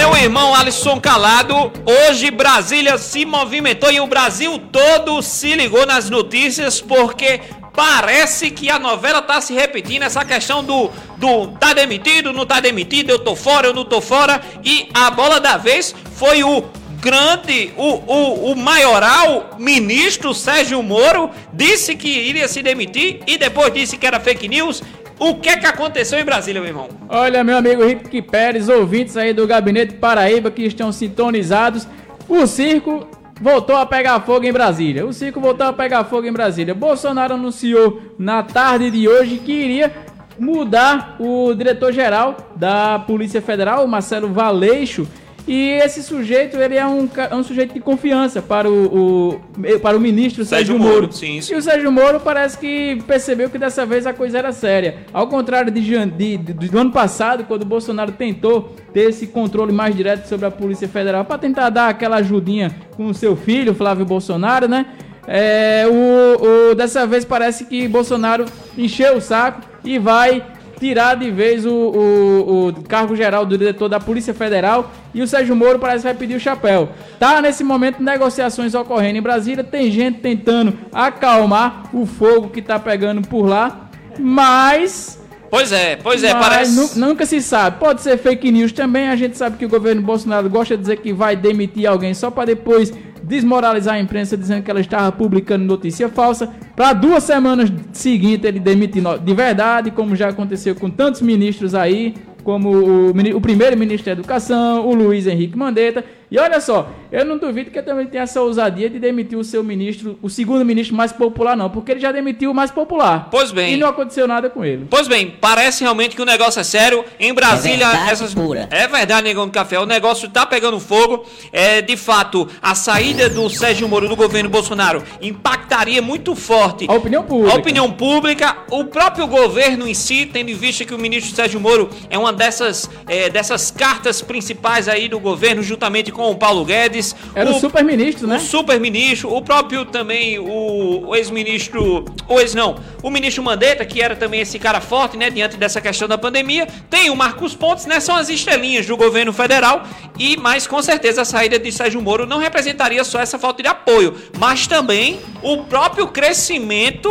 Meu 0.00 0.16
irmão 0.16 0.54
Alisson 0.54 0.98
Calado, 0.98 1.70
hoje 1.84 2.30
Brasília 2.30 2.96
se 2.96 3.26
movimentou 3.26 3.92
e 3.92 4.00
o 4.00 4.06
Brasil 4.06 4.58
todo 4.72 5.20
se 5.20 5.54
ligou 5.54 5.84
nas 5.84 6.08
notícias 6.08 6.80
porque 6.80 7.42
parece 7.74 8.50
que 8.50 8.70
a 8.70 8.78
novela 8.78 9.20
tá 9.20 9.42
se 9.42 9.52
repetindo, 9.52 10.04
essa 10.04 10.24
questão 10.24 10.64
do, 10.64 10.90
do 11.18 11.48
tá 11.48 11.74
demitido, 11.74 12.32
não 12.32 12.46
tá 12.46 12.60
demitido, 12.60 13.10
eu 13.10 13.18
tô 13.18 13.36
fora, 13.36 13.66
eu 13.66 13.74
não 13.74 13.84
tô 13.84 14.00
fora, 14.00 14.40
e 14.64 14.88
a 14.94 15.10
bola 15.10 15.38
da 15.38 15.58
vez 15.58 15.94
foi 16.14 16.42
o 16.42 16.64
grande, 16.98 17.70
o, 17.76 17.96
o, 18.06 18.52
o 18.52 18.56
maioral 18.56 19.50
ministro 19.58 20.32
Sérgio 20.32 20.82
Moro, 20.82 21.30
disse 21.52 21.94
que 21.94 22.08
iria 22.08 22.48
se 22.48 22.62
demitir 22.62 23.20
e 23.26 23.36
depois 23.36 23.72
disse 23.72 23.98
que 23.98 24.06
era 24.06 24.18
fake 24.18 24.48
news 24.48 24.82
o 25.20 25.34
que 25.34 25.50
é 25.50 25.56
que 25.58 25.66
aconteceu 25.66 26.18
em 26.18 26.24
Brasília, 26.24 26.62
meu 26.62 26.70
irmão? 26.70 26.88
Olha, 27.08 27.44
meu 27.44 27.58
amigo 27.58 27.86
Rick 27.86 28.22
Pérez, 28.22 28.70
ouvintes 28.70 29.18
aí 29.18 29.34
do 29.34 29.46
Gabinete 29.46 29.94
Paraíba 29.94 30.50
que 30.50 30.62
estão 30.62 30.90
sintonizados. 30.90 31.86
O 32.26 32.46
circo 32.46 33.06
voltou 33.38 33.76
a 33.76 33.84
pegar 33.84 34.18
fogo 34.20 34.46
em 34.46 34.52
Brasília. 34.52 35.04
O 35.04 35.12
circo 35.12 35.38
voltou 35.38 35.66
a 35.66 35.74
pegar 35.74 36.04
fogo 36.04 36.26
em 36.26 36.32
Brasília. 36.32 36.74
Bolsonaro 36.74 37.34
anunciou 37.34 38.00
na 38.18 38.42
tarde 38.42 38.90
de 38.90 39.06
hoje 39.06 39.36
que 39.36 39.52
iria 39.52 39.92
mudar 40.38 41.16
o 41.20 41.52
diretor-geral 41.54 42.36
da 42.56 42.98
Polícia 42.98 43.42
Federal, 43.42 43.86
Marcelo 43.86 44.32
Valeixo, 44.32 45.06
e 45.52 45.70
esse 45.82 46.00
sujeito, 46.00 46.56
ele 46.58 46.76
é 46.76 46.86
um, 46.86 47.08
é 47.28 47.34
um 47.34 47.42
sujeito 47.42 47.74
de 47.74 47.80
confiança 47.80 48.40
para 48.40 48.70
o, 48.70 49.34
o 49.34 49.80
para 49.82 49.96
o 49.96 50.00
ministro 50.00 50.44
Sérgio, 50.44 50.74
Sérgio 50.74 50.78
Moro. 50.78 51.00
Moro. 51.02 51.12
Sim, 51.12 51.40
sim. 51.40 51.52
E 51.52 51.56
o 51.56 51.60
Sérgio 51.60 51.90
Moro 51.90 52.20
parece 52.20 52.56
que 52.56 53.02
percebeu 53.04 53.50
que 53.50 53.58
dessa 53.58 53.84
vez 53.84 54.06
a 54.06 54.12
coisa 54.12 54.38
era 54.38 54.52
séria. 54.52 54.98
Ao 55.12 55.26
contrário 55.26 55.72
de, 55.72 55.80
de, 56.06 56.36
de, 56.36 56.52
do 56.52 56.78
ano 56.78 56.92
passado, 56.92 57.42
quando 57.42 57.62
o 57.62 57.66
Bolsonaro 57.66 58.12
tentou 58.12 58.76
ter 58.92 59.08
esse 59.08 59.26
controle 59.26 59.72
mais 59.72 59.92
direto 59.96 60.28
sobre 60.28 60.46
a 60.46 60.52
Polícia 60.52 60.86
Federal, 60.86 61.24
para 61.24 61.38
tentar 61.38 61.68
dar 61.68 61.88
aquela 61.88 62.18
ajudinha 62.18 62.70
com 62.96 63.06
o 63.06 63.14
seu 63.14 63.34
filho, 63.34 63.74
Flávio 63.74 64.06
Bolsonaro, 64.06 64.68
né? 64.68 64.86
É, 65.26 65.84
o, 65.88 66.70
o, 66.70 66.74
dessa 66.76 67.04
vez 67.08 67.24
parece 67.24 67.64
que 67.64 67.88
Bolsonaro 67.88 68.44
encheu 68.78 69.16
o 69.16 69.20
saco 69.20 69.62
e 69.84 69.98
vai 69.98 70.44
tirar 70.80 71.14
de 71.14 71.30
vez 71.30 71.66
o, 71.66 71.70
o, 71.70 72.68
o, 72.68 72.82
cargo 72.88 73.14
geral 73.14 73.44
do 73.44 73.56
diretor 73.56 73.88
da 73.88 74.00
Polícia 74.00 74.32
Federal 74.32 74.90
e 75.12 75.20
o 75.20 75.26
Sérgio 75.26 75.54
Moro 75.54 75.78
parece 75.78 75.98
que 75.98 76.04
vai 76.04 76.14
pedir 76.14 76.34
o 76.34 76.40
chapéu. 76.40 76.88
Tá 77.18 77.42
nesse 77.42 77.62
momento 77.62 78.02
negociações 78.02 78.74
ocorrendo 78.74 79.18
em 79.18 79.22
Brasília, 79.22 79.62
tem 79.62 79.90
gente 79.90 80.20
tentando 80.20 80.76
acalmar 80.90 81.90
o 81.92 82.06
fogo 82.06 82.48
que 82.48 82.62
tá 82.62 82.78
pegando 82.78 83.20
por 83.28 83.46
lá, 83.46 83.90
mas 84.18 85.19
Pois 85.50 85.72
é, 85.72 85.96
pois 85.96 86.22
é, 86.22 86.32
parece. 86.32 86.98
Nunca 86.98 87.26
se 87.26 87.42
sabe. 87.42 87.78
Pode 87.80 88.00
ser 88.02 88.16
fake 88.16 88.50
news 88.52 88.70
também. 88.70 89.08
A 89.08 89.16
gente 89.16 89.36
sabe 89.36 89.56
que 89.56 89.66
o 89.66 89.68
governo 89.68 90.00
Bolsonaro 90.00 90.48
gosta 90.48 90.76
de 90.76 90.82
dizer 90.82 90.98
que 90.98 91.12
vai 91.12 91.34
demitir 91.34 91.86
alguém 91.86 92.14
só 92.14 92.30
para 92.30 92.46
depois 92.46 92.92
desmoralizar 93.22 93.94
a 93.94 94.00
imprensa 94.00 94.36
dizendo 94.36 94.62
que 94.62 94.70
ela 94.70 94.80
estava 94.80 95.10
publicando 95.10 95.64
notícia 95.64 96.08
falsa. 96.08 96.48
Para 96.76 96.92
duas 96.92 97.24
semanas 97.24 97.70
seguintes 97.92 98.44
ele 98.44 98.60
demitir 98.60 99.02
de 99.22 99.34
verdade, 99.34 99.90
como 99.90 100.14
já 100.14 100.28
aconteceu 100.28 100.74
com 100.74 100.88
tantos 100.88 101.20
ministros 101.20 101.74
aí, 101.74 102.14
como 102.44 102.70
o, 102.70 103.10
o 103.10 103.40
primeiro 103.40 103.76
ministro 103.76 104.06
da 104.06 104.12
Educação, 104.12 104.86
o 104.86 104.94
Luiz 104.94 105.26
Henrique 105.26 105.58
Mandetta. 105.58 106.04
E 106.30 106.38
olha 106.38 106.60
só, 106.60 106.88
eu 107.10 107.24
não 107.24 107.38
duvido 107.38 107.72
que 107.72 107.78
ele 107.78 107.86
também 107.86 108.06
tenha 108.06 108.22
essa 108.22 108.40
ousadia 108.40 108.88
de 108.88 109.00
demitir 109.00 109.36
o 109.36 109.42
seu 109.42 109.64
ministro, 109.64 110.16
o 110.22 110.30
segundo 110.30 110.64
ministro 110.64 110.94
mais 110.94 111.10
popular, 111.10 111.56
não, 111.56 111.68
porque 111.68 111.90
ele 111.90 111.98
já 111.98 112.12
demitiu 112.12 112.52
o 112.52 112.54
mais 112.54 112.70
popular. 112.70 113.26
Pois 113.30 113.50
bem. 113.50 113.74
E 113.74 113.76
não 113.76 113.88
aconteceu 113.88 114.28
nada 114.28 114.48
com 114.48 114.64
ele. 114.64 114.86
Pois 114.88 115.08
bem, 115.08 115.34
parece 115.40 115.82
realmente 115.82 116.14
que 116.14 116.22
o 116.22 116.24
negócio 116.24 116.60
é 116.60 116.64
sério. 116.64 117.04
Em 117.18 117.34
Brasília, 117.34 117.84
é 117.84 117.88
verdade, 117.88 118.12
essas. 118.12 118.32
Pura. 118.32 118.68
É 118.70 118.86
verdade, 118.86 119.24
negão 119.24 119.46
do 119.46 119.52
café. 119.52 119.80
O 119.80 119.86
negócio 119.86 120.28
tá 120.30 120.46
pegando 120.46 120.78
fogo. 120.78 121.26
É, 121.52 121.82
de 121.82 121.96
fato, 121.96 122.48
a 122.62 122.76
saída 122.76 123.28
do 123.28 123.50
Sérgio 123.50 123.88
Moro 123.88 124.08
do 124.08 124.14
governo 124.14 124.48
Bolsonaro 124.48 125.02
impactaria 125.20 126.00
muito 126.00 126.36
forte 126.36 126.86
a 126.88 126.94
opinião 126.94 127.24
pública. 127.24 127.56
A 127.56 127.58
opinião 127.58 127.90
pública, 127.90 128.56
o 128.70 128.84
próprio 128.84 129.26
governo 129.26 129.88
em 129.88 129.94
si, 129.94 130.26
tendo 130.26 130.50
em 130.50 130.54
vista 130.54 130.84
que 130.84 130.94
o 130.94 130.98
ministro 130.98 131.34
Sérgio 131.34 131.58
Moro 131.58 131.90
é 132.08 132.16
uma 132.16 132.32
dessas, 132.32 132.88
é, 133.08 133.28
dessas 133.28 133.72
cartas 133.72 134.22
principais 134.22 134.86
aí 134.86 135.08
do 135.08 135.18
governo, 135.18 135.60
juntamente 135.60 136.12
com 136.12 136.19
com 136.20 136.32
o 136.32 136.36
Paulo 136.36 136.66
Guedes. 136.66 137.16
Era 137.34 137.50
o, 137.50 137.56
o 137.56 137.58
super-ministro, 137.58 138.26
né? 138.26 138.36
O 138.36 138.40
super-ministro, 138.40 139.34
o 139.34 139.40
próprio 139.40 139.86
também, 139.86 140.38
o, 140.38 141.06
o 141.08 141.16
ex-ministro, 141.16 142.04
o 142.28 142.38
ex 142.38 142.54
não, 142.54 142.76
o 143.02 143.08
ministro 143.08 143.42
Mandetta, 143.42 143.86
que 143.86 144.02
era 144.02 144.14
também 144.14 144.42
esse 144.42 144.58
cara 144.58 144.82
forte, 144.82 145.16
né, 145.16 145.30
diante 145.30 145.56
dessa 145.56 145.80
questão 145.80 146.06
da 146.06 146.18
pandemia. 146.18 146.66
Tem 146.90 147.08
o 147.08 147.16
Marcos 147.16 147.54
Pontes, 147.54 147.86
né, 147.86 148.00
são 148.00 148.14
as 148.14 148.28
estrelinhas 148.28 148.84
do 148.84 148.98
governo 148.98 149.32
federal 149.32 149.82
e, 150.18 150.36
mas 150.36 150.66
com 150.66 150.82
certeza 150.82 151.22
a 151.22 151.24
saída 151.24 151.58
de 151.58 151.72
Sérgio 151.72 152.02
Moro 152.02 152.26
não 152.26 152.36
representaria 152.36 153.02
só 153.02 153.18
essa 153.18 153.38
falta 153.38 153.62
de 153.62 153.68
apoio, 153.70 154.14
mas 154.38 154.66
também 154.66 155.18
o 155.42 155.64
próprio 155.64 156.08
crescimento 156.08 157.08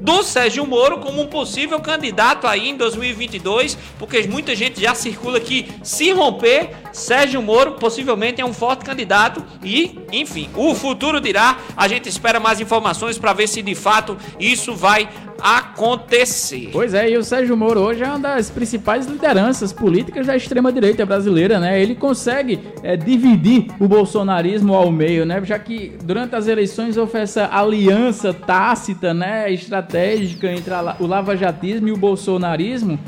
do 0.00 0.22
Sérgio 0.22 0.66
Moro 0.66 0.98
como 0.98 1.22
um 1.22 1.26
possível 1.26 1.80
candidato 1.80 2.46
aí 2.46 2.68
em 2.68 2.76
2022, 2.76 3.76
porque 3.98 4.22
muita 4.22 4.54
gente 4.54 4.80
já 4.80 4.94
circula 4.94 5.40
que 5.40 5.68
se 5.82 6.10
romper, 6.12 6.70
Sérgio 6.92 7.42
Moro 7.42 7.72
possivelmente 7.72 8.40
é 8.40 8.44
um 8.44 8.52
forte 8.52 8.84
candidato 8.84 9.44
e, 9.62 9.98
enfim, 10.12 10.48
o 10.54 10.74
futuro 10.74 11.20
dirá. 11.20 11.58
A 11.76 11.88
gente 11.88 12.08
espera 12.08 12.40
mais 12.40 12.60
informações 12.60 13.18
para 13.18 13.32
ver 13.32 13.48
se 13.48 13.62
de 13.62 13.74
fato 13.74 14.16
isso 14.38 14.74
vai 14.74 15.08
acontecer. 15.40 16.70
Pois 16.72 16.94
é, 16.94 17.10
e 17.10 17.16
o 17.16 17.22
Sérgio 17.22 17.56
Moro 17.56 17.80
hoje 17.80 18.02
é 18.02 18.06
uma 18.06 18.18
das 18.18 18.50
principais 18.50 19.06
lideranças 19.06 19.72
políticas 19.72 20.26
da 20.26 20.36
extrema-direita 20.36 21.06
brasileira, 21.06 21.58
né? 21.60 21.80
Ele 21.80 21.94
consegue 21.94 22.60
é, 22.82 22.96
dividir 22.96 23.68
o 23.78 23.86
bolsonarismo 23.86 24.74
ao 24.74 24.90
meio, 24.90 25.24
né? 25.24 25.42
Já 25.44 25.58
que 25.58 25.92
durante 26.04 26.34
as 26.34 26.48
eleições 26.48 26.96
houve 26.96 27.18
essa 27.18 27.48
aliança 27.52 28.34
tácita, 28.34 29.14
né? 29.14 29.52
Estratégica 29.52 30.50
entre 30.50 30.74
a, 30.74 30.96
o 30.98 31.06
lavajatismo 31.06 31.88
e 31.88 31.92
o 31.92 31.96
bolsonarismo. 31.96 32.98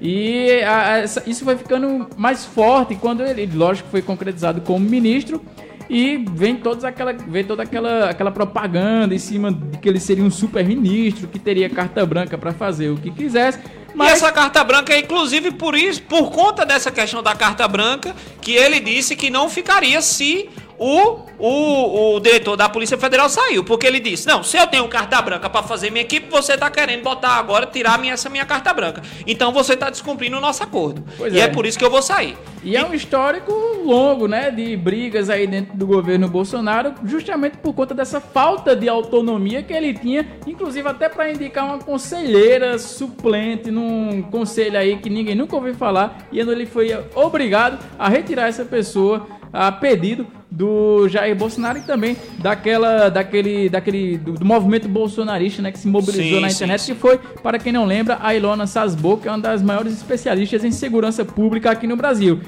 E 0.00 0.62
a, 0.62 0.94
a, 0.94 1.04
isso 1.04 1.44
foi 1.44 1.56
ficando 1.56 2.08
mais 2.16 2.44
forte 2.44 2.94
quando 2.94 3.22
ele, 3.22 3.46
lógico, 3.52 3.88
foi 3.90 4.00
concretizado 4.00 4.60
como 4.60 4.88
ministro. 4.88 5.42
E 5.90 6.24
vem, 6.34 6.54
todos 6.54 6.84
aquela, 6.84 7.12
vem 7.12 7.42
toda 7.42 7.64
aquela, 7.64 8.10
aquela 8.10 8.30
propaganda 8.30 9.12
em 9.12 9.18
cima 9.18 9.52
de 9.52 9.76
que 9.78 9.88
ele 9.88 9.98
seria 9.98 10.22
um 10.22 10.30
super 10.30 10.64
ministro, 10.64 11.26
que 11.26 11.36
teria 11.36 11.68
carta 11.68 12.06
branca 12.06 12.38
para 12.38 12.52
fazer 12.52 12.90
o 12.90 12.96
que 12.96 13.10
quisesse. 13.10 13.58
Mas... 13.92 14.10
E 14.10 14.12
essa 14.12 14.30
carta 14.30 14.62
branca 14.62 14.94
é 14.94 15.00
inclusive 15.00 15.50
por 15.50 15.74
isso, 15.74 16.00
por 16.02 16.30
conta 16.30 16.64
dessa 16.64 16.92
questão 16.92 17.24
da 17.24 17.34
carta 17.34 17.66
branca, 17.66 18.14
que 18.40 18.52
ele 18.52 18.78
disse 18.78 19.16
que 19.16 19.30
não 19.30 19.50
ficaria 19.50 20.00
se 20.00 20.48
o, 20.82 21.18
o, 21.38 22.14
o 22.14 22.20
diretor 22.20 22.56
da 22.56 22.66
Polícia 22.66 22.96
Federal 22.96 23.28
saiu, 23.28 23.62
porque 23.62 23.86
ele 23.86 24.00
disse: 24.00 24.26
Não, 24.26 24.42
se 24.42 24.56
eu 24.56 24.66
tenho 24.66 24.88
carta 24.88 25.20
branca 25.20 25.50
para 25.50 25.62
fazer 25.62 25.90
minha 25.90 26.00
equipe, 26.00 26.30
você 26.30 26.54
está 26.54 26.70
querendo 26.70 27.02
botar 27.02 27.32
agora, 27.32 27.66
tirar 27.66 27.98
minha, 27.98 28.14
essa 28.14 28.30
minha 28.30 28.46
carta 28.46 28.72
branca. 28.72 29.02
Então 29.26 29.52
você 29.52 29.74
está 29.74 29.90
descumprindo 29.90 30.38
o 30.38 30.40
nosso 30.40 30.62
acordo. 30.62 31.04
Pois 31.18 31.34
e 31.34 31.38
é. 31.38 31.42
é. 31.42 31.48
por 31.48 31.66
isso 31.66 31.78
que 31.78 31.84
eu 31.84 31.90
vou 31.90 32.00
sair. 32.00 32.34
E, 32.64 32.70
e, 32.70 32.76
é 32.76 32.84
um 32.84 32.94
histórico 32.94 33.52
longo, 33.84 34.26
né, 34.26 34.50
de 34.50 34.74
brigas 34.74 35.28
aí 35.28 35.46
dentro 35.46 35.76
do 35.76 35.86
governo 35.86 36.26
Bolsonaro, 36.28 36.94
justamente 37.04 37.58
por 37.58 37.74
conta 37.74 37.94
dessa 37.94 38.18
falta 38.18 38.74
de 38.74 38.88
autonomia 38.88 39.62
que 39.62 39.74
ele 39.74 39.92
tinha, 39.92 40.26
inclusive 40.46 40.88
até 40.88 41.10
para 41.10 41.30
indicar 41.30 41.66
uma 41.66 41.78
conselheira 41.78 42.78
suplente 42.78 43.70
num 43.70 44.22
conselho 44.22 44.78
aí 44.78 44.96
que 44.96 45.10
ninguém 45.10 45.34
nunca 45.34 45.56
ouviu 45.56 45.74
falar, 45.74 46.26
e 46.32 46.40
ele 46.40 46.64
foi 46.64 46.88
obrigado 47.14 47.84
a 47.98 48.08
retirar 48.08 48.48
essa 48.48 48.64
pessoa 48.64 49.26
a 49.52 49.70
pedido 49.72 50.26
do 50.50 51.08
Jair 51.08 51.34
Bolsonaro 51.36 51.78
e 51.78 51.82
também 51.82 52.16
daquela, 52.38 53.08
daquele, 53.08 53.68
daquele 53.68 54.18
do, 54.18 54.32
do 54.32 54.44
movimento 54.44 54.88
bolsonarista, 54.88 55.62
né, 55.62 55.70
que 55.70 55.78
se 55.78 55.88
mobilizou 55.88 56.38
sim, 56.38 56.40
na 56.40 56.50
internet, 56.50 56.82
sim, 56.82 56.94
que 56.94 57.00
foi, 57.00 57.18
para 57.42 57.58
quem 57.58 57.72
não 57.72 57.84
lembra, 57.84 58.18
a 58.20 58.34
Ilona 58.34 58.66
Sasbo, 58.66 59.16
que 59.16 59.28
é 59.28 59.30
uma 59.30 59.38
das 59.38 59.62
maiores 59.62 59.92
especialistas 59.92 60.64
em 60.64 60.70
segurança 60.70 61.24
pública 61.24 61.70
aqui 61.70 61.86
no 61.86 61.96
Brasil. 61.96 62.40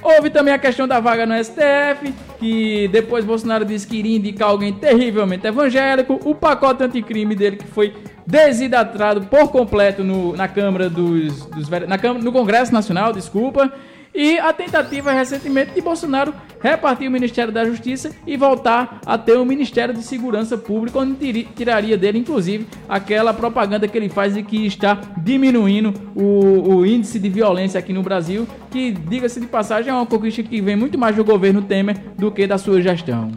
Houve 0.00 0.30
também 0.30 0.54
a 0.54 0.58
questão 0.58 0.86
da 0.86 1.00
vaga 1.00 1.26
no 1.26 1.34
STF, 1.42 2.14
que 2.38 2.86
depois 2.88 3.24
Bolsonaro 3.24 3.64
disse 3.64 3.84
que 3.84 3.96
iria 3.96 4.16
indicar 4.16 4.48
alguém 4.48 4.72
terrivelmente 4.72 5.44
evangélico. 5.44 6.20
O 6.24 6.36
pacote 6.36 6.84
anticrime 6.84 7.34
dele 7.34 7.56
que 7.56 7.66
foi 7.66 7.92
desidratrado 8.24 9.22
por 9.22 9.50
completo 9.50 10.04
no, 10.04 10.36
na 10.36 10.46
Câmara 10.46 10.88
dos, 10.88 11.46
dos 11.46 11.68
na 11.68 11.98
Câmara, 11.98 12.22
no 12.22 12.30
Congresso 12.30 12.72
Nacional, 12.72 13.12
desculpa. 13.12 13.72
E 14.14 14.38
a 14.38 14.52
tentativa 14.52 15.12
recentemente 15.12 15.72
de 15.72 15.80
Bolsonaro 15.80 16.34
repartir 16.60 17.08
o 17.08 17.10
Ministério 17.10 17.52
da 17.52 17.64
Justiça 17.64 18.10
e 18.26 18.36
voltar 18.36 19.00
a 19.06 19.16
ter 19.16 19.36
o 19.36 19.44
Ministério 19.44 19.94
de 19.94 20.02
Segurança 20.02 20.56
Pública, 20.56 20.98
onde 20.98 21.44
tiraria 21.54 21.96
dele, 21.96 22.18
inclusive, 22.18 22.66
aquela 22.88 23.32
propaganda 23.32 23.86
que 23.86 23.96
ele 23.96 24.08
faz 24.08 24.34
de 24.34 24.42
que 24.42 24.66
está 24.66 25.00
diminuindo 25.18 25.94
o, 26.14 26.76
o 26.76 26.86
índice 26.86 27.18
de 27.18 27.28
violência 27.28 27.78
aqui 27.78 27.92
no 27.92 28.02
Brasil, 28.02 28.46
que, 28.70 28.92
diga-se 28.92 29.40
de 29.40 29.46
passagem, 29.46 29.90
é 29.90 29.94
uma 29.94 30.06
conquista 30.06 30.42
que 30.42 30.60
vem 30.60 30.76
muito 30.76 30.98
mais 30.98 31.14
do 31.14 31.24
governo 31.24 31.62
Temer 31.62 31.96
do 32.16 32.30
que 32.32 32.46
da 32.46 32.58
sua 32.58 32.80
gestão. 32.82 33.30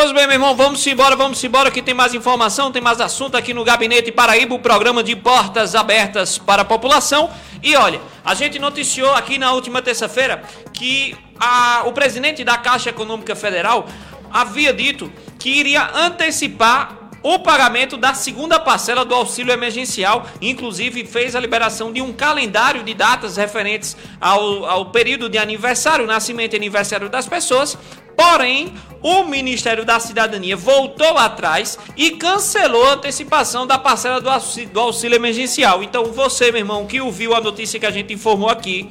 Pois 0.00 0.12
bem, 0.12 0.28
meu 0.28 0.34
irmão, 0.34 0.54
vamos 0.54 0.86
embora, 0.86 1.16
vamos 1.16 1.42
embora 1.42 1.72
que 1.72 1.82
tem 1.82 1.92
mais 1.92 2.14
informação, 2.14 2.70
tem 2.70 2.80
mais 2.80 3.00
assunto 3.00 3.36
aqui 3.36 3.52
no 3.52 3.64
Gabinete 3.64 4.12
Paraíba, 4.12 4.54
o 4.54 4.60
programa 4.60 5.02
de 5.02 5.16
portas 5.16 5.74
abertas 5.74 6.38
para 6.38 6.62
a 6.62 6.64
população. 6.64 7.28
E 7.60 7.74
olha, 7.74 8.00
a 8.24 8.32
gente 8.32 8.60
noticiou 8.60 9.12
aqui 9.12 9.38
na 9.38 9.50
última 9.50 9.82
terça-feira 9.82 10.40
que 10.72 11.16
a, 11.36 11.82
o 11.84 11.92
presidente 11.92 12.44
da 12.44 12.56
Caixa 12.56 12.90
Econômica 12.90 13.34
Federal 13.34 13.88
havia 14.30 14.72
dito 14.72 15.12
que 15.36 15.50
iria 15.50 15.90
antecipar 15.92 17.10
o 17.20 17.40
pagamento 17.40 17.96
da 17.96 18.14
segunda 18.14 18.60
parcela 18.60 19.04
do 19.04 19.16
auxílio 19.16 19.52
emergencial, 19.52 20.28
inclusive 20.40 21.04
fez 21.06 21.34
a 21.34 21.40
liberação 21.40 21.92
de 21.92 22.00
um 22.00 22.12
calendário 22.12 22.84
de 22.84 22.94
datas 22.94 23.36
referentes 23.36 23.96
ao, 24.20 24.64
ao 24.64 24.92
período 24.92 25.28
de 25.28 25.38
aniversário, 25.38 26.06
nascimento 26.06 26.54
e 26.54 26.56
aniversário 26.56 27.08
das 27.08 27.26
pessoas. 27.26 27.76
Porém, 28.18 28.74
o 29.00 29.22
Ministério 29.22 29.84
da 29.84 30.00
Cidadania 30.00 30.56
voltou 30.56 31.16
atrás 31.16 31.78
e 31.96 32.10
cancelou 32.10 32.84
a 32.84 32.94
antecipação 32.94 33.64
da 33.64 33.78
parcela 33.78 34.20
do 34.20 34.28
auxílio, 34.28 34.70
do 34.70 34.80
auxílio 34.80 35.14
emergencial. 35.14 35.84
Então, 35.84 36.06
você, 36.06 36.50
meu 36.50 36.62
irmão, 36.62 36.84
que 36.84 37.00
ouviu 37.00 37.32
a 37.32 37.40
notícia 37.40 37.78
que 37.78 37.86
a 37.86 37.92
gente 37.92 38.12
informou 38.12 38.48
aqui, 38.48 38.90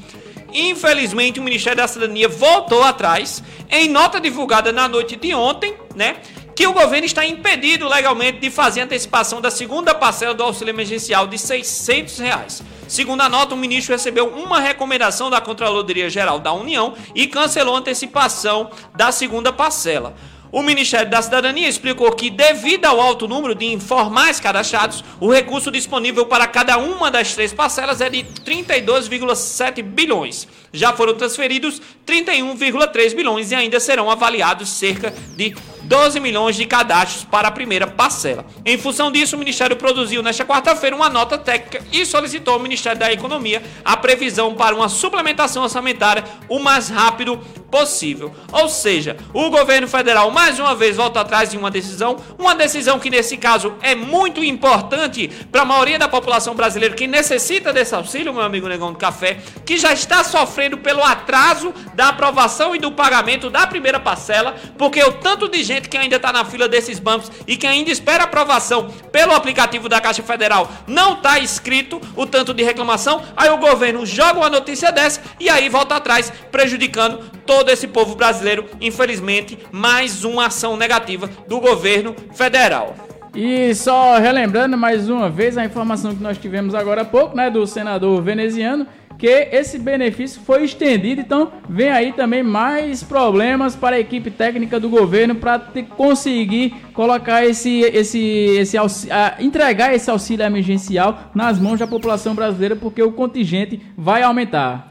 Infelizmente, 0.53 1.41
o 1.41 1.43
Ministério 1.43 1.77
da 1.77 1.87
Cidadania 1.89 2.29
voltou 2.29 2.81
atrás. 2.81 3.43
Em 3.69 3.89
nota 3.89 4.19
divulgada 4.19 4.71
na 4.71 4.87
noite 4.87 5.17
de 5.17 5.33
ontem, 5.35 5.75
né? 5.93 6.15
Que 6.57 6.65
o 6.65 6.73
governo 6.73 7.05
está 7.05 7.23
impedido 7.23 7.87
legalmente 7.87 8.39
de 8.39 8.49
fazer 8.49 8.81
antecipação 8.81 9.39
da 9.39 9.51
segunda 9.51 9.93
parcela 9.93 10.33
do 10.33 10.41
auxílio 10.41 10.71
emergencial 10.71 11.27
de 11.27 11.37
600 11.37 12.17
reais. 12.17 12.63
Segundo 12.87 13.21
a 13.21 13.29
nota, 13.29 13.53
o 13.53 13.57
ministro 13.57 13.93
recebeu 13.93 14.29
uma 14.29 14.59
recomendação 14.59 15.29
da 15.29 15.39
Controladoria 15.39 16.09
Geral 16.09 16.39
da 16.39 16.51
União 16.51 16.95
e 17.13 17.27
cancelou 17.27 17.75
a 17.75 17.77
antecipação 17.77 18.71
da 18.95 19.11
segunda 19.11 19.53
parcela. 19.53 20.15
O 20.51 20.63
Ministério 20.63 21.11
da 21.11 21.21
Cidadania 21.21 21.67
explicou 21.67 22.11
que, 22.13 22.31
devido 22.31 22.85
ao 22.85 22.99
alto 22.99 23.27
número 23.27 23.53
de 23.53 23.65
informais 23.65 24.39
cadastrados, 24.39 25.03
o 25.19 25.31
recurso 25.31 25.69
disponível 25.69 26.25
para 26.25 26.47
cada 26.47 26.79
uma 26.79 27.11
das 27.11 27.35
três 27.35 27.53
parcelas 27.53 28.01
é 28.01 28.09
de 28.09 28.23
32,7 28.23 29.83
bilhões. 29.83 30.47
Já 30.73 30.93
foram 30.93 31.13
transferidos 31.13 31.81
31,3 32.07 33.13
bilhões 33.13 33.51
e 33.51 33.55
ainda 33.55 33.79
serão 33.79 34.09
avaliados 34.09 34.69
cerca 34.69 35.13
de 35.35 35.53
12 35.87 36.19
milhões 36.19 36.55
de 36.55 36.65
cadastros 36.65 37.23
para 37.23 37.47
a 37.47 37.51
primeira 37.51 37.87
parcela. 37.87 38.45
Em 38.65 38.77
função 38.77 39.11
disso, 39.11 39.35
o 39.35 39.39
Ministério 39.39 39.75
produziu 39.75 40.21
nesta 40.21 40.45
quarta-feira 40.45 40.95
uma 40.95 41.09
nota 41.09 41.37
técnica 41.37 41.85
e 41.91 42.05
solicitou 42.05 42.55
ao 42.55 42.59
Ministério 42.59 42.99
da 42.99 43.11
Economia 43.11 43.63
a 43.85 43.95
previsão 43.95 44.53
para 44.53 44.75
uma 44.75 44.89
suplementação 44.89 45.63
orçamentária 45.63 46.23
o 46.49 46.59
mais 46.59 46.89
rápido 46.89 47.37
possível. 47.71 48.33
Ou 48.51 48.67
seja, 48.67 49.17
o 49.33 49.49
governo 49.49 49.87
federal 49.87 50.29
mais 50.29 50.59
uma 50.59 50.75
vez 50.75 50.95
volta 50.97 51.21
atrás 51.21 51.49
de 51.49 51.57
uma 51.57 51.71
decisão, 51.71 52.17
uma 52.37 52.53
decisão 52.53 52.99
que 52.99 53.09
nesse 53.09 53.37
caso 53.37 53.73
é 53.81 53.95
muito 53.95 54.43
importante 54.43 55.29
para 55.51 55.61
a 55.61 55.65
maioria 55.65 55.99
da 55.99 56.07
população 56.07 56.53
brasileira 56.53 56.95
que 56.95 57.07
necessita 57.07 57.71
desse 57.71 57.95
auxílio, 57.95 58.33
meu 58.33 58.43
amigo 58.43 58.67
Negão 58.67 58.91
do 58.91 58.97
Café, 58.97 59.39
que 59.65 59.77
já 59.77 59.93
está 59.93 60.23
sofrendo 60.23 60.77
pelo 60.77 61.03
atraso 61.03 61.73
da 61.97 62.09
aprovação 62.09 62.75
e 62.75 62.79
do 62.79 62.91
pagamento 62.91 63.49
da 63.49 63.65
primeira 63.65 63.99
parcela, 63.99 64.55
porque 64.77 65.03
o 65.03 65.13
tanto 65.13 65.49
de 65.49 65.63
gente 65.63 65.89
que 65.89 65.97
ainda 65.97 66.17
está 66.17 66.31
na 66.31 66.45
fila 66.45 66.67
desses 66.69 66.99
bancos 66.99 67.31
e 67.47 67.57
que 67.57 67.65
ainda 67.65 67.89
espera 67.89 68.25
aprovação 68.25 68.93
pelo 69.11 69.33
aplicativo 69.33 69.89
da 69.89 69.99
Caixa 69.99 70.21
Federal 70.21 70.71
não 70.85 71.13
está 71.13 71.39
escrito 71.39 71.99
o 72.15 72.27
tanto 72.27 72.53
de 72.53 72.61
reclamação, 72.61 73.23
aí 73.35 73.49
o 73.49 73.57
governo 73.57 74.05
joga 74.05 74.41
uma 74.41 74.49
notícia 74.49 74.91
dessa 74.91 75.23
e 75.39 75.49
aí 75.49 75.69
volta 75.69 75.95
atrás, 75.95 76.31
prejudicando 76.51 77.31
todo 77.47 77.71
esse 77.71 77.87
povo 77.87 78.13
brasileiro. 78.13 78.69
Infelizmente, 78.79 79.57
mais 79.71 80.23
uma 80.23 80.45
ação 80.45 80.77
negativa 80.77 81.27
do 81.47 81.59
governo 81.59 82.15
federal. 82.35 83.06
E 83.39 83.75
só 83.75 84.17
relembrando 84.17 84.75
mais 84.75 85.11
uma 85.11 85.29
vez 85.29 85.59
a 85.59 85.63
informação 85.63 86.15
que 86.15 86.23
nós 86.23 86.39
tivemos 86.39 86.73
agora 86.73 87.03
há 87.03 87.05
pouco, 87.05 87.37
né, 87.37 87.51
do 87.51 87.67
senador 87.67 88.19
veneziano, 88.19 88.87
que 89.15 89.27
esse 89.27 89.77
benefício 89.77 90.41
foi 90.41 90.63
estendido, 90.63 91.21
então 91.21 91.51
vem 91.69 91.91
aí 91.91 92.13
também 92.13 92.41
mais 92.41 93.03
problemas 93.03 93.75
para 93.75 93.95
a 93.95 93.99
equipe 93.99 94.31
técnica 94.31 94.79
do 94.79 94.89
governo 94.89 95.35
para 95.35 95.59
conseguir 95.95 96.71
colocar 96.95 97.45
esse, 97.45 97.81
esse, 97.81 98.19
esse 98.19 98.75
auxílio, 98.75 99.13
entregar 99.39 99.93
esse 99.93 100.09
auxílio 100.09 100.43
emergencial 100.43 101.29
nas 101.35 101.59
mãos 101.59 101.77
da 101.77 101.85
população 101.85 102.33
brasileira, 102.33 102.75
porque 102.75 103.03
o 103.03 103.11
contingente 103.11 103.79
vai 103.95 104.23
aumentar. 104.23 104.89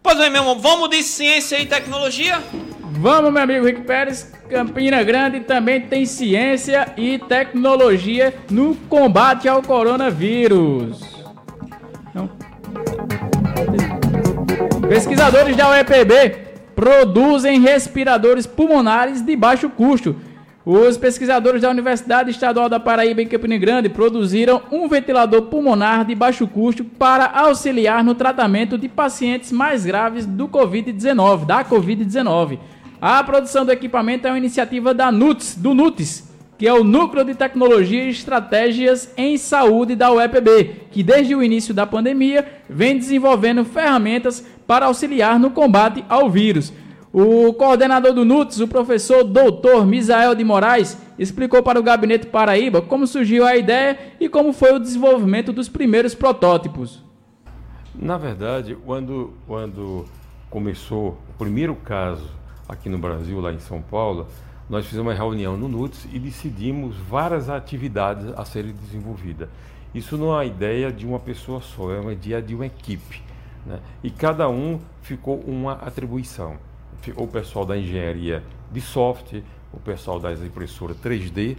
Pois 0.00 0.16
bem, 0.16 0.30
meu 0.30 0.42
irmão, 0.42 0.56
vamos 0.60 0.88
de 0.88 1.02
ciência 1.02 1.60
e 1.60 1.66
tecnologia? 1.66 2.40
Vamos, 2.98 3.32
meu 3.32 3.42
amigo 3.42 3.66
Rick 3.66 3.82
Pérez. 3.82 4.32
Campina 4.48 5.02
Grande 5.02 5.40
também 5.40 5.80
tem 5.80 6.06
ciência 6.06 6.92
e 6.96 7.18
tecnologia 7.18 8.32
no 8.50 8.74
combate 8.88 9.48
ao 9.48 9.60
coronavírus. 9.62 11.00
Não. 12.14 12.30
Pesquisadores 14.88 15.56
da 15.56 15.68
UEPB 15.70 16.46
produzem 16.74 17.60
respiradores 17.60 18.46
pulmonares 18.46 19.20
de 19.20 19.36
baixo 19.36 19.68
custo. 19.68 20.16
Os 20.64 20.96
pesquisadores 20.96 21.62
da 21.62 21.70
Universidade 21.70 22.30
Estadual 22.30 22.68
da 22.68 22.80
Paraíba 22.80 23.22
em 23.22 23.26
Campina 23.28 23.56
Grande 23.56 23.88
produziram 23.88 24.62
um 24.70 24.88
ventilador 24.88 25.42
pulmonar 25.42 26.04
de 26.04 26.14
baixo 26.14 26.46
custo 26.46 26.84
para 26.84 27.26
auxiliar 27.26 28.02
no 28.02 28.14
tratamento 28.14 28.76
de 28.76 28.88
pacientes 28.88 29.52
mais 29.52 29.84
graves 29.84 30.26
do 30.26 30.48
COVID-19, 30.48 31.46
da 31.46 31.64
COVID-19. 31.64 32.58
A 33.00 33.22
produção 33.22 33.64
do 33.64 33.72
equipamento 33.72 34.26
é 34.26 34.30
uma 34.30 34.38
iniciativa 34.38 34.94
da 34.94 35.12
NUTS, 35.12 35.56
do 35.56 35.74
NUTS, 35.74 36.32
que 36.56 36.66
é 36.66 36.72
o 36.72 36.82
Núcleo 36.82 37.24
de 37.24 37.34
Tecnologia 37.34 38.04
e 38.04 38.08
Estratégias 38.08 39.12
em 39.16 39.36
Saúde 39.36 39.94
da 39.94 40.10
UEPB, 40.10 40.86
que 40.90 41.02
desde 41.02 41.34
o 41.34 41.42
início 41.42 41.74
da 41.74 41.86
pandemia 41.86 42.46
vem 42.68 42.96
desenvolvendo 42.96 43.64
ferramentas 43.64 44.44
para 44.66 44.86
auxiliar 44.86 45.38
no 45.38 45.50
combate 45.50 46.02
ao 46.08 46.30
vírus. 46.30 46.72
O 47.12 47.52
coordenador 47.52 48.14
do 48.14 48.24
NUTS, 48.24 48.60
o 48.60 48.68
professor 48.68 49.24
doutor 49.24 49.86
Misael 49.86 50.34
de 50.34 50.44
Moraes, 50.44 50.96
explicou 51.18 51.62
para 51.62 51.78
o 51.78 51.82
Gabinete 51.82 52.26
Paraíba 52.26 52.80
como 52.80 53.06
surgiu 53.06 53.46
a 53.46 53.56
ideia 53.56 53.98
e 54.18 54.28
como 54.28 54.52
foi 54.54 54.74
o 54.74 54.78
desenvolvimento 54.78 55.52
dos 55.52 55.68
primeiros 55.68 56.14
protótipos. 56.14 57.04
Na 57.94 58.16
verdade, 58.18 58.76
quando, 58.84 59.34
quando 59.46 60.04
começou 60.50 61.18
o 61.30 61.38
primeiro 61.38 61.74
caso 61.74 62.28
aqui 62.68 62.88
no 62.88 62.98
Brasil, 62.98 63.40
lá 63.40 63.52
em 63.52 63.60
São 63.60 63.80
Paulo, 63.80 64.26
nós 64.68 64.86
fizemos 64.86 65.06
uma 65.06 65.14
reunião 65.14 65.56
no 65.56 65.68
NUTS 65.68 66.08
e 66.12 66.18
decidimos 66.18 66.96
várias 66.96 67.48
atividades 67.48 68.26
a 68.36 68.44
serem 68.44 68.72
desenvolvidas. 68.72 69.48
Isso 69.94 70.16
não 70.16 70.28
é 70.28 70.36
uma 70.36 70.44
ideia 70.44 70.92
de 70.92 71.06
uma 71.06 71.20
pessoa 71.20 71.60
só, 71.60 71.92
é 71.92 72.00
uma 72.00 72.12
ideia 72.12 72.42
de 72.42 72.54
uma 72.54 72.66
equipe. 72.66 73.22
Né? 73.64 73.78
E 74.02 74.10
cada 74.10 74.48
um 74.48 74.80
ficou 75.02 75.38
uma 75.40 75.74
atribuição. 75.74 76.56
O 77.16 77.26
pessoal 77.26 77.64
da 77.64 77.76
engenharia 77.76 78.42
de 78.70 78.80
software, 78.80 79.42
o 79.72 79.78
pessoal 79.78 80.18
das 80.18 80.42
impressoras 80.42 80.96
3D, 80.96 81.56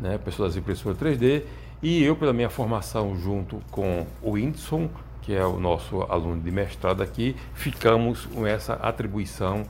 né? 0.00 0.16
o 0.16 0.18
pessoal 0.18 0.48
das 0.48 0.56
impressoras 0.56 0.98
3D, 0.98 1.44
e 1.80 2.02
eu, 2.02 2.16
pela 2.16 2.32
minha 2.32 2.50
formação 2.50 3.16
junto 3.16 3.62
com 3.70 4.04
o 4.20 4.32
Whindersson, 4.32 4.90
que 5.22 5.32
é 5.32 5.44
o 5.44 5.60
nosso 5.60 6.02
aluno 6.02 6.40
de 6.40 6.50
mestrado 6.50 7.02
aqui, 7.02 7.36
ficamos 7.54 8.26
com 8.26 8.44
essa 8.44 8.74
atribuição 8.74 9.64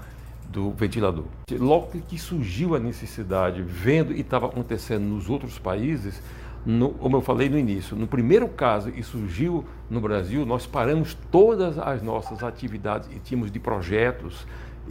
do 0.48 0.70
ventilador. 0.70 1.24
Logo 1.50 1.88
que 2.08 2.18
surgiu 2.18 2.74
a 2.74 2.78
necessidade, 2.78 3.62
vendo 3.62 4.12
e 4.12 4.20
estava 4.20 4.46
acontecendo 4.46 5.02
nos 5.02 5.28
outros 5.28 5.58
países, 5.58 6.22
no, 6.64 6.90
como 6.90 7.16
eu 7.16 7.20
falei 7.20 7.48
no 7.48 7.58
início, 7.58 7.96
no 7.96 8.06
primeiro 8.06 8.48
caso 8.48 8.90
e 8.90 9.02
surgiu 9.02 9.64
no 9.88 10.00
Brasil, 10.00 10.44
nós 10.44 10.66
paramos 10.66 11.16
todas 11.30 11.78
as 11.78 12.02
nossas 12.02 12.42
atividades 12.42 13.08
e 13.14 13.18
tínhamos 13.18 13.50
de 13.50 13.58
projetos 13.58 14.46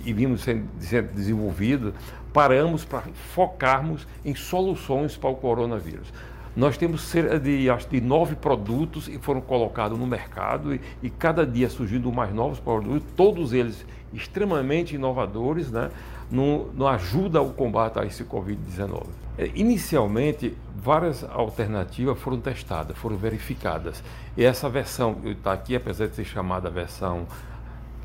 e 0.05 0.13
vimos 0.13 0.41
sendo, 0.41 0.67
sendo 0.79 1.13
desenvolvidos, 1.13 1.93
paramos 2.31 2.85
para 2.85 3.03
focarmos 3.33 4.07
em 4.23 4.35
soluções 4.35 5.17
para 5.17 5.29
o 5.29 5.35
coronavírus. 5.35 6.13
Nós 6.55 6.75
temos 6.77 7.01
cerca 7.01 7.39
de, 7.39 7.69
acho, 7.69 7.87
de 7.87 8.01
nove 8.01 8.35
produtos 8.35 9.07
que 9.07 9.19
foram 9.19 9.41
colocados 9.41 9.97
no 9.97 10.07
mercado 10.07 10.73
e, 10.73 10.81
e 11.03 11.09
cada 11.09 11.45
dia 11.45 11.69
surgindo 11.69 12.11
mais 12.11 12.33
novos 12.33 12.59
produtos, 12.59 13.03
todos 13.15 13.53
eles 13.53 13.85
extremamente 14.13 14.95
inovadores, 14.95 15.71
né, 15.71 15.89
no, 16.29 16.71
no 16.73 16.87
ajuda 16.87 17.39
ao 17.39 17.49
combate 17.49 17.99
a 17.99 18.05
esse 18.05 18.23
Covid-19. 18.23 19.03
É, 19.37 19.51
inicialmente, 19.53 20.55
várias 20.75 21.23
alternativas 21.23 22.17
foram 22.19 22.39
testadas, 22.39 22.97
foram 22.97 23.17
verificadas. 23.17 24.03
E 24.35 24.43
essa 24.43 24.67
versão 24.67 25.13
que 25.13 25.29
está 25.29 25.53
aqui, 25.53 25.75
apesar 25.75 26.07
de 26.07 26.15
ser 26.15 26.25
chamada 26.25 26.69
versão 26.69 27.27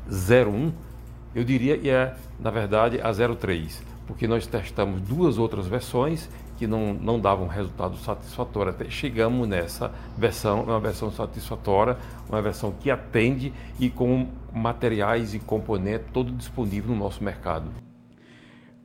01, 0.07 0.71
eu 1.33 1.43
diria 1.43 1.77
que 1.77 1.89
é, 1.89 2.15
na 2.39 2.51
verdade, 2.51 2.99
a 3.01 3.11
03, 3.11 3.81
porque 4.05 4.27
nós 4.27 4.45
testamos 4.45 5.01
duas 5.01 5.37
outras 5.37 5.65
versões 5.65 6.29
que 6.57 6.67
não, 6.67 6.93
não 6.93 7.19
davam 7.19 7.47
resultado 7.47 7.97
satisfatório. 7.97 8.69
Até 8.69 8.85
chegamos 8.89 9.47
nessa 9.47 9.91
versão, 10.15 10.61
uma 10.61 10.79
versão 10.79 11.11
satisfatória, 11.11 11.97
uma 12.29 12.41
versão 12.41 12.71
que 12.79 12.91
atende 12.91 13.51
e 13.79 13.89
com 13.89 14.27
materiais 14.53 15.33
e 15.33 15.39
componentes 15.39 16.07
todo 16.13 16.31
disponível 16.31 16.93
no 16.93 16.99
nosso 16.99 17.23
mercado. 17.23 17.65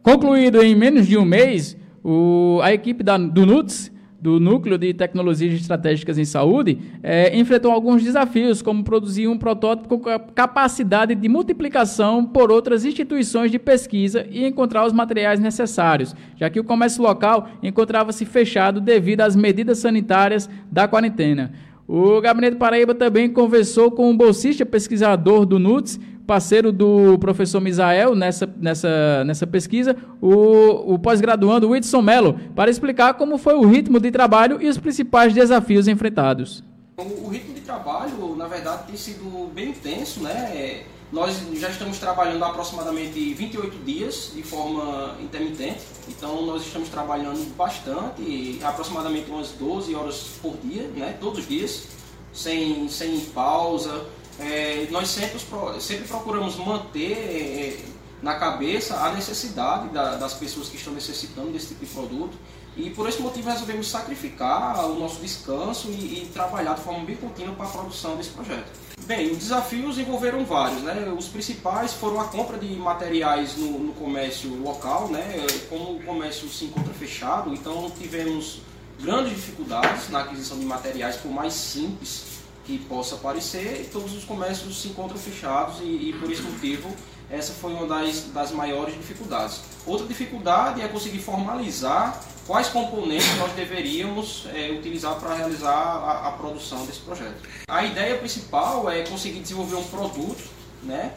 Concluído 0.02 0.62
em 0.62 0.74
menos 0.74 1.06
de 1.06 1.18
um 1.18 1.24
mês, 1.24 1.76
o, 2.02 2.60
a 2.62 2.72
equipe 2.72 3.02
da, 3.02 3.18
do 3.18 3.44
NUTS 3.44 3.92
do 4.20 4.40
Núcleo 4.40 4.76
de 4.76 4.92
Tecnologias 4.92 5.54
Estratégicas 5.54 6.18
em 6.18 6.24
Saúde, 6.24 6.78
é, 7.02 7.36
enfrentou 7.38 7.70
alguns 7.70 8.02
desafios, 8.02 8.60
como 8.60 8.82
produzir 8.82 9.28
um 9.28 9.38
protótipo 9.38 9.88
com 9.88 10.18
capacidade 10.34 11.14
de 11.14 11.28
multiplicação 11.28 12.24
por 12.24 12.50
outras 12.50 12.84
instituições 12.84 13.50
de 13.50 13.58
pesquisa 13.58 14.26
e 14.28 14.44
encontrar 14.44 14.84
os 14.84 14.92
materiais 14.92 15.38
necessários, 15.38 16.16
já 16.36 16.50
que 16.50 16.58
o 16.58 16.64
comércio 16.64 17.02
local 17.02 17.48
encontrava-se 17.62 18.24
fechado 18.24 18.80
devido 18.80 19.20
às 19.20 19.36
medidas 19.36 19.78
sanitárias 19.78 20.50
da 20.70 20.88
quarentena. 20.88 21.52
O 21.88 22.20
Gabinete 22.20 22.58
Paraíba 22.58 22.94
também 22.94 23.32
conversou 23.32 23.90
com 23.90 24.10
um 24.10 24.16
bolsista 24.16 24.66
pesquisador 24.66 25.46
do 25.46 25.58
NUTS, 25.58 25.98
parceiro 26.26 26.70
do 26.70 27.18
professor 27.18 27.62
Misael 27.62 28.14
nessa, 28.14 28.46
nessa, 28.58 29.24
nessa 29.24 29.46
pesquisa, 29.46 29.96
o, 30.20 30.92
o 30.92 30.98
pós-graduando 30.98 31.70
Whitson 31.70 32.02
Mello, 32.02 32.38
para 32.54 32.70
explicar 32.70 33.14
como 33.14 33.38
foi 33.38 33.54
o 33.54 33.64
ritmo 33.64 33.98
de 33.98 34.10
trabalho 34.10 34.60
e 34.60 34.68
os 34.68 34.76
principais 34.76 35.32
desafios 35.32 35.88
enfrentados. 35.88 36.62
O, 36.98 37.26
o 37.26 37.28
ritmo 37.30 37.54
de 37.54 37.62
trabalho, 37.62 38.36
na 38.36 38.46
verdade, 38.46 38.82
tem 38.88 38.96
sido 38.96 39.50
bem 39.54 39.70
intenso, 39.70 40.22
né? 40.22 40.82
Nós 41.10 41.40
já 41.54 41.70
estamos 41.70 41.98
trabalhando 41.98 42.44
há 42.44 42.48
aproximadamente 42.48 43.32
28 43.32 43.78
dias 43.78 44.32
de 44.34 44.42
forma 44.42 45.16
intermitente, 45.22 45.80
então 46.06 46.44
nós 46.44 46.66
estamos 46.66 46.90
trabalhando 46.90 47.56
bastante, 47.56 48.60
aproximadamente 48.62 49.30
umas 49.30 49.48
12 49.52 49.94
horas 49.94 50.32
por 50.42 50.58
dia, 50.58 50.82
né? 50.88 51.16
todos 51.18 51.38
os 51.38 51.48
dias, 51.48 51.84
sem, 52.30 52.86
sem 52.90 53.20
pausa, 53.20 54.04
é, 54.38 54.86
nós 54.90 55.08
sempre, 55.08 55.40
sempre 55.80 56.06
procuramos 56.06 56.56
manter 56.56 57.12
é, 57.12 57.76
na 58.22 58.34
cabeça 58.34 58.96
a 58.96 59.12
necessidade 59.12 59.88
da, 59.88 60.16
das 60.16 60.34
pessoas 60.34 60.68
que 60.68 60.76
estão 60.76 60.92
necessitando 60.92 61.50
desse 61.52 61.68
tipo 61.68 61.86
de 61.86 61.90
produto 61.90 62.36
e 62.76 62.90
por 62.90 63.08
esse 63.08 63.22
motivo 63.22 63.48
resolvemos 63.48 63.88
sacrificar 63.88 64.84
o 64.84 64.98
nosso 64.98 65.20
descanso 65.20 65.88
e, 65.88 66.22
e 66.22 66.30
trabalhar 66.34 66.74
de 66.74 66.82
forma 66.82 67.02
bem 67.04 67.16
contínua 67.16 67.54
para 67.54 67.66
a 67.66 67.70
produção 67.70 68.14
desse 68.16 68.30
projeto. 68.30 68.87
Bem, 69.08 69.30
os 69.30 69.38
desafios 69.38 69.98
envolveram 69.98 70.44
vários, 70.44 70.82
né? 70.82 71.10
Os 71.18 71.28
principais 71.28 71.94
foram 71.94 72.20
a 72.20 72.24
compra 72.24 72.58
de 72.58 72.66
materiais 72.76 73.56
no, 73.56 73.78
no 73.78 73.94
comércio 73.94 74.54
local, 74.62 75.08
né? 75.08 75.46
Como 75.70 75.94
o 75.94 76.02
comércio 76.02 76.46
se 76.50 76.66
encontra 76.66 76.92
fechado, 76.92 77.54
então 77.54 77.90
tivemos 77.98 78.60
grandes 79.00 79.34
dificuldades 79.34 80.10
na 80.10 80.20
aquisição 80.20 80.58
de 80.58 80.66
materiais, 80.66 81.16
por 81.16 81.32
mais 81.32 81.54
simples 81.54 82.40
que 82.66 82.76
possa 82.80 83.14
aparecer, 83.14 83.80
e 83.80 83.84
todos 83.84 84.14
os 84.14 84.24
comércios 84.24 84.78
se 84.78 84.88
encontram 84.88 85.16
fechados 85.16 85.80
e, 85.80 86.10
e 86.10 86.16
por 86.20 86.30
esse 86.30 86.42
motivo 86.42 86.94
essa 87.30 87.54
foi 87.54 87.72
uma 87.72 87.86
das, 87.86 88.24
das 88.24 88.50
maiores 88.50 88.94
dificuldades. 88.94 89.62
Outra 89.86 90.06
dificuldade 90.06 90.82
é 90.82 90.88
conseguir 90.88 91.20
formalizar 91.20 92.22
quais 92.48 92.68
componentes 92.68 93.36
nós 93.36 93.52
deveríamos 93.52 94.46
é, 94.54 94.70
utilizar 94.70 95.16
para 95.16 95.34
realizar 95.34 95.70
a, 95.70 96.28
a, 96.28 96.32
produção 96.32 96.86
desse 96.86 97.00
projeto. 97.00 97.36
A 97.68 97.84
ideia 97.84 98.16
principal 98.16 98.90
é 98.90 99.02
conseguir 99.02 99.40
desenvolver 99.40 99.76
um 99.76 99.84
produto 99.84 100.42
né, 100.82 101.12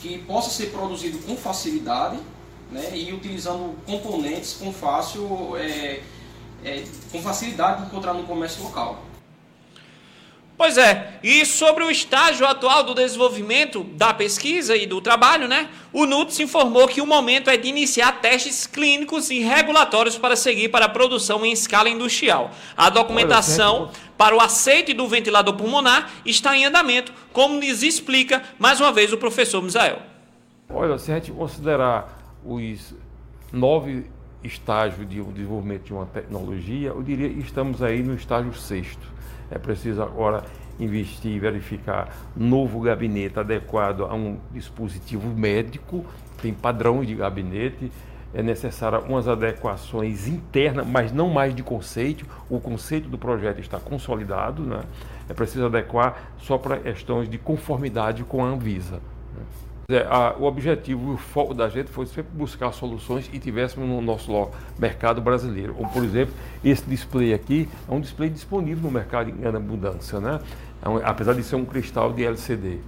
que 0.00 0.18
possa 0.18 0.50
ser 0.50 0.70
produzido 0.72 1.18
com 1.18 1.36
facilidade 1.36 2.18
né, 2.68 2.90
e 2.94 3.12
utilizando 3.12 3.76
componentes 3.86 4.54
com 4.54 4.72
fácil 4.72 5.56
é, 5.56 6.00
é, 6.64 6.84
com 7.12 7.22
facilidade 7.22 7.82
de 7.82 7.86
encontrar 7.86 8.12
no 8.12 8.24
comércio 8.24 8.64
local. 8.64 9.04
Pois 10.62 10.78
é, 10.78 11.18
e 11.24 11.44
sobre 11.44 11.82
o 11.82 11.90
estágio 11.90 12.46
atual 12.46 12.84
do 12.84 12.94
desenvolvimento 12.94 13.82
da 13.82 14.14
pesquisa 14.14 14.76
e 14.76 14.86
do 14.86 15.00
trabalho, 15.00 15.48
né? 15.48 15.68
O 15.92 16.06
NUTS 16.06 16.38
informou 16.38 16.86
que 16.86 17.00
o 17.00 17.06
momento 17.06 17.50
é 17.50 17.56
de 17.56 17.66
iniciar 17.66 18.20
testes 18.20 18.64
clínicos 18.64 19.28
e 19.28 19.40
regulatórios 19.40 20.16
para 20.16 20.36
seguir 20.36 20.68
para 20.68 20.84
a 20.84 20.88
produção 20.88 21.44
em 21.44 21.50
escala 21.50 21.88
industrial. 21.88 22.52
A 22.76 22.88
documentação 22.90 23.90
para 24.16 24.36
o 24.36 24.40
aceite 24.40 24.94
do 24.94 25.08
ventilador 25.08 25.56
pulmonar 25.56 26.08
está 26.24 26.56
em 26.56 26.64
andamento, 26.64 27.12
como 27.32 27.56
nos 27.56 27.82
explica 27.82 28.40
mais 28.56 28.80
uma 28.80 28.92
vez 28.92 29.12
o 29.12 29.18
professor 29.18 29.60
Misael. 29.60 29.98
Olha, 30.70 30.96
se 30.96 31.10
a 31.10 31.16
gente 31.16 31.32
considerar 31.32 32.38
os 32.44 32.94
nove 33.52 34.06
estágios 34.44 35.08
de 35.08 35.20
desenvolvimento 35.20 35.82
de 35.86 35.92
uma 35.92 36.06
tecnologia, 36.06 36.90
eu 36.90 37.02
diria 37.02 37.28
que 37.28 37.40
estamos 37.40 37.82
aí 37.82 38.00
no 38.00 38.14
estágio 38.14 38.54
sexto 38.54 39.11
é 39.54 39.58
preciso 39.58 40.02
agora 40.02 40.44
investir 40.80 41.32
e 41.32 41.38
verificar 41.38 42.08
novo 42.34 42.80
gabinete 42.80 43.38
adequado 43.38 44.02
a 44.02 44.14
um 44.14 44.38
dispositivo 44.52 45.28
médico 45.28 46.04
tem 46.42 46.52
padrão 46.52 47.04
de 47.04 47.14
gabinete, 47.14 47.90
é 48.34 48.42
necessária 48.42 48.98
umas 48.98 49.28
adequações 49.28 50.26
internas, 50.26 50.86
mas 50.86 51.12
não 51.12 51.30
mais 51.30 51.54
de 51.54 51.62
conceito. 51.62 52.26
O 52.50 52.58
conceito 52.58 53.08
do 53.08 53.16
projeto 53.16 53.60
está 53.60 53.78
consolidado, 53.78 54.62
né? 54.62 54.82
é 55.28 55.32
preciso 55.32 55.66
adequar 55.66 56.32
só 56.38 56.58
para 56.58 56.78
questões 56.78 57.28
de 57.28 57.38
conformidade 57.38 58.24
com 58.24 58.44
a 58.44 58.48
Anvisa. 58.48 58.96
Né? 59.36 59.44
É, 59.92 60.06
a, 60.08 60.34
o 60.38 60.44
objetivo 60.44 61.12
e 61.12 61.14
o 61.14 61.18
foco 61.18 61.52
da 61.52 61.68
gente 61.68 61.90
foi 61.90 62.06
sempre 62.06 62.32
buscar 62.32 62.72
soluções 62.72 63.28
e 63.32 63.38
tivéssemos 63.38 63.88
no 63.88 64.00
nosso 64.00 64.48
mercado 64.78 65.20
brasileiro. 65.20 65.74
Como, 65.74 65.90
por 65.90 66.02
exemplo, 66.02 66.34
esse 66.64 66.84
display 66.84 67.34
aqui 67.34 67.68
é 67.88 67.92
um 67.92 68.00
display 68.00 68.30
disponível 68.30 68.82
no 68.84 68.90
mercado 68.90 69.30
em 69.30 69.46
abundância, 69.46 70.18
né? 70.18 70.40
É 70.82 70.88
um, 70.88 70.96
apesar 70.96 71.34
de 71.34 71.42
ser 71.42 71.56
um 71.56 71.64
cristal 71.64 72.12
de 72.12 72.24
LCD. 72.24 72.78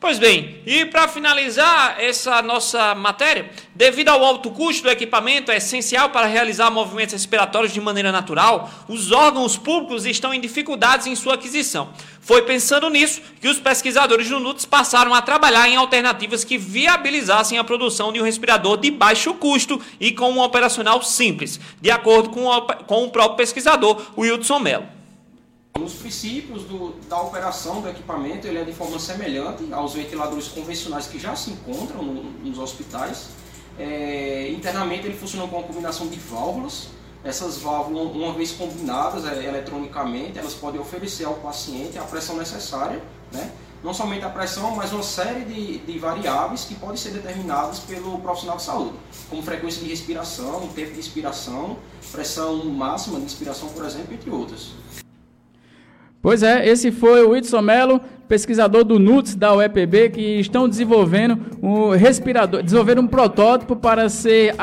Pois 0.00 0.16
bem, 0.16 0.60
e 0.64 0.84
para 0.84 1.08
finalizar 1.08 1.96
essa 1.98 2.40
nossa 2.40 2.94
matéria, 2.94 3.50
devido 3.74 4.10
ao 4.10 4.24
alto 4.24 4.48
custo 4.48 4.84
do 4.84 4.90
equipamento, 4.90 5.50
é 5.50 5.56
essencial 5.56 6.10
para 6.10 6.24
realizar 6.24 6.70
movimentos 6.70 7.14
respiratórios 7.14 7.72
de 7.72 7.80
maneira 7.80 8.12
natural, 8.12 8.70
os 8.88 9.10
órgãos 9.10 9.56
públicos 9.56 10.06
estão 10.06 10.32
em 10.32 10.40
dificuldades 10.40 11.08
em 11.08 11.16
sua 11.16 11.34
aquisição. 11.34 11.92
Foi 12.20 12.42
pensando 12.42 12.88
nisso 12.88 13.20
que 13.40 13.48
os 13.48 13.58
pesquisadores 13.58 14.28
do 14.28 14.38
NUTS 14.38 14.66
passaram 14.66 15.12
a 15.12 15.20
trabalhar 15.20 15.68
em 15.68 15.74
alternativas 15.74 16.44
que 16.44 16.56
viabilizassem 16.56 17.58
a 17.58 17.64
produção 17.64 18.12
de 18.12 18.20
um 18.20 18.24
respirador 18.24 18.76
de 18.76 18.92
baixo 18.92 19.34
custo 19.34 19.82
e 19.98 20.12
com 20.12 20.30
um 20.30 20.40
operacional 20.40 21.02
simples, 21.02 21.58
de 21.80 21.90
acordo 21.90 22.30
com 22.30 22.46
o, 22.46 22.60
com 22.60 23.02
o 23.02 23.10
próprio 23.10 23.36
pesquisador, 23.36 24.00
Wilson 24.16 24.60
Mello. 24.60 24.97
Os 25.84 25.94
princípios 25.94 26.64
do, 26.64 26.94
da 27.08 27.20
operação 27.20 27.80
do 27.80 27.88
equipamento 27.88 28.46
ele 28.46 28.58
é 28.58 28.64
de 28.64 28.72
forma 28.72 28.98
semelhante 28.98 29.72
aos 29.72 29.94
ventiladores 29.94 30.48
convencionais 30.48 31.06
que 31.06 31.18
já 31.18 31.34
se 31.36 31.50
encontram 31.50 32.02
no, 32.02 32.22
nos 32.22 32.58
hospitais. 32.58 33.28
É, 33.78 34.50
internamente 34.50 35.06
ele 35.06 35.16
funciona 35.16 35.46
com 35.46 35.56
uma 35.56 35.66
combinação 35.66 36.08
de 36.08 36.18
válvulas. 36.18 36.88
Essas 37.24 37.58
válvulas, 37.58 38.14
uma 38.14 38.32
vez 38.32 38.52
combinadas 38.52 39.24
é, 39.26 39.44
eletronicamente, 39.44 40.38
elas 40.38 40.54
podem 40.54 40.80
oferecer 40.80 41.24
ao 41.24 41.34
paciente 41.34 41.98
a 41.98 42.02
pressão 42.02 42.36
necessária, 42.36 43.02
né? 43.32 43.50
não 43.82 43.94
somente 43.94 44.24
a 44.24 44.28
pressão, 44.28 44.74
mas 44.74 44.92
uma 44.92 45.02
série 45.02 45.44
de, 45.44 45.78
de 45.78 45.98
variáveis 45.98 46.64
que 46.64 46.74
podem 46.74 46.96
ser 46.96 47.10
determinadas 47.10 47.78
pelo 47.80 48.18
profissional 48.18 48.56
de 48.56 48.64
saúde, 48.64 48.94
como 49.30 49.42
frequência 49.42 49.82
de 49.82 49.88
respiração, 49.88 50.68
tempo 50.74 50.94
de 50.94 51.00
expiração, 51.00 51.76
pressão 52.10 52.64
máxima 52.64 53.18
de 53.18 53.26
inspiração, 53.26 53.68
por 53.68 53.84
exemplo, 53.84 54.14
entre 54.14 54.30
outras. 54.30 54.72
Pois 56.28 56.42
é, 56.42 56.68
esse 56.68 56.92
foi 56.92 57.24
o 57.24 57.30
Whitson 57.30 57.62
Mello, 57.62 58.02
pesquisador 58.28 58.84
do 58.84 58.98
NUTS 58.98 59.34
da 59.34 59.54
UEPB, 59.54 60.10
que 60.10 60.38
estão 60.38 60.68
desenvolvendo 60.68 61.38
um 61.62 61.88
respirador, 61.96 62.62
desenvolvendo 62.62 63.00
um 63.00 63.06
protótipo 63.06 63.74
para 63.74 64.10
ser 64.10 64.54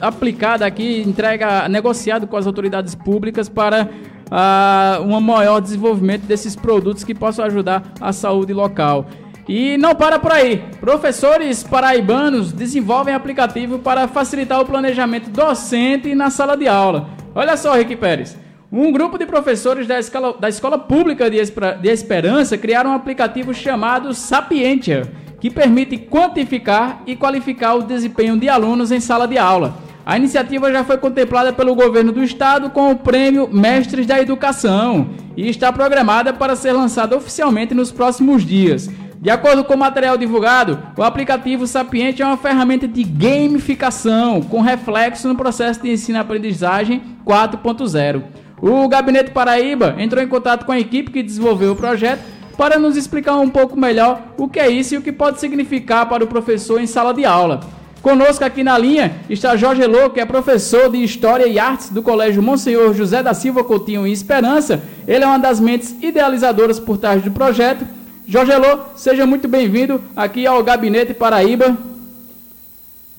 aplicado 0.00 0.62
aqui, 0.62 1.02
entrega, 1.04 1.68
negociado 1.68 2.28
com 2.28 2.36
as 2.36 2.46
autoridades 2.46 2.94
públicas 2.94 3.48
para 3.48 3.88
uh, 4.30 5.02
um 5.02 5.20
maior 5.20 5.60
desenvolvimento 5.60 6.22
desses 6.22 6.54
produtos 6.54 7.02
que 7.02 7.16
possam 7.16 7.44
ajudar 7.46 7.82
a 8.00 8.12
saúde 8.12 8.52
local. 8.52 9.04
E 9.48 9.76
não 9.76 9.96
para 9.96 10.20
por 10.20 10.30
aí. 10.30 10.62
Professores 10.78 11.64
paraibanos 11.64 12.52
desenvolvem 12.52 13.12
aplicativo 13.12 13.80
para 13.80 14.06
facilitar 14.06 14.60
o 14.60 14.64
planejamento 14.64 15.30
docente 15.30 16.14
na 16.14 16.30
sala 16.30 16.56
de 16.56 16.68
aula. 16.68 17.08
Olha 17.34 17.56
só, 17.56 17.74
Rick 17.74 17.96
Pérez. 17.96 18.38
Um 18.70 18.92
grupo 18.92 19.16
de 19.16 19.24
professores 19.24 19.86
da 19.86 19.98
escola, 19.98 20.36
da 20.38 20.46
escola 20.46 20.78
Pública 20.78 21.30
de, 21.30 21.38
de 21.40 21.88
Esperança 21.88 22.58
criaram 22.58 22.90
um 22.90 22.94
aplicativo 22.94 23.54
chamado 23.54 24.12
Sapientia, 24.12 25.10
que 25.40 25.48
permite 25.48 25.96
quantificar 25.96 27.02
e 27.06 27.16
qualificar 27.16 27.76
o 27.76 27.82
desempenho 27.82 28.38
de 28.38 28.46
alunos 28.46 28.92
em 28.92 29.00
sala 29.00 29.26
de 29.26 29.38
aula. 29.38 29.74
A 30.04 30.18
iniciativa 30.18 30.70
já 30.70 30.84
foi 30.84 30.98
contemplada 30.98 31.50
pelo 31.50 31.74
governo 31.74 32.12
do 32.12 32.22
estado 32.22 32.68
com 32.68 32.90
o 32.90 32.96
prêmio 32.96 33.48
Mestres 33.50 34.06
da 34.06 34.20
Educação 34.20 35.08
e 35.34 35.48
está 35.48 35.72
programada 35.72 36.34
para 36.34 36.54
ser 36.54 36.72
lançada 36.72 37.16
oficialmente 37.16 37.72
nos 37.72 37.90
próximos 37.90 38.44
dias. 38.44 38.90
De 39.18 39.30
acordo 39.30 39.64
com 39.64 39.74
o 39.74 39.78
material 39.78 40.18
divulgado, 40.18 40.78
o 40.94 41.02
aplicativo 41.02 41.66
Sapiente 41.66 42.20
é 42.20 42.26
uma 42.26 42.36
ferramenta 42.36 42.86
de 42.86 43.02
gamificação 43.02 44.42
com 44.42 44.60
reflexo 44.60 45.26
no 45.26 45.36
processo 45.36 45.82
de 45.82 45.90
ensino-aprendizagem 45.90 47.02
4.0. 47.26 48.22
O 48.60 48.88
Gabinete 48.88 49.30
Paraíba 49.30 49.94
entrou 49.98 50.22
em 50.22 50.28
contato 50.28 50.64
com 50.66 50.72
a 50.72 50.80
equipe 50.80 51.10
que 51.10 51.22
desenvolveu 51.22 51.72
o 51.72 51.76
projeto 51.76 52.22
para 52.56 52.78
nos 52.78 52.96
explicar 52.96 53.36
um 53.36 53.48
pouco 53.48 53.78
melhor 53.78 54.20
o 54.36 54.48
que 54.48 54.58
é 54.58 54.68
isso 54.68 54.94
e 54.94 54.98
o 54.98 55.02
que 55.02 55.12
pode 55.12 55.38
significar 55.38 56.08
para 56.08 56.24
o 56.24 56.26
professor 56.26 56.80
em 56.80 56.86
sala 56.86 57.14
de 57.14 57.24
aula. 57.24 57.60
Conosco 58.02 58.44
aqui 58.44 58.64
na 58.64 58.76
linha 58.76 59.12
está 59.28 59.56
Jorge 59.56 59.82
Elô, 59.82 60.10
que 60.10 60.20
é 60.20 60.24
professor 60.24 60.90
de 60.90 61.02
História 61.02 61.46
e 61.46 61.58
Artes 61.58 61.90
do 61.90 62.02
Colégio 62.02 62.42
Monsenhor 62.42 62.94
José 62.94 63.22
da 63.22 63.34
Silva 63.34 63.62
Coutinho 63.62 64.06
em 64.06 64.12
Esperança. 64.12 64.82
Ele 65.06 65.24
é 65.24 65.26
uma 65.26 65.38
das 65.38 65.60
mentes 65.60 65.94
idealizadoras 66.02 66.80
por 66.80 66.98
trás 66.98 67.22
do 67.22 67.30
projeto. 67.30 67.84
Jorge 68.26 68.52
Elô, 68.52 68.80
seja 68.96 69.26
muito 69.26 69.48
bem-vindo 69.48 70.00
aqui 70.14 70.46
ao 70.46 70.62
Gabinete 70.62 71.14
Paraíba. 71.14 71.76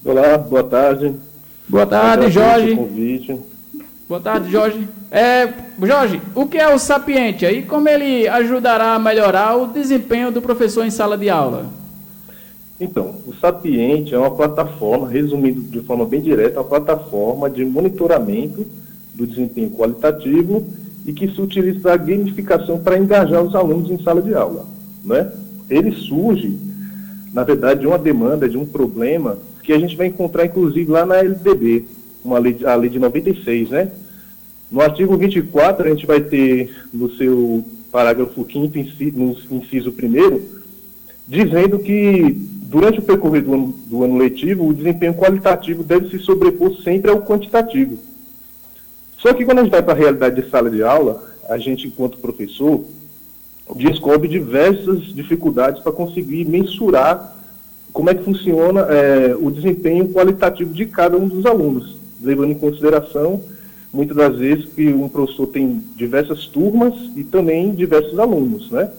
Olá, 0.04 0.38
boa 0.38 0.64
tarde. 0.64 1.16
Boa 1.68 1.86
tarde, 1.86 2.32
Jorge. 2.32 2.76
Boa 4.08 4.22
tarde, 4.22 4.52
Jorge. 4.52 4.88
É, 5.12 5.52
Jorge, 5.82 6.22
o 6.36 6.46
que 6.46 6.58
é 6.58 6.74
o 6.74 6.78
Sapientia 6.78 7.52
e 7.52 7.64
como 7.64 7.90
ele 7.90 8.28
ajudará 8.28 8.94
a 8.94 9.00
melhorar 9.00 9.56
o 9.56 9.68
desempenho 9.68 10.32
do 10.32 10.42
professor 10.42 10.86
em 10.86 10.92
sala 10.92 11.18
de 11.18 11.30
aula? 11.30 11.66
Então, 12.80 13.16
o 13.26 13.34
Sapiente 13.34 14.14
é 14.14 14.18
uma 14.18 14.32
plataforma, 14.32 15.10
resumindo 15.10 15.62
de 15.62 15.82
forma 15.82 16.06
bem 16.06 16.22
direta, 16.22 16.62
uma 16.62 16.70
plataforma 16.70 17.50
de 17.50 17.66
monitoramento 17.66 18.66
do 19.16 19.26
desempenho 19.26 19.72
qualitativo 19.72 20.66
e 21.06 21.12
que 21.12 21.28
se 21.28 21.42
utiliza 21.42 21.80
da 21.80 21.98
gamificação 21.98 22.78
para 22.78 22.98
engajar 22.98 23.42
os 23.42 23.56
alunos 23.56 23.90
em 23.90 24.02
sala 24.02 24.22
de 24.22 24.34
aula. 24.34 24.66
Né? 25.04 25.30
Ele 25.70 25.92
surge, 25.92 26.58
na 27.34 27.44
verdade, 27.44 27.82
de 27.82 27.88
uma 27.88 27.98
demanda, 27.98 28.48
de 28.48 28.58
um 28.58 28.66
problema 28.66 29.38
que 29.64 29.74
a 29.74 29.80
gente 29.80 29.98
vai 29.98 30.08
encontrar, 30.08 30.46
inclusive, 30.46 30.90
lá 30.90 31.06
na 31.06 31.18
LDB, 31.18 31.86
uma 32.24 32.38
lei, 32.38 32.58
a 32.64 32.76
lei 32.76 32.90
de 32.90 33.00
96, 33.00 33.70
né? 33.72 33.92
No 34.72 34.82
artigo 34.82 35.18
24, 35.18 35.86
a 35.86 35.90
gente 35.90 36.06
vai 36.06 36.22
ter 36.22 36.70
no 36.94 37.12
seu 37.16 37.64
parágrafo 37.92 38.46
5 38.46 38.78
no 39.16 39.36
inciso 39.52 39.90
1 39.90 40.60
dizendo 41.28 41.80
que 41.80 42.36
durante 42.64 43.00
o 43.00 43.04
percorrer 43.04 43.44
do 43.44 43.54
ano, 43.54 43.76
do 43.88 44.04
ano 44.04 44.18
letivo, 44.18 44.68
o 44.68 44.74
desempenho 44.74 45.14
qualitativo 45.14 45.84
deve 45.84 46.10
se 46.10 46.20
sobrepor 46.20 46.76
sempre 46.84 47.10
ao 47.10 47.22
quantitativo. 47.22 47.98
Só 49.18 49.34
que 49.34 49.44
quando 49.44 49.60
a 49.60 49.64
gente 49.64 49.72
vai 49.72 49.82
para 49.82 49.94
a 49.94 49.98
realidade 49.98 50.42
de 50.42 50.50
sala 50.50 50.70
de 50.70 50.84
aula, 50.84 51.24
a 51.48 51.58
gente, 51.58 51.88
enquanto 51.88 52.18
professor, 52.18 52.84
descobre 53.76 54.28
diversas 54.28 55.14
dificuldades 55.14 55.82
para 55.82 55.92
conseguir 55.92 56.46
mensurar 56.46 57.36
como 57.92 58.10
é 58.10 58.16
que 58.16 58.24
funciona 58.24 58.82
é, 58.82 59.36
o 59.40 59.50
desempenho 59.52 60.10
qualitativo 60.10 60.74
de 60.74 60.86
cada 60.86 61.18
um 61.18 61.28
dos 61.28 61.46
alunos 61.46 62.00
levando 62.22 62.52
em 62.52 62.56
consideração, 62.56 63.42
muitas 63.92 64.16
das 64.16 64.38
vezes, 64.38 64.66
que 64.74 64.88
um 64.94 65.10
professor 65.10 65.48
tem 65.48 65.82
diversas 65.96 66.46
turmas 66.46 66.94
e 67.16 67.24
também 67.24 67.74
diversos 67.74 68.18
alunos, 68.20 68.70
né? 68.72 68.92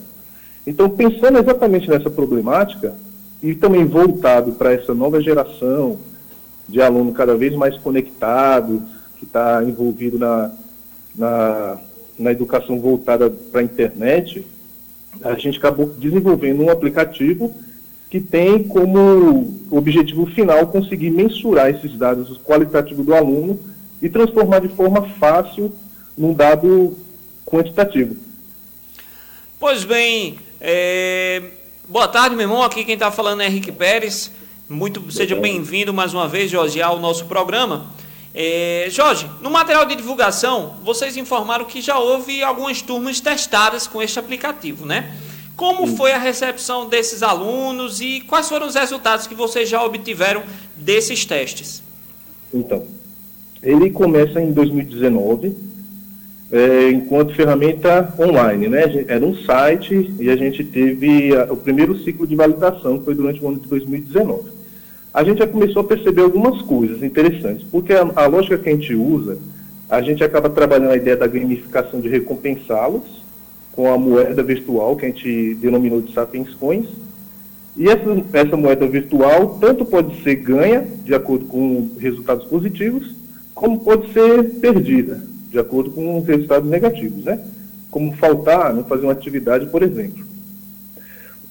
Então, 0.65 0.89
pensando 0.89 1.39
exatamente 1.39 1.89
nessa 1.89 2.09
problemática, 2.09 2.93
e 3.41 3.55
também 3.55 3.85
voltado 3.85 4.51
para 4.51 4.71
essa 4.73 4.93
nova 4.93 5.19
geração 5.19 5.97
de 6.69 6.81
aluno 6.81 7.11
cada 7.11 7.35
vez 7.35 7.53
mais 7.55 7.75
conectado, 7.77 8.83
que 9.17 9.25
está 9.25 9.63
envolvido 9.63 10.19
na, 10.19 10.51
na, 11.15 11.77
na 12.17 12.31
educação 12.31 12.79
voltada 12.79 13.29
para 13.29 13.61
a 13.61 13.63
internet, 13.63 14.45
a 15.23 15.33
gente 15.35 15.57
acabou 15.57 15.87
desenvolvendo 15.87 16.63
um 16.63 16.69
aplicativo 16.69 17.53
que 18.09 18.19
tem 18.19 18.63
como 18.63 19.53
objetivo 19.69 20.25
final 20.27 20.67
conseguir 20.67 21.09
mensurar 21.09 21.69
esses 21.69 21.97
dados 21.97 22.37
qualitativos 22.43 23.05
do 23.05 23.15
aluno 23.15 23.59
e 24.01 24.09
transformar 24.09 24.59
de 24.59 24.69
forma 24.69 25.07
fácil 25.19 25.73
num 26.17 26.33
dado 26.33 26.97
quantitativo. 27.45 28.15
Pois 29.59 29.83
bem, 29.83 30.39
é... 30.59 31.43
boa 31.87 32.07
tarde, 32.07 32.35
meu 32.35 32.45
irmão. 32.45 32.63
Aqui 32.63 32.83
quem 32.83 32.95
está 32.95 33.11
falando 33.11 33.41
é 33.41 33.47
Henrique 33.47 33.71
Pérez. 33.71 34.31
Muito 34.67 35.11
seja 35.11 35.35
bem-vindo 35.35 35.93
mais 35.93 36.13
uma 36.13 36.27
vez, 36.27 36.49
Jorge, 36.49 36.81
ao 36.81 36.99
nosso 36.99 37.25
programa. 37.25 37.85
É... 38.33 38.87
Jorge, 38.89 39.29
no 39.41 39.51
material 39.51 39.85
de 39.85 39.95
divulgação, 39.95 40.77
vocês 40.83 41.15
informaram 41.17 41.65
que 41.65 41.81
já 41.81 41.99
houve 41.99 42.41
algumas 42.41 42.81
turmas 42.81 43.19
testadas 43.19 43.85
com 43.85 44.01
este 44.01 44.17
aplicativo, 44.17 44.85
né? 44.85 45.15
Como 45.55 45.85
foi 45.95 46.11
a 46.11 46.17
recepção 46.17 46.89
desses 46.89 47.21
alunos 47.21 48.01
e 48.01 48.21
quais 48.21 48.49
foram 48.49 48.65
os 48.65 48.73
resultados 48.73 49.27
que 49.27 49.35
vocês 49.35 49.69
já 49.69 49.83
obtiveram 49.83 50.41
desses 50.75 51.23
testes? 51.23 51.83
Então, 52.51 52.87
ele 53.63 53.89
começa 53.91 54.41
em 54.41 54.51
2019, 54.51 55.55
é, 56.51 56.89
enquanto 56.89 57.35
ferramenta 57.35 58.13
online, 58.19 58.67
né? 58.67 59.05
Era 59.07 59.25
um 59.25 59.35
site 59.35 60.13
e 60.19 60.29
a 60.29 60.35
gente 60.35 60.63
teve 60.63 61.35
a, 61.35 61.51
o 61.53 61.55
primeiro 61.55 61.97
ciclo 61.99 62.27
de 62.27 62.35
validação, 62.35 62.99
que 62.99 63.05
foi 63.05 63.15
durante 63.15 63.43
o 63.43 63.47
ano 63.47 63.59
de 63.59 63.67
2019. 63.67 64.49
a 65.13 65.23
gente 65.23 65.39
já 65.39 65.47
começou 65.47 65.81
a 65.81 65.85
perceber 65.85 66.21
algumas 66.21 66.61
coisas 66.63 67.03
interessantes, 67.03 67.65
porque 67.69 67.93
a, 67.93 68.09
a 68.15 68.25
lógica 68.25 68.57
que 68.57 68.69
a 68.69 68.73
gente 68.73 68.93
usa, 68.95 69.37
a 69.89 70.01
gente 70.01 70.23
acaba 70.23 70.49
trabalhando 70.49 70.91
a 70.91 70.97
ideia 70.97 71.15
da 71.15 71.27
gamificação 71.27 72.01
de 72.01 72.09
recompensá-los 72.09 73.21
com 73.73 73.91
a 73.91 73.97
moeda 73.97 74.43
virtual, 74.43 74.95
que 74.95 75.05
a 75.05 75.09
gente 75.09 75.55
denominou 75.55 76.01
de 76.01 76.13
Sapiens 76.13 76.53
Coins, 76.55 76.87
e 77.77 77.87
essa, 77.87 78.23
essa 78.33 78.57
moeda 78.57 78.85
virtual 78.85 79.57
tanto 79.61 79.85
pode 79.85 80.21
ser 80.23 80.35
ganha, 80.35 80.85
de 81.05 81.13
acordo 81.15 81.45
com 81.45 81.89
resultados 81.97 82.45
positivos, 82.45 83.20
como 83.53 83.79
pode 83.79 84.11
ser 84.13 84.43
perdida, 84.59 85.21
de 85.49 85.59
acordo 85.59 85.91
com 85.91 86.21
resultados 86.21 86.69
negativos, 86.69 87.23
né? 87.23 87.39
Como 87.89 88.13
faltar, 88.13 88.73
não 88.73 88.83
fazer 88.83 89.03
uma 89.03 89.11
atividade, 89.11 89.65
por 89.67 89.83
exemplo. 89.83 90.25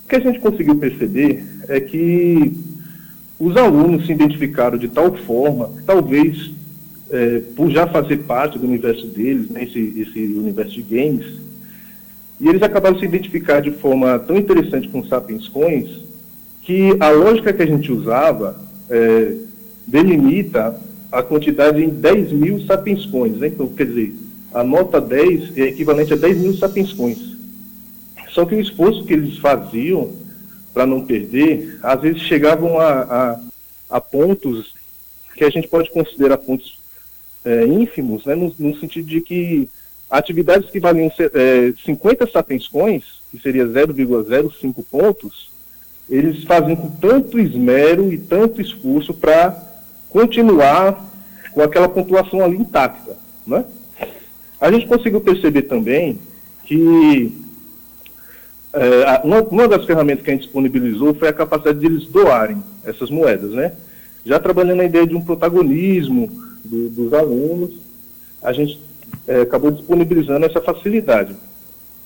O 0.04 0.08
que 0.08 0.16
a 0.16 0.20
gente 0.20 0.40
conseguiu 0.40 0.76
perceber 0.76 1.44
é 1.68 1.80
que 1.80 2.56
os 3.38 3.56
alunos 3.56 4.06
se 4.06 4.12
identificaram 4.12 4.76
de 4.76 4.88
tal 4.88 5.14
forma, 5.16 5.70
talvez 5.86 6.50
é, 7.10 7.42
por 7.56 7.70
já 7.70 7.86
fazer 7.86 8.18
parte 8.18 8.58
do 8.58 8.66
universo 8.66 9.06
deles, 9.06 9.48
né, 9.50 9.64
esse, 9.64 9.78
esse 10.00 10.18
universo 10.18 10.74
de 10.74 10.82
games, 10.82 11.40
e 12.40 12.48
eles 12.48 12.62
acabaram 12.62 12.98
se 12.98 13.04
identificar 13.04 13.60
de 13.60 13.70
forma 13.70 14.18
tão 14.18 14.36
interessante 14.36 14.88
com 14.88 15.04
Sapiens 15.04 15.46
Coins, 15.48 16.00
que 16.62 16.96
a 17.00 17.10
lógica 17.10 17.52
que 17.52 17.62
a 17.62 17.66
gente 17.66 17.92
usava 17.92 18.58
é, 18.88 19.34
delimita 19.86 20.78
a 21.10 21.22
quantidade 21.22 21.82
em 21.82 21.88
10 21.88 22.32
mil 22.32 22.60
Sapiens 22.66 23.06
Coins. 23.06 23.38
Né? 23.38 23.48
Então, 23.48 23.66
quer 23.68 23.86
dizer, 23.86 24.14
a 24.52 24.62
nota 24.62 25.00
10 25.00 25.56
é 25.56 25.62
equivalente 25.62 26.12
a 26.12 26.16
10 26.16 26.38
mil 26.38 26.56
Sapiens 26.56 26.92
Coins. 26.92 27.36
Só 28.30 28.44
que 28.44 28.54
o 28.54 28.60
esforço 28.60 29.04
que 29.04 29.12
eles 29.12 29.38
faziam 29.38 30.12
para 30.72 30.86
não 30.86 31.04
perder, 31.04 31.78
às 31.82 32.00
vezes 32.00 32.22
chegavam 32.22 32.78
a, 32.78 33.00
a, 33.02 33.40
a, 33.90 34.00
pontos 34.00 34.74
que 35.34 35.44
a 35.44 35.50
gente 35.50 35.66
pode 35.66 35.90
considerar 35.90 36.38
pontos 36.38 36.78
é, 37.44 37.66
ínfimos, 37.66 38.24
né? 38.24 38.34
no, 38.34 38.54
no, 38.56 38.78
sentido 38.78 39.06
de 39.06 39.20
que 39.20 39.68
atividades 40.08 40.70
que 40.70 40.78
valiam 40.78 41.10
é, 41.18 41.72
50 41.84 42.30
Sapiens 42.30 42.68
Coins, 42.68 43.04
que 43.32 43.40
seria 43.40 43.66
0,05 43.66 44.84
pontos, 44.88 45.50
eles 46.08 46.44
fazem 46.44 46.76
com 46.76 46.90
tanto 46.90 47.38
esmero 47.38 48.12
e 48.12 48.18
tanto 48.18 48.60
esforço 48.60 49.12
para 49.14 49.69
continuar 50.10 51.08
com 51.52 51.62
aquela 51.62 51.88
pontuação 51.88 52.44
ali 52.44 52.56
intacta. 52.56 53.16
Né? 53.46 53.64
A 54.60 54.70
gente 54.70 54.86
conseguiu 54.86 55.20
perceber 55.20 55.62
também 55.62 56.18
que 56.64 57.32
é, 58.72 59.20
uma, 59.24 59.66
das 59.66 59.84
ferramentas 59.84 60.24
que 60.24 60.30
a 60.30 60.34
gente 60.34 60.42
disponibilizou 60.42 61.14
foi 61.14 61.28
a 61.28 61.32
capacidade 61.32 61.78
de 61.78 61.86
eles 61.86 62.06
doarem 62.06 62.62
essas 62.84 63.10
moedas. 63.10 63.52
Né? 63.52 63.72
Já 64.24 64.38
trabalhando 64.38 64.78
na 64.78 64.84
ideia 64.84 65.06
de 65.06 65.14
um 65.14 65.22
protagonismo 65.22 66.30
do, 66.64 66.90
dos 66.90 67.12
alunos, 67.14 67.70
a 68.42 68.52
gente 68.52 68.80
é, 69.26 69.42
acabou 69.42 69.70
disponibilizando 69.70 70.44
essa 70.44 70.60
facilidade. 70.60 71.34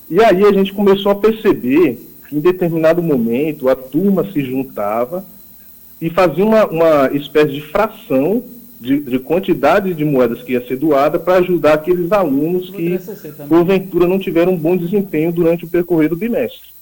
E 0.09 0.23
aí 0.23 0.45
a 0.45 0.53
gente 0.53 0.73
começou 0.73 1.13
a 1.13 1.17
perceber 1.17 1.99
em 2.31 2.41
determinado 2.41 3.03
momento 3.03 3.69
a 3.69 3.77
turma 3.77 4.31
se 4.33 4.43
juntava 4.43 5.25
e 6.05 6.11
fazia 6.11 6.45
uma, 6.45 6.67
uma 6.67 7.11
espécie 7.15 7.55
de 7.55 7.63
fração 7.63 8.45
de, 8.79 9.01
de, 9.01 9.19
quantidade 9.19 9.95
de 9.95 10.05
moedas 10.05 10.43
que 10.43 10.53
ia 10.53 10.63
ser 10.67 10.77
doada 10.77 11.19
para 11.19 11.39
ajudar 11.39 11.73
aqueles 11.73 12.13
alunos 12.13 12.69
que, 12.69 13.01
porventura, 13.49 14.07
não 14.07 14.19
tiveram 14.19 14.53
um 14.53 14.57
bom 14.59 14.77
desempenho 14.77 15.33
durante 15.33 15.65
o 15.65 15.69
percorrer 15.69 16.11
do 16.11 16.17
bimestre. 16.17 16.75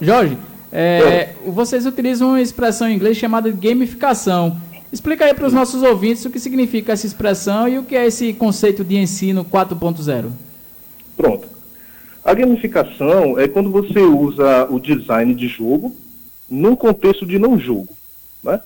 Jorge, 0.00 0.38
é, 0.72 1.34
vocês 1.44 1.84
utilizam 1.84 2.28
uma 2.28 2.40
expressão 2.40 2.88
em 2.88 2.94
inglês 2.94 3.18
chamada 3.18 3.50
gamificação. 3.50 4.58
Explica 4.90 5.26
aí 5.26 5.34
para 5.34 5.46
os 5.46 5.52
nossos 5.52 5.82
ouvintes 5.82 6.24
o 6.24 6.30
que 6.30 6.40
significa 6.40 6.94
essa 6.94 7.06
expressão 7.06 7.68
e 7.68 7.78
o 7.78 7.82
que 7.82 7.94
é 7.94 8.06
esse 8.06 8.32
conceito 8.32 8.82
de 8.82 8.96
ensino 8.96 9.44
4.0. 9.44 10.30
Pronto. 11.14 11.46
A 12.24 12.32
gamificação 12.32 13.38
é 13.38 13.46
quando 13.46 13.70
você 13.70 14.00
usa 14.00 14.66
o 14.70 14.80
design 14.80 15.34
de 15.34 15.46
jogo 15.46 15.94
num 16.48 16.76
contexto 16.76 17.26
de 17.26 17.38
não 17.38 17.58
jogo. 17.58 17.88
Né? 18.42 18.60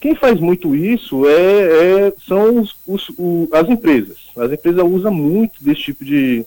Quem 0.00 0.14
faz 0.14 0.38
muito 0.38 0.76
isso 0.76 1.26
é, 1.26 2.06
é 2.06 2.12
são 2.26 2.60
os, 2.60 2.76
os, 2.86 3.08
o, 3.18 3.48
as 3.52 3.68
empresas. 3.68 4.16
As 4.36 4.52
empresas 4.52 4.84
usam 4.84 5.12
muito 5.12 5.62
desse 5.62 5.82
tipo 5.82 6.04
de, 6.04 6.44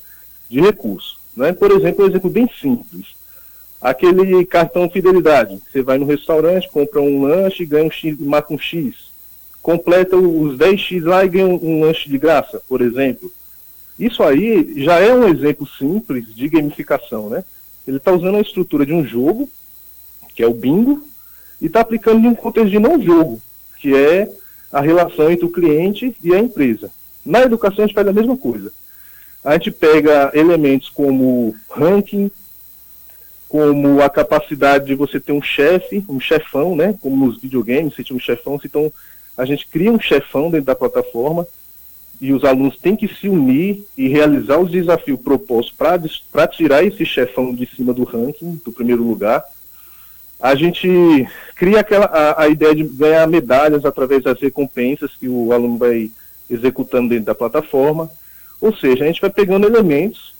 de 0.49 0.61
recurso. 0.61 1.19
Né? 1.35 1.51
Por 1.51 1.71
exemplo, 1.71 2.05
um 2.05 2.07
exemplo 2.07 2.29
bem 2.29 2.49
simples. 2.59 3.07
Aquele 3.81 4.45
cartão 4.45 4.89
fidelidade. 4.89 5.59
Você 5.71 5.81
vai 5.81 5.97
no 5.97 6.05
restaurante, 6.05 6.69
compra 6.69 7.01
um 7.01 7.23
lanche, 7.23 7.65
ganha 7.65 7.85
um 7.85 7.91
X, 7.91 8.17
mata 8.19 8.53
um 8.53 8.59
X. 8.59 9.11
Completa 9.61 10.15
os 10.15 10.57
10X 10.57 11.03
lá 11.03 11.25
e 11.25 11.29
ganha 11.29 11.47
um, 11.47 11.59
um 11.61 11.81
lanche 11.81 12.09
de 12.09 12.17
graça, 12.17 12.61
por 12.67 12.81
exemplo. 12.81 13.31
Isso 13.99 14.23
aí 14.23 14.73
já 14.83 14.99
é 14.99 15.13
um 15.13 15.27
exemplo 15.27 15.67
simples 15.67 16.33
de 16.33 16.47
gamificação, 16.47 17.29
né? 17.29 17.43
Ele 17.87 17.97
está 17.97 18.11
usando 18.11 18.37
a 18.37 18.41
estrutura 18.41 18.85
de 18.85 18.93
um 18.93 19.05
jogo, 19.05 19.49
que 20.41 20.45
é 20.45 20.47
o 20.47 20.55
bingo, 20.55 21.07
e 21.61 21.67
está 21.67 21.81
aplicando 21.81 22.25
em 22.25 22.29
um 22.29 22.33
contexto 22.33 22.71
de 22.71 22.79
não 22.79 22.99
jogo, 22.99 23.39
que 23.77 23.95
é 23.95 24.27
a 24.71 24.81
relação 24.81 25.29
entre 25.29 25.45
o 25.45 25.51
cliente 25.51 26.15
e 26.23 26.33
a 26.33 26.39
empresa. 26.39 26.89
Na 27.23 27.43
educação 27.43 27.83
a 27.83 27.87
gente 27.87 27.93
faz 27.93 28.07
a 28.07 28.13
mesma 28.13 28.35
coisa. 28.35 28.73
A 29.43 29.53
gente 29.53 29.69
pega 29.69 30.31
elementos 30.33 30.89
como 30.89 31.55
ranking, 31.69 32.31
como 33.47 34.01
a 34.01 34.09
capacidade 34.09 34.87
de 34.87 34.95
você 34.95 35.19
ter 35.19 35.31
um 35.31 35.43
chefe, 35.43 36.03
um 36.09 36.19
chefão, 36.19 36.75
né? 36.75 36.95
Como 36.99 37.27
nos 37.27 37.39
videogames, 37.39 37.93
você 37.93 38.03
tinha 38.03 38.17
um 38.17 38.19
chefão, 38.19 38.59
então 38.65 38.91
a 39.37 39.45
gente 39.45 39.67
cria 39.67 39.91
um 39.91 39.99
chefão 39.99 40.49
dentro 40.49 40.65
da 40.65 40.75
plataforma 40.75 41.45
e 42.19 42.33
os 42.33 42.43
alunos 42.43 42.79
têm 42.79 42.95
que 42.95 43.07
se 43.07 43.29
unir 43.29 43.85
e 43.95 44.07
realizar 44.07 44.57
os 44.57 44.71
desafios 44.71 45.19
propostos 45.19 45.75
para 46.31 46.47
tirar 46.47 46.83
esse 46.83 47.05
chefão 47.05 47.53
de 47.53 47.67
cima 47.67 47.93
do 47.93 48.03
ranking, 48.03 48.59
do 48.65 48.71
primeiro 48.71 49.03
lugar. 49.03 49.43
A 50.41 50.55
gente 50.55 51.27
cria 51.55 51.81
aquela, 51.81 52.05
a, 52.05 52.43
a 52.43 52.47
ideia 52.49 52.73
de 52.73 52.83
ganhar 52.83 53.27
medalhas 53.27 53.85
através 53.85 54.23
das 54.23 54.39
recompensas 54.39 55.11
que 55.15 55.27
o 55.27 55.53
aluno 55.53 55.77
vai 55.77 56.09
executando 56.49 57.09
dentro 57.09 57.25
da 57.25 57.35
plataforma. 57.35 58.09
Ou 58.59 58.75
seja, 58.75 59.03
a 59.03 59.07
gente 59.07 59.21
vai 59.21 59.29
pegando 59.29 59.67
elementos 59.67 60.33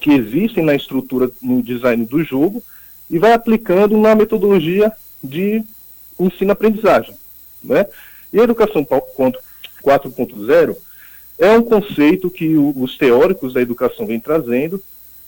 que 0.00 0.12
existem 0.12 0.64
na 0.64 0.74
estrutura, 0.74 1.30
no 1.40 1.62
design 1.62 2.04
do 2.04 2.22
jogo, 2.22 2.62
e 3.08 3.18
vai 3.18 3.32
aplicando 3.32 3.96
na 3.96 4.14
metodologia 4.14 4.92
de 5.22 5.62
ensino-aprendizagem. 6.18 7.14
Né? 7.62 7.86
E 8.32 8.40
a 8.40 8.44
educação 8.44 8.84
4.0 8.84 10.76
é 11.38 11.50
um 11.50 11.62
conceito 11.62 12.30
que 12.30 12.56
os 12.56 12.96
teóricos 12.96 13.52
da 13.52 13.60
educação 13.60 14.06
vêm 14.06 14.18
trazendo 14.18 14.82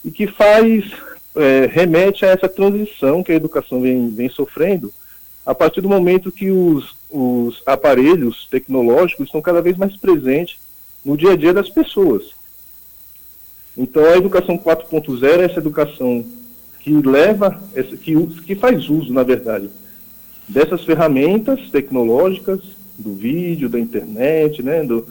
e 0.05 0.11
que 0.11 0.27
faz, 0.27 0.85
é, 1.39 1.67
remete 1.67 2.25
a 2.25 2.29
essa 2.29 2.49
transição 2.49 3.23
que 3.23 3.33
a 3.33 3.37
educação 3.37 3.81
vem, 3.81 4.11
vem 4.11 4.29
sofrendo 4.29 4.93
a 5.47 5.55
partir 5.55 5.81
do 5.81 5.89
momento 5.89 6.31
que 6.31 6.51
os, 6.51 6.95
os 7.11 7.63
aparelhos 7.65 8.47
tecnológicos 8.51 9.27
estão 9.27 9.41
cada 9.41 9.63
vez 9.63 9.77
mais 9.77 9.97
presentes 9.97 10.59
no 11.03 11.17
dia 11.17 11.33
a 11.33 11.37
dia 11.37 11.55
das 11.55 11.71
pessoas. 11.71 12.33
Então 13.77 14.05
a 14.05 14.17
educação 14.17 14.59
4.0 14.59 15.25
é 15.25 15.45
essa 15.45 15.59
educação 15.59 16.25
que 16.81 16.91
leva, 16.91 17.59
que, 18.03 18.15
que 18.45 18.55
faz 18.55 18.91
uso, 18.91 19.13
na 19.13 19.23
verdade, 19.23 19.71
dessas 20.49 20.85
ferramentas 20.85 21.71
tecnológicas, 21.71 22.61
do 22.99 23.15
vídeo, 23.15 23.69
da 23.69 23.79
internet, 23.79 24.63
né, 24.63 24.83
do, 24.83 25.07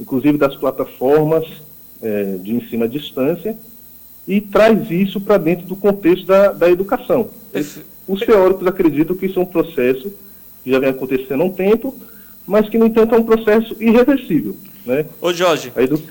inclusive 0.00 0.36
das 0.36 0.56
plataformas 0.56 1.46
é, 2.02 2.36
de 2.42 2.54
ensino 2.54 2.84
à 2.84 2.88
distância, 2.88 3.56
e 4.28 4.42
traz 4.42 4.90
isso 4.90 5.18
para 5.18 5.38
dentro 5.38 5.66
do 5.66 5.74
contexto 5.74 6.26
da, 6.26 6.52
da 6.52 6.70
educação. 6.70 7.30
Os 8.06 8.20
teóricos 8.20 8.66
acreditam 8.66 9.16
que 9.16 9.24
isso 9.24 9.40
é 9.40 9.42
um 9.42 9.46
processo 9.46 10.12
que 10.62 10.70
já 10.70 10.78
vem 10.78 10.90
acontecendo 10.90 11.42
há 11.42 11.46
um 11.46 11.52
tempo, 11.52 11.98
mas 12.46 12.68
que, 12.68 12.76
no 12.76 12.86
entanto, 12.86 13.14
é 13.14 13.18
um 13.18 13.24
processo 13.24 13.74
irreversível. 13.80 14.54
Né? 14.84 15.06
Ô 15.20 15.32
Jorge, 15.32 15.72
a, 15.76 15.82
edu... 15.82 16.02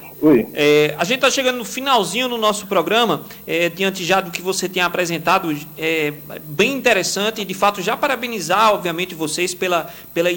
é, 0.53 0.93
a 0.97 1.03
gente 1.03 1.15
está 1.15 1.31
chegando 1.31 1.57
no 1.57 1.65
finalzinho 1.65 2.27
no 2.27 2.37
nosso 2.37 2.67
programa, 2.67 3.23
é, 3.45 3.69
diante 3.69 4.03
já 4.03 4.21
do 4.21 4.29
que 4.29 4.41
você 4.41 4.69
tem 4.69 4.83
apresentado, 4.83 5.55
é 5.77 6.13
bem 6.43 6.73
interessante 6.73 7.41
e 7.41 7.45
de 7.45 7.53
fato 7.55 7.81
já 7.81 7.97
parabenizar, 7.97 8.73
obviamente, 8.73 9.15
vocês 9.15 9.55
pela, 9.55 9.91
pela, 10.13 10.29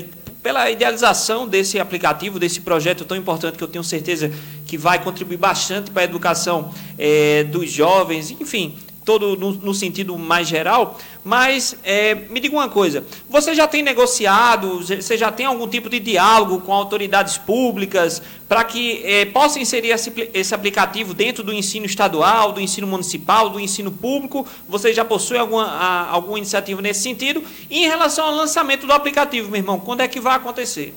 pela 0.43 0.71
idealização 0.71 1.47
desse 1.47 1.79
aplicativo, 1.79 2.39
desse 2.39 2.61
projeto 2.61 3.05
tão 3.05 3.17
importante 3.17 3.59
que 3.59 3.65
eu 3.65 3.69
tenho 3.69 3.85
certeza 3.85 4.33
que 4.67 4.79
vai 4.79 5.03
contribuir 5.03 5.37
bastante 5.37 5.91
para 5.91 6.03
a 6.03 6.05
educação 6.05 6.73
é, 6.99 7.45
dos 7.45 7.71
jovens, 7.71 8.31
enfim, 8.31 8.77
todo 9.05 9.37
no, 9.37 9.53
no 9.53 9.75
sentido 9.75 10.17
mais 10.19 10.47
geral, 10.47 10.99
mas 11.25 11.77
é, 11.83 12.15
me 12.15 12.41
diga 12.41 12.55
uma 12.55 12.69
coisa: 12.69 13.05
você 13.29 13.55
já 13.55 13.67
tem 13.67 13.83
negociado, 13.83 14.79
você 14.85 15.17
já 15.17 15.33
tem 15.33 15.47
algum 15.47 15.67
tipo 15.67 15.89
de 15.89 15.99
diálogo 15.99 16.61
com 16.61 16.73
autoridades 16.73 17.39
públicas 17.39 18.23
para 18.49 18.65
que 18.65 19.03
é, 19.05 19.25
possa 19.25 19.59
inserir 19.59 19.91
esse, 19.91 20.13
esse, 20.35 20.55
aplicativo 20.55 21.15
dentro 21.15 21.43
do 21.43 21.53
ensino 21.53 21.87
estadual, 21.87 22.53
do 22.53 22.61
ensino 22.61 22.87
municipal, 22.87 23.49
do 23.49 23.61
ensino 23.61 23.91
público? 23.91 24.47
Você 24.69 24.93
já 24.93 25.05
possui 25.05 25.39
alguma, 25.39 25.65
a, 25.65 26.11
alguma 26.11 26.39
iniciativa 26.39 26.83
nesse 26.83 27.03
sentido? 27.03 27.43
E 27.69 27.85
em 27.85 27.89
relação 27.89 28.27
ao 28.27 28.35
lançamento 28.35 28.87
do 28.87 28.93
aplicativo, 28.93 29.51
meu 29.51 29.59
irmão, 29.59 29.79
quando 29.79 30.01
é 30.01 30.09
que 30.09 30.21
vai 30.21 30.37
acontecer? 30.37 30.95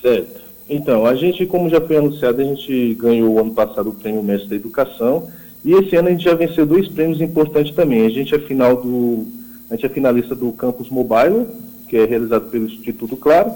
Certo. 0.00 0.42
Então, 0.68 1.04
a 1.04 1.14
gente, 1.14 1.44
como 1.46 1.68
já 1.68 1.80
foi 1.80 1.96
anunciado, 1.96 2.40
a 2.40 2.44
gente 2.44 2.94
ganhou 2.94 3.38
ano 3.38 3.52
passado 3.52 3.90
o 3.90 3.94
Prêmio 3.94 4.22
Mestre 4.22 4.48
da 4.48 4.56
Educação 4.56 5.30
e 5.64 5.72
esse 5.74 5.94
ano 5.96 6.08
a 6.08 6.10
gente 6.10 6.24
já 6.24 6.34
venceu 6.34 6.66
dois 6.66 6.88
prêmios 6.88 7.20
importantes 7.20 7.74
também. 7.74 8.06
A 8.06 8.10
gente 8.10 8.34
é 8.34 8.38
final 8.38 8.82
do, 8.82 9.26
a 9.70 9.74
gente 9.74 9.86
é 9.86 9.88
finalista 9.88 10.34
do 10.34 10.52
Campus 10.52 10.90
Mobile, 10.90 11.46
que 11.88 11.96
é 11.96 12.04
realizado 12.04 12.50
pelo 12.50 12.66
Instituto 12.66 13.16
Claro, 13.16 13.52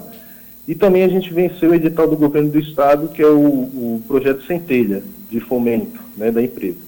e 0.67 0.75
também 0.75 1.03
a 1.03 1.07
gente 1.07 1.33
venceu 1.33 1.71
o 1.71 1.75
edital 1.75 2.07
do 2.07 2.17
governo 2.17 2.49
do 2.49 2.59
estado, 2.59 3.09
que 3.09 3.21
é 3.21 3.27
o, 3.27 3.37
o 3.37 4.03
projeto 4.07 4.45
Centelha 4.45 5.03
de 5.29 5.39
fomento 5.39 5.99
né, 6.15 6.31
da 6.31 6.41
empresa. 6.41 6.87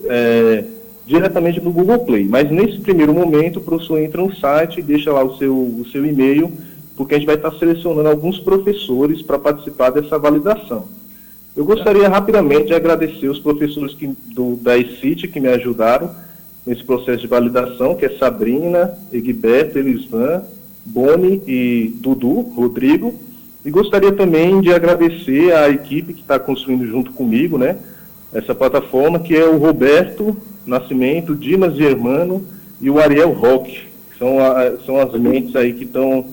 é, 0.07 0.65
diretamente 1.07 1.61
no 1.61 1.73
Google 1.73 2.01
Play. 2.01 2.25
Mas 2.29 2.51
nesse 2.51 2.79
primeiro 2.79 3.13
momento 3.13 3.59
o 3.59 3.63
professor 3.63 3.99
entra 3.99 4.23
no 4.23 4.35
site 4.35 4.81
e 4.81 4.83
deixa 4.83 5.13
lá 5.13 5.25
o 5.25 5.37
seu, 5.37 5.55
o 5.55 5.85
seu 5.91 6.05
e-mail, 6.05 6.53
porque 6.97 7.15
a 7.15 7.19
gente 7.19 7.27
vai 7.27 7.37
estar 7.37 7.53
selecionando 7.53 8.09
alguns 8.09 8.39
professores 8.39 9.23
para 9.23 9.39
participar 9.39 9.91
dessa 9.91 10.19
validação. 10.19 10.87
Eu 11.57 11.65
gostaria 11.65 12.09
rapidamente 12.09 12.67
de 12.67 12.75
agradecer 12.75 13.29
os 13.29 13.39
professores 13.39 13.95
que, 13.95 14.07
do, 14.35 14.57
da 14.57 14.79
ECIT 14.79 15.27
que 15.29 15.41
me 15.41 15.49
ajudaram, 15.49 16.11
nesse 16.67 16.85
processo 16.85 17.19
de 17.19 17.27
validação, 17.27 17.95
que 17.95 18.05
é 18.05 18.11
Sabrina, 18.19 18.93
Egberto, 19.13 19.79
Elisvan, 19.79 20.43
Boni 20.85 21.43
e 21.47 21.95
Dudu, 21.97 22.41
Rodrigo. 22.41 23.15
E 23.65 23.71
gostaria 23.71 24.13
também 24.13 24.61
de 24.61 24.73
agradecer 24.73 25.53
à 25.53 25.69
equipe 25.69 26.15
que 26.15 26.23
está 26.23 26.39
construindo 26.39 26.87
junto 26.87 27.13
comigo, 27.13 27.59
né? 27.59 27.77
Essa 28.33 28.55
plataforma, 28.55 29.19
que 29.19 29.37
é 29.37 29.45
o 29.45 29.59
Roberto 29.59 30.37
Nascimento, 30.67 31.35
Dimas 31.35 31.75
Germano 31.75 32.45
e 32.81 32.89
o 32.89 32.99
Ariel 32.99 33.33
Roque. 33.33 33.89
São, 34.19 34.39
a, 34.39 34.79
são 34.85 34.99
as 34.99 35.13
mentes 35.19 35.57
aí 35.57 35.73
que 35.73 35.85
estão 35.85 36.25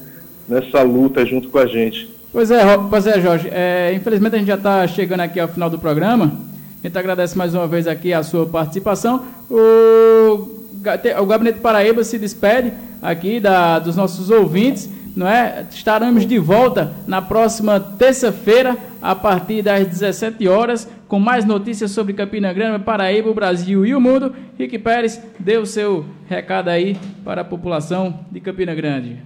nessa 0.47 0.81
luta 0.81 1.25
junto 1.25 1.49
com 1.49 1.57
a 1.57 1.65
gente. 1.65 2.09
Pois 2.31 2.51
é, 2.51 2.61
pois 2.89 3.07
é 3.07 3.19
Jorge. 3.19 3.49
É, 3.51 3.93
infelizmente 3.95 4.35
a 4.35 4.39
gente 4.39 4.47
já 4.47 4.55
está 4.55 4.87
chegando 4.87 5.21
aqui 5.21 5.39
ao 5.39 5.47
final 5.47 5.69
do 5.69 5.79
programa. 5.79 6.31
A 6.83 6.87
gente 6.87 6.97
agradece 6.97 7.37
mais 7.37 7.55
uma 7.55 7.67
vez 7.67 7.87
aqui 7.87 8.13
a 8.13 8.21
sua 8.21 8.45
participação. 8.45 9.23
O, 9.49 10.63
o 11.19 11.25
Gabinete 11.25 11.59
Paraíba 11.59 12.03
se 12.03 12.19
despede 12.19 12.71
aqui 13.01 13.39
da, 13.39 13.79
dos 13.79 13.95
nossos 13.95 14.29
ouvintes. 14.29 14.89
Não 15.15 15.27
é? 15.27 15.65
Estaremos 15.71 16.27
de 16.27 16.37
volta 16.37 16.93
na 17.07 17.19
próxima 17.19 17.79
terça-feira, 17.79 18.77
a 19.01 19.15
partir 19.15 19.63
das 19.63 19.87
17 19.87 20.47
horas, 20.47 20.87
com 21.07 21.19
mais 21.19 21.43
notícias 21.43 21.89
sobre 21.89 22.13
Campina 22.13 22.53
Grande, 22.53 22.83
Paraíba, 22.83 23.27
o 23.27 23.33
Brasil 23.33 23.83
e 23.83 23.95
o 23.95 23.99
mundo. 23.99 24.35
Rick 24.59 24.77
Pérez, 24.77 25.19
dê 25.39 25.57
o 25.57 25.65
seu 25.65 26.05
recado 26.29 26.69
aí 26.69 26.95
para 27.25 27.41
a 27.41 27.45
população 27.45 28.19
de 28.31 28.39
Campina 28.39 28.75
Grande. 28.75 29.17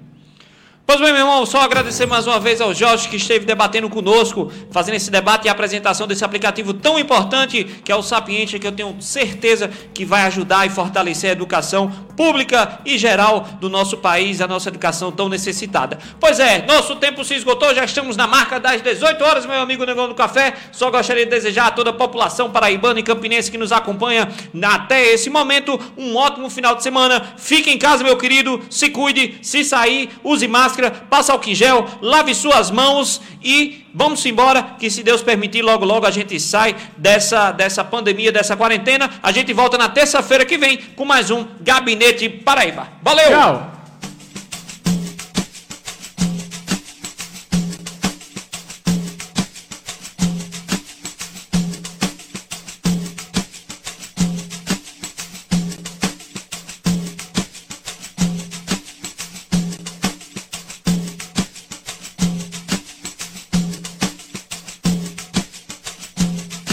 Pois 0.92 1.00
bem, 1.00 1.14
meu 1.14 1.22
irmão, 1.22 1.46
só 1.46 1.62
agradecer 1.62 2.06
mais 2.06 2.28
uma 2.28 2.38
vez 2.38 2.60
ao 2.60 2.74
Jorge 2.74 3.08
que 3.08 3.16
esteve 3.16 3.46
debatendo 3.46 3.90
conosco, 3.90 4.52
fazendo 4.72 4.96
esse 4.96 5.10
debate 5.10 5.46
e 5.46 5.50
apresentação 5.50 6.06
desse 6.06 6.26
aplicativo 6.26 6.74
tão 6.74 7.00
importante 7.00 7.64
que 7.64 7.90
é 7.90 7.96
o 7.96 8.04
Sapiente, 8.04 8.60
que 8.60 8.68
eu 8.68 8.74
tenho 8.74 8.98
certeza 9.00 9.72
que 9.94 10.04
vai 10.04 10.24
ajudar 10.24 10.68
e 10.68 10.70
fortalecer 10.70 11.30
a 11.30 11.32
educação 11.32 11.90
pública 12.18 12.82
e 12.86 12.98
geral 12.98 13.48
do 13.62 13.70
nosso 13.70 14.00
país, 14.00 14.42
a 14.42 14.48
nossa 14.50 14.68
educação 14.68 15.14
tão 15.14 15.30
necessitada. 15.30 15.98
Pois 16.20 16.42
é, 16.42 16.66
nosso 16.68 16.98
tempo 16.98 17.24
se 17.24 17.36
esgotou, 17.36 17.74
já 17.74 17.86
estamos 17.86 18.18
na 18.18 18.28
marca 18.28 18.60
das 18.60 18.82
18 18.82 19.24
horas, 19.24 19.46
meu 19.46 19.62
amigo 19.62 19.86
Negão 19.86 20.10
do 20.10 20.14
Café. 20.14 20.56
Só 20.74 20.92
gostaria 20.92 21.24
de 21.24 21.32
desejar 21.32 21.68
a 21.68 21.72
toda 21.72 21.92
a 21.92 21.94
população 21.94 22.52
paraibana 22.52 23.00
e 23.00 23.04
campinense 23.04 23.50
que 23.50 23.58
nos 23.58 23.72
acompanha 23.72 24.28
até 24.62 25.14
esse 25.14 25.30
momento 25.30 25.80
um 25.98 26.18
ótimo 26.18 26.50
final 26.50 26.76
de 26.76 26.84
semana. 26.84 27.34
Fique 27.38 27.72
em 27.72 27.78
casa, 27.78 28.04
meu 28.04 28.18
querido, 28.18 28.62
se 28.70 28.90
cuide, 28.90 29.40
se 29.42 29.64
sair, 29.64 30.10
use 30.22 30.50
máscara 30.50 30.81
máscara, 30.82 30.92
passa 31.10 31.32
álcool 31.32 31.50
em 31.50 31.56
gel, 31.56 31.86
lave 32.02 32.34
suas 32.34 32.72
mãos 32.72 33.22
e 33.44 33.86
vamos 33.94 34.26
embora, 34.26 34.76
que 34.80 34.90
se 34.90 35.04
Deus 35.04 35.22
permitir, 35.22 35.62
logo 35.62 35.86
logo 35.86 36.06
a 36.06 36.12
gente 36.12 36.40
sai 36.40 36.76
dessa, 36.98 37.52
dessa 37.52 37.84
pandemia, 37.84 38.32
dessa 38.32 38.58
quarentena. 38.58 39.10
A 39.22 39.32
gente 39.32 39.54
volta 39.54 39.78
na 39.78 39.90
terça-feira 39.90 40.46
que 40.46 40.58
vem 40.58 40.78
com 40.96 41.06
mais 41.06 41.30
um 41.30 41.46
Gabinete 41.62 42.28
Paraíba. 42.30 42.88
Valeu! 43.02 43.30
Tchau! 43.30 43.81